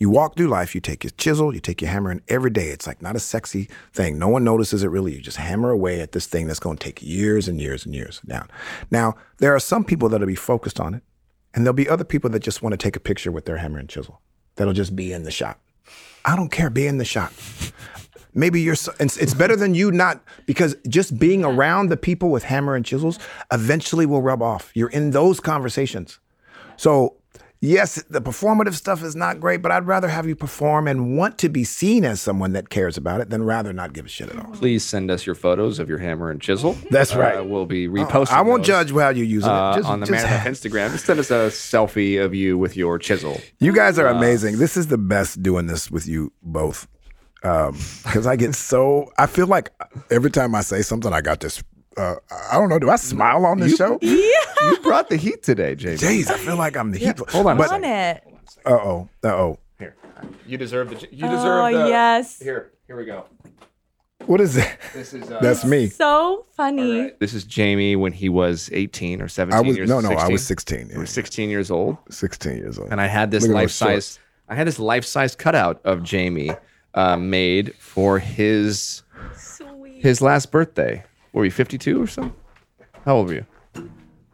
You 0.00 0.08
walk 0.08 0.34
through 0.34 0.48
life, 0.48 0.74
you 0.74 0.80
take 0.80 1.04
your 1.04 1.10
chisel, 1.18 1.54
you 1.54 1.60
take 1.60 1.82
your 1.82 1.90
hammer, 1.90 2.10
and 2.10 2.22
every 2.26 2.48
day 2.48 2.68
it's 2.70 2.86
like 2.86 3.02
not 3.02 3.16
a 3.16 3.20
sexy 3.20 3.68
thing. 3.92 4.18
No 4.18 4.28
one 4.28 4.42
notices 4.42 4.82
it 4.82 4.88
really. 4.88 5.14
You 5.14 5.20
just 5.20 5.36
hammer 5.36 5.70
away 5.70 6.00
at 6.00 6.12
this 6.12 6.26
thing 6.26 6.46
that's 6.46 6.58
going 6.58 6.78
to 6.78 6.84
take 6.84 7.02
years 7.02 7.46
and 7.48 7.60
years 7.60 7.84
and 7.84 7.94
years 7.94 8.20
down. 8.26 8.48
Now, 8.90 9.14
there 9.38 9.54
are 9.54 9.60
some 9.60 9.84
people 9.84 10.08
that'll 10.08 10.26
be 10.26 10.34
focused 10.34 10.80
on 10.80 10.94
it, 10.94 11.02
and 11.52 11.66
there'll 11.66 11.74
be 11.74 11.88
other 11.88 12.04
people 12.04 12.30
that 12.30 12.40
just 12.40 12.62
want 12.62 12.72
to 12.72 12.78
take 12.78 12.96
a 12.96 13.00
picture 13.00 13.30
with 13.30 13.44
their 13.44 13.58
hammer 13.58 13.78
and 13.78 13.90
chisel. 13.90 14.22
That'll 14.56 14.72
just 14.72 14.96
be 14.96 15.12
in 15.12 15.24
the 15.24 15.30
shot. 15.30 15.60
I 16.24 16.36
don't 16.36 16.50
care, 16.50 16.70
be 16.70 16.86
in 16.86 16.98
the 16.98 17.04
shot. 17.04 17.32
Maybe 18.32 18.60
you're, 18.60 18.76
so, 18.76 18.92
it's, 19.00 19.16
it's 19.16 19.34
better 19.34 19.56
than 19.56 19.74
you 19.74 19.90
not, 19.90 20.22
because 20.46 20.76
just 20.88 21.18
being 21.18 21.44
around 21.44 21.88
the 21.88 21.96
people 21.96 22.30
with 22.30 22.44
hammer 22.44 22.74
and 22.74 22.84
chisels 22.84 23.18
eventually 23.52 24.06
will 24.06 24.22
rub 24.22 24.42
off. 24.42 24.70
You're 24.74 24.90
in 24.90 25.10
those 25.10 25.40
conversations. 25.40 26.20
So, 26.76 27.16
yes, 27.60 28.02
the 28.08 28.20
performative 28.20 28.74
stuff 28.74 29.02
is 29.02 29.14
not 29.14 29.40
great, 29.40 29.62
but 29.62 29.70
I'd 29.72 29.86
rather 29.86 30.08
have 30.08 30.26
you 30.26 30.34
perform 30.36 30.88
and 30.88 31.16
want 31.16 31.38
to 31.38 31.48
be 31.48 31.64
seen 31.64 32.04
as 32.04 32.20
someone 32.20 32.52
that 32.52 32.68
cares 32.68 32.96
about 32.96 33.20
it 33.20 33.30
than 33.30 33.42
rather 33.42 33.72
not 33.72 33.92
give 33.92 34.06
a 34.06 34.08
shit 34.08 34.30
at 34.30 34.36
all. 34.38 34.52
Please 34.52 34.84
send 34.84 35.10
us 35.10 35.26
your 35.26 35.34
photos 35.34 35.78
of 35.78 35.88
your 35.88 35.98
hammer 35.98 36.30
and 36.30 36.40
chisel. 36.40 36.76
That's 36.90 37.14
right. 37.14 37.38
Uh, 37.38 37.44
we'll 37.44 37.66
be 37.66 37.88
reposting. 37.88 38.32
I 38.32 38.42
won't 38.42 38.64
judge 38.64 38.90
how 38.92 39.10
you're 39.10 39.24
using 39.24 39.50
uh, 39.50 39.72
it. 39.72 39.76
Just, 39.76 39.88
on 39.88 40.00
the 40.00 40.06
just- 40.06 40.24
Man 40.24 40.46
Instagram. 40.46 40.92
Just 40.92 41.06
send 41.06 41.20
us 41.20 41.30
a 41.30 41.48
selfie 41.48 42.22
of 42.22 42.34
you 42.34 42.58
with 42.58 42.76
your 42.76 42.98
chisel. 42.98 43.40
You 43.58 43.74
guys 43.74 43.98
are 43.98 44.06
amazing. 44.08 44.58
This 44.58 44.76
is 44.76 44.88
the 44.88 44.98
best 44.98 45.42
doing 45.42 45.66
this 45.66 45.90
with 45.90 46.06
you 46.06 46.32
both. 46.42 46.88
Because 47.42 48.26
I 48.26 48.36
get 48.36 48.54
so, 48.54 49.10
I 49.16 49.26
feel 49.26 49.46
like 49.46 49.70
every 50.10 50.30
time 50.30 50.54
I 50.54 50.60
say 50.60 50.82
something, 50.82 51.12
I 51.12 51.20
got 51.20 51.40
this. 51.40 51.62
Uh, 51.96 52.16
I 52.50 52.54
don't 52.54 52.68
know. 52.68 52.78
Do 52.78 52.90
I 52.90 52.96
smile 52.96 53.44
on 53.46 53.58
this 53.60 53.76
show? 53.76 53.98
Yeah. 54.60 54.70
You 54.70 54.76
brought 54.82 55.08
the 55.08 55.16
heat 55.16 55.42
today, 55.42 55.74
Jamey. 55.74 55.98
Jeez, 55.98 56.30
I 56.30 56.36
feel 56.36 56.56
like 56.56 56.76
I'm 56.76 56.90
the 56.92 56.98
heat. 56.98 57.18
Hold 57.30 57.46
on 57.46 57.56
a 57.56 57.58
But, 57.58 57.72
On 57.72 57.82
it. 57.84 58.22
uh 58.66 58.70
oh. 58.72 59.08
Uh 59.24 59.28
oh. 59.28 59.58
Here, 59.78 59.96
you 60.46 60.58
deserve 60.58 60.90
the. 60.90 61.08
You 61.10 61.26
Oh, 61.26 61.30
deserve 61.30 61.72
the. 61.84 61.88
yes. 61.88 62.38
Here, 62.38 62.72
here 62.86 62.96
we 62.96 63.06
go. 63.06 63.24
What 64.26 64.40
is 64.42 64.58
it? 64.58 64.68
This 64.92 65.14
is. 65.14 65.30
Uh, 65.30 65.38
That's 65.40 65.64
me. 65.64 65.86
So 65.88 66.44
funny. 66.52 67.12
This 67.20 67.32
is 67.32 67.46
Jamey 67.46 67.96
when 67.96 68.12
he 68.12 68.28
was 68.28 68.68
18 68.74 69.22
or 69.22 69.28
17 69.28 69.56
I 69.58 69.66
was 69.66 69.76
years. 69.78 69.88
no, 69.88 70.00
no. 70.00 70.10
I 70.10 70.28
was 70.28 70.46
16. 70.46 70.78
You 70.80 70.86
yeah. 70.92 70.98
were 70.98 71.06
16 71.06 71.48
years 71.48 71.70
old, 71.70 71.96
16 72.10 72.56
years 72.58 72.78
old. 72.78 72.90
and 72.90 73.00
I 73.00 73.06
had 73.06 73.30
this 73.30 73.44
Look 73.44 73.52
at 73.52 73.54
those 73.54 73.62
life 73.62 73.70
size. 73.70 74.18
I 74.48 74.54
had 74.56 74.66
this 74.66 74.78
life 74.78 75.06
size 75.06 75.34
cutout 75.34 75.80
of 75.84 76.00
Jamey 76.00 76.54
uh, 76.92 77.16
made 77.16 77.74
for 77.76 78.18
his 78.18 79.02
Sweet. 79.34 80.02
his 80.02 80.20
last 80.20 80.50
birthday. 80.52 81.02
Were 81.32 81.44
you 81.44 81.50
52 81.50 82.02
or 82.02 82.06
something? 82.06 82.34
How 83.04 83.16
old 83.16 83.28
were 83.28 83.34
you? 83.34 83.46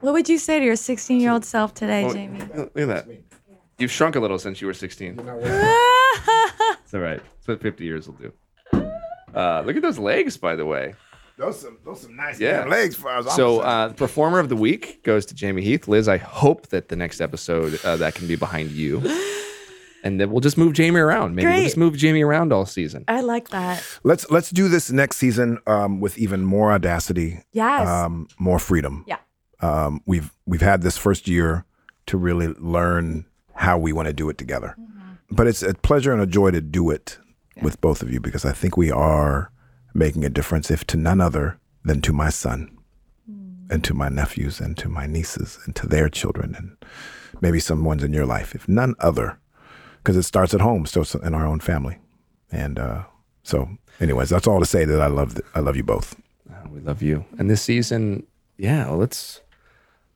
What 0.01 0.13
would 0.13 0.29
you 0.29 0.39
say 0.39 0.59
to 0.59 0.65
your 0.65 0.77
16 0.77 1.21
year 1.21 1.31
old 1.33 1.45
self 1.45 1.75
today, 1.75 2.05
Oh, 2.05 2.09
Jamey? 2.15 2.57
Look 2.57 2.77
at 2.77 2.87
that. 2.89 3.09
You've 3.79 3.91
shrunk 3.91 4.17
a 4.17 4.21
little 4.21 4.39
since 4.39 4.61
you 4.61 4.67
were 4.67 4.75
16. 4.75 5.21
It's 6.85 6.95
all 6.95 7.01
right. 7.01 7.21
That's 7.21 7.49
what 7.49 7.61
50 7.61 7.85
years 7.85 8.07
will 8.07 8.15
do. 8.15 8.33
Uh, 9.35 9.63
look 9.67 9.75
at 9.75 9.83
those 9.83 9.99
legs, 9.99 10.37
by 10.37 10.55
the 10.55 10.65
way. 10.65 10.95
Those 11.37 11.61
some 11.61 11.79
those 11.85 12.03
some 12.03 12.15
nice 12.15 12.39
Yeah. 12.39 12.61
damn 12.61 12.69
legs 12.71 12.95
for 12.95 13.09
us. 13.11 13.35
So, 13.35 13.59
uh, 13.61 13.89
the 13.89 13.95
performer 13.95 14.39
of 14.39 14.49
the 14.49 14.55
week 14.57 15.03
goes 15.03 15.27
to 15.27 15.35
Jamey 15.35 15.63
Heath. 15.63 15.89
Liz, 15.89 16.07
I 16.09 16.17
hope 16.17 16.69
that 16.69 16.89
the 16.89 16.95
next 16.97 17.21
episode 17.21 17.79
uh, 17.85 17.97
that 17.97 18.15
can 18.15 18.29
be 18.29 18.37
behind 18.37 18.71
you, 18.71 19.01
and 20.07 20.21
then 20.21 20.31
we'll 20.31 20.41
just 20.49 20.57
move 20.59 20.73
Jamey 20.73 21.01
around. 21.01 21.35
Maybe 21.35 21.49
we'll 21.53 21.63
just 21.65 21.77
move 21.77 21.95
Jamey 21.95 22.25
around 22.25 22.53
all 22.53 22.67
season. 22.67 23.05
I 23.09 23.21
like 23.21 23.49
that. 23.51 23.83
let's 24.05 24.25
let's 24.31 24.51
do 24.51 24.69
this 24.69 24.91
next 24.91 25.17
season 25.17 25.59
um, 25.67 26.01
with 26.01 26.17
even 26.19 26.41
more 26.45 26.73
audacity, 26.73 27.43
Yes. 27.53 27.87
um, 27.89 28.27
more 28.39 28.59
freedom. 28.59 29.05
yeah. 29.07 29.19
um, 29.61 30.01
we've 30.07 30.31
we've 30.47 30.63
had 30.73 30.83
this 30.83 30.97
first 30.97 31.27
year 31.29 31.65
to 32.07 32.17
really 32.17 32.49
learn 32.77 33.25
how 33.55 33.77
we 33.79 33.93
want 33.93 34.07
to 34.07 34.13
do 34.13 34.29
it 34.31 34.39
together. 34.39 34.77
But 35.31 35.47
it's 35.49 35.63
a 35.63 35.75
pleasure 35.75 36.13
and 36.13 36.23
a 36.23 36.27
joy 36.27 36.51
to 36.53 36.61
do 36.61 36.91
it 36.91 37.19
with 37.63 37.81
both 37.81 38.03
of 38.03 38.13
you 38.13 38.21
because 38.21 38.45
I 38.45 38.53
think 38.53 38.77
we 38.77 38.91
are 38.93 39.51
making 39.95 40.25
a 40.25 40.31
difference, 40.31 40.71
if 40.71 40.85
to 40.89 40.97
none 40.97 41.21
other 41.21 41.59
than 41.85 42.01
to 42.03 42.13
my 42.13 42.31
son 42.31 42.71
and 43.71 43.83
to 43.83 43.95
my 43.95 44.09
nephews 44.09 44.61
and 44.61 44.77
to 44.79 44.89
my 44.89 45.07
nieces 45.07 45.59
and 45.65 45.75
to 45.75 45.87
their 45.89 46.09
children 46.09 46.55
and 46.55 46.77
maybe 47.41 47.59
some 47.59 47.83
ones 47.83 48.05
in 48.05 48.13
your 48.13 48.27
life, 48.27 48.55
if 48.55 48.69
none 48.69 48.95
other, 49.01 49.39
because 50.07 50.17
it 50.17 50.23
starts 50.23 50.55
at 50.55 50.61
home, 50.61 50.87
starts 50.87 51.17
in 51.17 51.35
our 51.35 51.45
own 51.45 51.59
family. 51.59 51.99
And 52.53 52.79
uh, 52.79 53.03
so, 53.43 53.69
anyways, 53.99 54.29
that's 54.29 54.47
all 54.47 54.61
to 54.61 54.65
say 54.65 54.85
that 54.85 55.01
I 55.03 55.09
love 55.09 55.35
th- 55.35 55.47
I 55.57 55.59
love 55.59 55.75
you 55.75 55.83
both. 55.83 56.15
Oh, 56.49 56.69
we 56.71 56.79
love 56.79 57.03
you. 57.03 57.25
And 57.41 57.51
this 57.51 57.61
season, 57.61 58.25
yeah, 58.57 58.87
well, 58.87 58.99
let's 58.99 59.41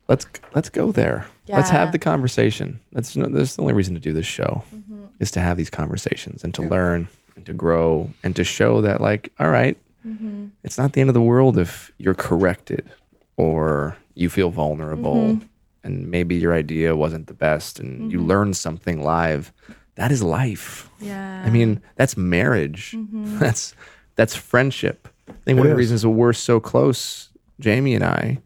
let's 0.07 0.27
let's 0.55 0.69
go 0.69 0.93
there. 0.93 1.27
Let's 1.49 1.71
have 1.71 1.91
the 1.91 1.99
conversation. 1.99 2.79
That's 2.93 3.17
no, 3.17 3.27
that's 3.27 3.57
the 3.57 3.63
only 3.63 3.75
reason 3.75 3.95
to 3.95 4.01
do 4.01 4.13
this 4.13 4.27
show 4.27 4.63
mm-hmm. 4.73 5.07
is 5.19 5.33
to 5.33 5.41
have 5.41 5.57
these 5.57 5.71
conversations 5.71 6.45
and 6.45 6.55
to 6.55 6.63
learn 6.63 7.09
and 7.35 7.45
to 7.47 7.53
grow 7.53 8.09
and 8.23 8.37
to 8.37 8.45
show 8.45 8.81
that 8.83 9.01
like, 9.01 9.33
all 9.41 9.51
right, 9.51 9.77
mm-hmm. 10.07 10.47
it's 10.63 10.79
not 10.79 10.93
the 10.93 11.01
end 11.01 11.11
of 11.11 11.15
the 11.15 11.21
world 11.21 11.59
if 11.59 11.91
you're 11.99 12.15
corrected 12.15 12.89
or 13.37 13.97
you 14.15 14.31
feel 14.31 14.51
vulnerable 14.51 15.17
mm-hmm. 15.17 15.47
and 15.83 16.09
maybe 16.09 16.37
your 16.37 16.55
idea 16.55 16.95
wasn't 16.95 17.27
the 17.27 17.35
best 17.35 17.81
and 17.81 18.13
you 18.13 18.21
learn 18.21 18.55
something 18.55 19.03
live. 19.03 19.53
That 20.01 20.11
is 20.13 20.23
life. 20.23 20.89
Yeah. 20.99 21.43
I 21.45 21.51
mean, 21.51 21.83
that's 21.97 22.17
marriage. 22.17 22.97
That's 23.39 23.75
that's 24.17 24.35
friendship. 24.35 25.09
I 25.29 25.33
think 25.45 25.59
one 25.59 25.67
of 25.67 25.71
the 25.71 25.77
reasons 25.77 26.01
that 26.03 26.09
we're 26.11 26.33
so 26.33 26.59
close, 26.59 27.29
Jamey 27.61 27.95
and 27.95 28.03
I, 28.05 28.39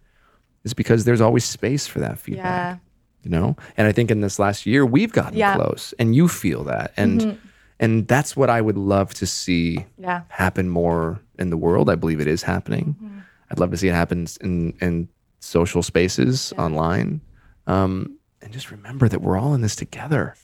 is 0.64 0.74
because 0.74 1.04
there's 1.04 1.20
always 1.20 1.44
space 1.44 1.86
for 1.86 2.00
that 2.00 2.18
feedback. 2.18 2.44
yeah. 2.44 2.76
You 3.22 3.30
know? 3.30 3.56
And 3.76 3.86
I 3.86 3.92
think 3.92 4.10
in 4.10 4.20
this 4.20 4.38
last 4.40 4.66
year 4.66 4.84
we've 4.84 5.12
gotten 5.12 5.38
Yeah. 5.38 5.52
Mm-hmm. 5.54 5.62
close 5.62 5.94
and 5.98 6.14
you 6.14 6.26
feel 6.28 6.64
that. 6.64 6.92
And 6.96 7.38
and 7.78 8.08
that's 8.08 8.36
what 8.36 8.50
I 8.50 8.60
would 8.60 8.76
love 8.76 9.14
to 9.14 9.26
see 9.26 9.86
Yeah. 9.96 10.22
happen 10.28 10.68
more 10.68 11.20
in 11.38 11.50
the 11.50 11.56
world. 11.56 11.88
I 11.88 11.94
believe 11.94 12.20
it 12.20 12.26
is 12.28 12.42
happening. 12.42 12.96
Mm-hmm. 13.00 13.18
I'd 13.52 13.60
love 13.60 13.70
to 13.70 13.76
see 13.76 13.88
it 13.88 13.94
happen 13.94 14.26
in 14.40 14.74
in 14.80 15.08
social 15.38 15.82
spaces 15.84 16.52
online. 16.58 17.20
Um, 17.68 18.18
and 18.42 18.52
just 18.52 18.70
remember 18.72 19.08
that 19.08 19.20
we're 19.22 19.38
all 19.38 19.54
in 19.54 19.60
this 19.62 19.76
together. 19.76 20.34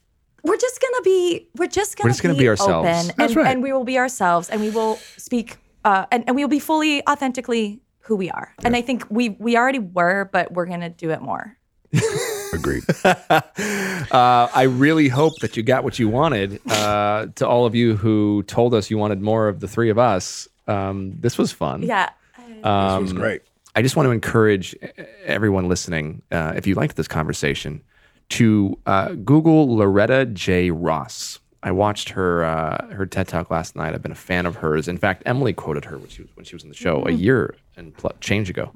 We're 0.42 0.56
just 0.56 0.80
gonna 0.80 0.89
be. 1.02 1.48
We're 1.56 1.68
just 1.68 1.96
gonna. 1.96 2.10
just 2.10 2.22
gonna 2.22 2.34
be, 2.34 2.40
be 2.40 2.48
ourselves. 2.48 2.88
Open, 2.88 3.14
That's 3.16 3.32
and, 3.32 3.36
right. 3.36 3.46
and 3.46 3.62
we 3.62 3.72
will 3.72 3.84
be 3.84 3.98
ourselves, 3.98 4.48
and 4.50 4.60
we 4.60 4.70
will 4.70 4.96
speak, 5.16 5.58
uh, 5.84 6.06
and, 6.10 6.24
and 6.26 6.36
we 6.36 6.44
will 6.44 6.48
be 6.50 6.58
fully, 6.58 7.06
authentically 7.08 7.80
who 8.00 8.16
we 8.16 8.30
are. 8.30 8.54
And 8.64 8.74
I 8.76 8.82
think 8.82 9.04
we 9.10 9.30
we 9.30 9.56
already 9.56 9.78
were, 9.78 10.28
but 10.32 10.52
we're 10.52 10.66
gonna 10.66 10.90
do 10.90 11.10
it 11.10 11.22
more. 11.22 11.56
Agreed. 12.52 12.84
Uh, 14.10 14.48
I 14.52 14.62
really 14.62 15.06
hope 15.08 15.38
that 15.40 15.56
you 15.56 15.62
got 15.62 15.84
what 15.84 15.98
you 15.98 16.08
wanted. 16.08 16.60
Uh, 16.68 17.26
to 17.36 17.46
all 17.46 17.64
of 17.64 17.76
you 17.76 17.94
who 17.94 18.42
told 18.44 18.74
us 18.74 18.90
you 18.90 18.98
wanted 18.98 19.20
more 19.20 19.46
of 19.46 19.60
the 19.60 19.68
three 19.68 19.88
of 19.88 19.98
us, 19.98 20.48
um, 20.66 21.12
this 21.20 21.38
was 21.38 21.52
fun. 21.52 21.82
Yeah. 21.82 22.10
um, 22.64 23.04
this 23.04 23.12
was 23.12 23.20
great. 23.20 23.42
I 23.76 23.82
just 23.82 23.94
want 23.94 24.06
to 24.06 24.10
encourage 24.10 24.74
everyone 25.24 25.68
listening, 25.68 26.22
uh, 26.32 26.54
if 26.56 26.66
you 26.66 26.74
liked 26.74 26.96
this 26.96 27.06
conversation, 27.06 27.82
to 28.30 28.78
uh, 28.86 29.12
Google 29.12 29.76
Loretta 29.76 30.26
J. 30.26 30.70
Ross. 30.70 31.38
I 31.62 31.72
watched 31.72 32.08
her 32.10 32.42
uh, 32.44 32.86
her 32.94 33.04
TED 33.04 33.28
Talk 33.28 33.50
last 33.50 33.76
night. 33.76 33.94
I've 33.94 34.02
been 34.02 34.12
a 34.12 34.14
fan 34.14 34.46
of 34.46 34.56
hers. 34.56 34.88
In 34.88 34.96
fact, 34.96 35.22
Emily 35.26 35.52
quoted 35.52 35.84
her 35.84 35.98
when 35.98 36.08
she 36.08 36.22
was 36.22 36.30
when 36.34 36.44
she 36.44 36.54
was 36.54 36.62
in 36.62 36.70
the 36.70 36.74
show 36.74 37.04
a 37.06 37.10
year 37.12 37.54
and 37.76 37.94
pl- 37.96 38.14
change 38.20 38.48
ago. 38.48 38.72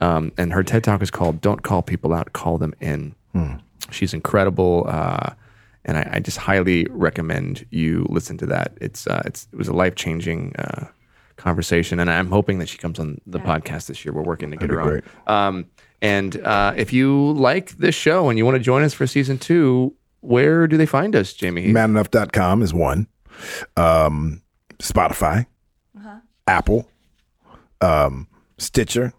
Um, 0.00 0.32
and 0.38 0.52
her 0.52 0.62
TED 0.62 0.82
Talk 0.84 1.02
is 1.02 1.10
called 1.10 1.40
"Don't 1.42 1.62
Call 1.62 1.82
People 1.82 2.12
Out, 2.14 2.32
Call 2.32 2.56
Them 2.58 2.74
In." 2.80 3.14
She's 3.90 4.14
incredible, 4.14 4.84
uh, 4.88 5.30
and 5.84 5.98
I, 5.98 6.08
I 6.14 6.20
just 6.20 6.38
highly 6.38 6.86
recommend 6.90 7.66
you 7.70 8.06
listen 8.08 8.38
to 8.38 8.46
that. 8.46 8.78
It's 8.80 9.06
uh, 9.06 9.22
it's 9.26 9.46
it 9.52 9.56
was 9.56 9.68
a 9.68 9.74
life 9.74 9.94
changing 9.94 10.56
uh, 10.56 10.86
conversation, 11.36 12.00
and 12.00 12.10
I'm 12.10 12.30
hoping 12.30 12.58
that 12.60 12.68
she 12.68 12.78
comes 12.78 12.98
on 12.98 13.20
the 13.26 13.40
podcast 13.40 13.86
this 13.88 14.04
year. 14.04 14.14
We're 14.14 14.22
working 14.22 14.50
to 14.52 14.56
get 14.56 14.70
That'd 14.70 15.02
her 15.02 15.02
on. 15.26 15.48
Um, 15.56 15.66
and 16.02 16.36
uh, 16.42 16.74
if 16.76 16.92
you 16.92 17.32
like 17.32 17.70
this 17.78 17.94
show 17.94 18.28
and 18.28 18.36
you 18.38 18.44
want 18.44 18.56
to 18.56 18.62
join 18.62 18.82
us 18.82 18.92
for 18.92 19.06
season 19.06 19.38
two, 19.38 19.94
where 20.20 20.66
do 20.66 20.76
they 20.76 20.84
find 20.86 21.16
us, 21.16 21.32
Jamey? 21.32 21.68
manenough.com 21.72 22.60
is 22.62 22.74
one 22.74 23.06
um, 23.76 24.42
spotify 24.78 25.46
apple 26.46 26.88
um, 27.80 28.26
stitcher 28.58 29.12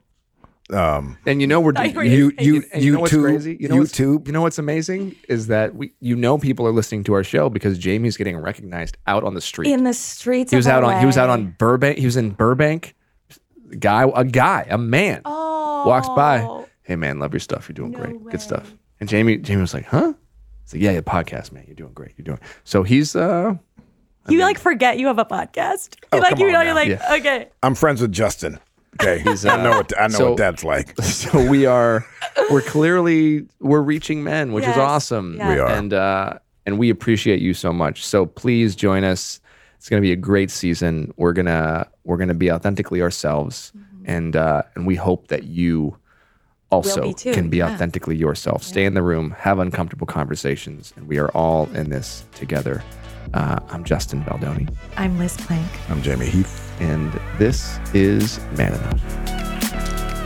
um, 0.72 1.18
And 1.26 1.42
you 1.42 1.48
know 1.48 1.60
we're 1.60 1.74
Thought 1.74 1.90
you 1.90 1.96
were 1.96 2.04
you, 2.04 2.32
gonna 2.32 2.48
you, 2.48 2.64
you 2.76 2.92
know 2.94 3.00
what's 3.02 3.14
YouTube, 3.14 3.22
crazy? 3.22 3.58
You 3.60 3.68
know 3.68 3.76
what's- 3.78 3.92
YouTube. 3.92 4.26
you 4.28 4.34
know 4.34 4.42
what's 4.42 4.58
amazing 4.58 5.16
is 5.28 5.48
that 5.48 5.76
we, 5.76 5.92
you 6.00 6.16
know, 6.16 6.38
people 6.38 6.66
are 6.66 6.72
listening 6.72 7.04
to 7.06 7.14
our 7.14 7.24
show 7.24 7.50
because 7.50 7.78
Jamey's 7.78 8.16
getting 8.18 8.38
recognized 8.38 8.98
out 9.06 9.24
on 9.24 9.34
the 9.36 9.42
street. 9.42 9.72
In 9.72 9.84
the 9.84 9.94
streets. 9.94 10.52
he 10.52 10.56
was 10.58 10.66
of 10.66 10.72
out 10.74 10.84
on 10.86 11.00
he 11.02 11.06
was 11.06 11.18
out 11.18 11.30
on 11.30 11.54
Burbank. 11.60 11.98
He 12.00 12.06
was 12.06 12.16
in 12.18 12.32
Burbank. 12.32 12.96
A 13.72 13.76
guy, 13.76 14.10
a 14.16 14.24
guy, 14.24 14.66
a 14.70 14.78
man 14.78 15.22
Oh. 15.26 15.84
walks 15.86 16.08
by. 16.10 16.63
Hey 16.84 16.96
man, 16.96 17.20
love 17.20 17.34
your 17.34 17.40
stuff. 17.40 17.68
You're 17.70 17.74
doing 17.74 17.92
great. 17.92 18.24
Good 18.30 18.42
stuff. 18.42 18.74
And 19.00 19.10
Jamey, 19.10 19.42
Jamey 19.44 19.62
was 19.62 19.74
like, 19.74 19.86
huh? 19.86 20.14
He's 20.64 20.74
like, 20.74 20.82
yeah, 20.82 20.92
yeah, 20.92 21.02
podcast, 21.02 21.52
man. 21.52 21.64
You're 21.68 21.76
doing 21.76 21.94
great. 21.94 22.14
You're 22.18 22.24
doing. 22.24 22.40
So 22.64 22.84
he's 22.84 23.16
uh 23.16 23.56
You 24.30 24.40
like 24.40 24.58
forget 24.60 24.98
you 25.00 25.08
have 25.08 25.20
a 25.20 25.26
podcast. 25.26 25.96
You 26.02 26.08
Oh, 26.14 26.18
like 26.20 26.30
come 26.32 26.40
you 26.40 26.46
on 26.48 26.52
know 26.54 26.60
now. 26.60 26.66
you're 26.66 26.76
like 26.76 26.90
Yeah. 26.90 27.16
okay. 27.16 27.50
i'm 27.64 27.76
friends 27.76 28.02
with 28.02 28.12
justin 28.12 28.60
okay 29.02 29.24
i 29.50 29.58
know 29.64 29.72
what 29.72 29.92
i 30.00 30.08
know 30.08 30.18
so- 30.18 30.30
what 30.30 30.38
that's 30.38 30.64
like 30.64 30.96
so 31.02 31.50
we 31.50 31.66
are 31.66 32.06
we're 32.52 32.62
clearly 32.62 33.48
we're 33.60 33.82
reaching 33.82 34.24
men 34.24 34.54
which 34.54 34.66
is 34.66 34.78
awesome 34.78 35.36
Yeah. 35.38 35.54
We 35.54 35.60
are. 35.60 35.68
and 35.68 35.94
uh 35.94 36.34
and 36.66 36.78
we 36.80 36.90
appreciate 36.90 37.42
you 37.42 37.54
so 37.54 37.74
much. 37.74 38.06
So 38.06 38.26
please 38.26 38.74
join 38.74 39.04
us. 39.04 39.42
It's 39.78 39.90
going 39.90 40.02
to 40.02 40.06
be 40.08 40.14
a 40.14 40.16
great 40.16 40.50
season. 40.50 41.14
We're 41.18 41.34
gonna 41.34 41.90
we're 42.06 42.16
gonna 42.16 42.34
be 42.34 42.50
authentically 42.50 43.02
ourselves, 43.02 43.74
and 44.06 44.34
uh, 44.38 44.62
and 44.76 44.88
we 44.88 44.96
hope 44.96 45.28
that 45.28 45.44
you 45.44 45.98
also 46.74 47.02
be 47.02 47.14
too, 47.14 47.34
can 47.34 47.50
be 47.50 47.58
yeah. 47.58 47.74
authentically 47.74 48.16
yourself. 48.16 48.64
Stay 48.64 48.86
in 48.86 48.94
the 48.94 49.02
room, 49.02 49.32
have 49.32 49.60
uncomfortable 49.60 50.08
conversations, 50.08 50.94
and 50.96 51.08
we 51.08 51.18
are 51.20 51.30
all 51.30 51.70
in 51.74 51.90
this 51.90 52.26
together. 52.34 52.84
Uh, 53.34 53.60
I'm 53.70 53.84
Justin 53.84 54.22
Baldoni, 54.24 54.68
I'm 54.98 55.18
Liz 55.18 55.36
Plank. 55.38 55.68
I'm 55.90 56.02
Jamey 56.02 56.26
Heath. 56.26 56.60
and 56.82 57.12
this 57.38 57.80
is 57.94 58.40
Man 58.58 58.74
Enough. 58.74 59.54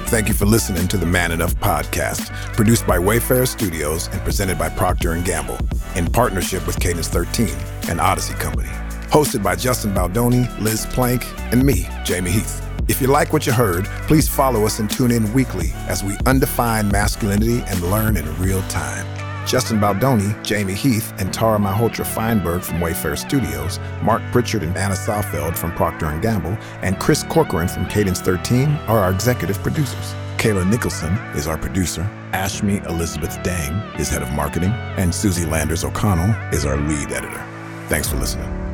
Thank 0.10 0.30
you 0.30 0.34
for 0.34 0.46
listening 0.46 0.88
to 0.88 0.98
the 0.98 1.06
Man 1.06 1.32
Enough 1.34 1.56
podcast, 1.56 2.32
produced 2.54 2.88
by 2.88 2.98
Wayfarer 2.98 3.46
Studios 3.46 4.08
and 4.08 4.22
presented 4.22 4.58
by 4.58 4.70
Procter 4.70 5.16
& 5.22 5.24
Gamble 5.24 5.58
in 5.96 6.10
partnership 6.10 6.66
with 6.66 6.80
Cadence 6.80 7.10
13 7.10 7.50
and 7.90 8.00
Audacy 8.00 8.38
Company. 8.40 8.70
Hosted 9.10 9.44
by 9.44 9.56
Justin 9.56 9.94
Baldoni, 9.94 10.48
Liz 10.60 10.86
Plank, 10.88 11.26
and 11.52 11.66
me, 11.66 11.84
Jamey 12.06 12.30
Heath. 12.30 12.67
If 12.88 13.02
you 13.02 13.08
like 13.08 13.34
what 13.34 13.46
you 13.46 13.52
heard, 13.52 13.84
please 14.08 14.30
follow 14.30 14.66
us 14.66 14.80
and 14.80 14.90
tune 14.90 15.12
in 15.12 15.34
weekly 15.34 15.72
as 15.90 16.06
we 16.06 16.18
undefine 16.26 16.88
masculinity 16.88 17.62
and 17.68 17.82
learn 17.92 18.16
in 18.16 18.42
real 18.42 18.62
time. 18.70 19.06
Justin 19.46 19.78
Baldoni, 19.78 20.34
Jamey 20.42 20.74
Heath, 20.74 21.14
and 21.20 21.34
Tara 21.34 21.58
Malhotra 21.58 22.06
Feinberg 22.06 22.62
from 22.62 22.80
Wayfarer 22.80 23.18
Studios, 23.18 23.80
Mark 24.02 24.22
Pritchard 24.32 24.64
and 24.64 24.76
Anna 24.78 24.96
Sawfeld 24.96 25.58
from 25.58 25.74
Procter 25.74 26.18
& 26.20 26.22
Gamble, 26.22 26.58
and 26.82 26.98
Chris 26.98 27.24
Corcoran 27.24 27.68
from 27.68 27.88
Cadence 27.88 28.22
13 28.22 28.70
are 28.88 29.00
our 29.00 29.12
executive 29.12 29.58
producers. 29.60 30.14
Kayla 30.38 30.70
Nicholson 30.70 31.14
is 31.36 31.46
our 31.46 31.58
producer. 31.58 32.10
Ashmi 32.32 32.86
Elizabeth 32.88 33.42
Dang 33.44 33.74
is 34.00 34.08
head 34.08 34.22
of 34.22 34.32
marketing, 34.32 34.72
and 34.98 35.14
Susie 35.14 35.46
Landers 35.46 35.84
O'Connell 35.84 36.34
is 36.54 36.66
our 36.66 36.78
lead 36.78 37.12
editor. 37.12 37.46
Thanks 37.88 38.08
for 38.08 38.16
listening. 38.16 38.67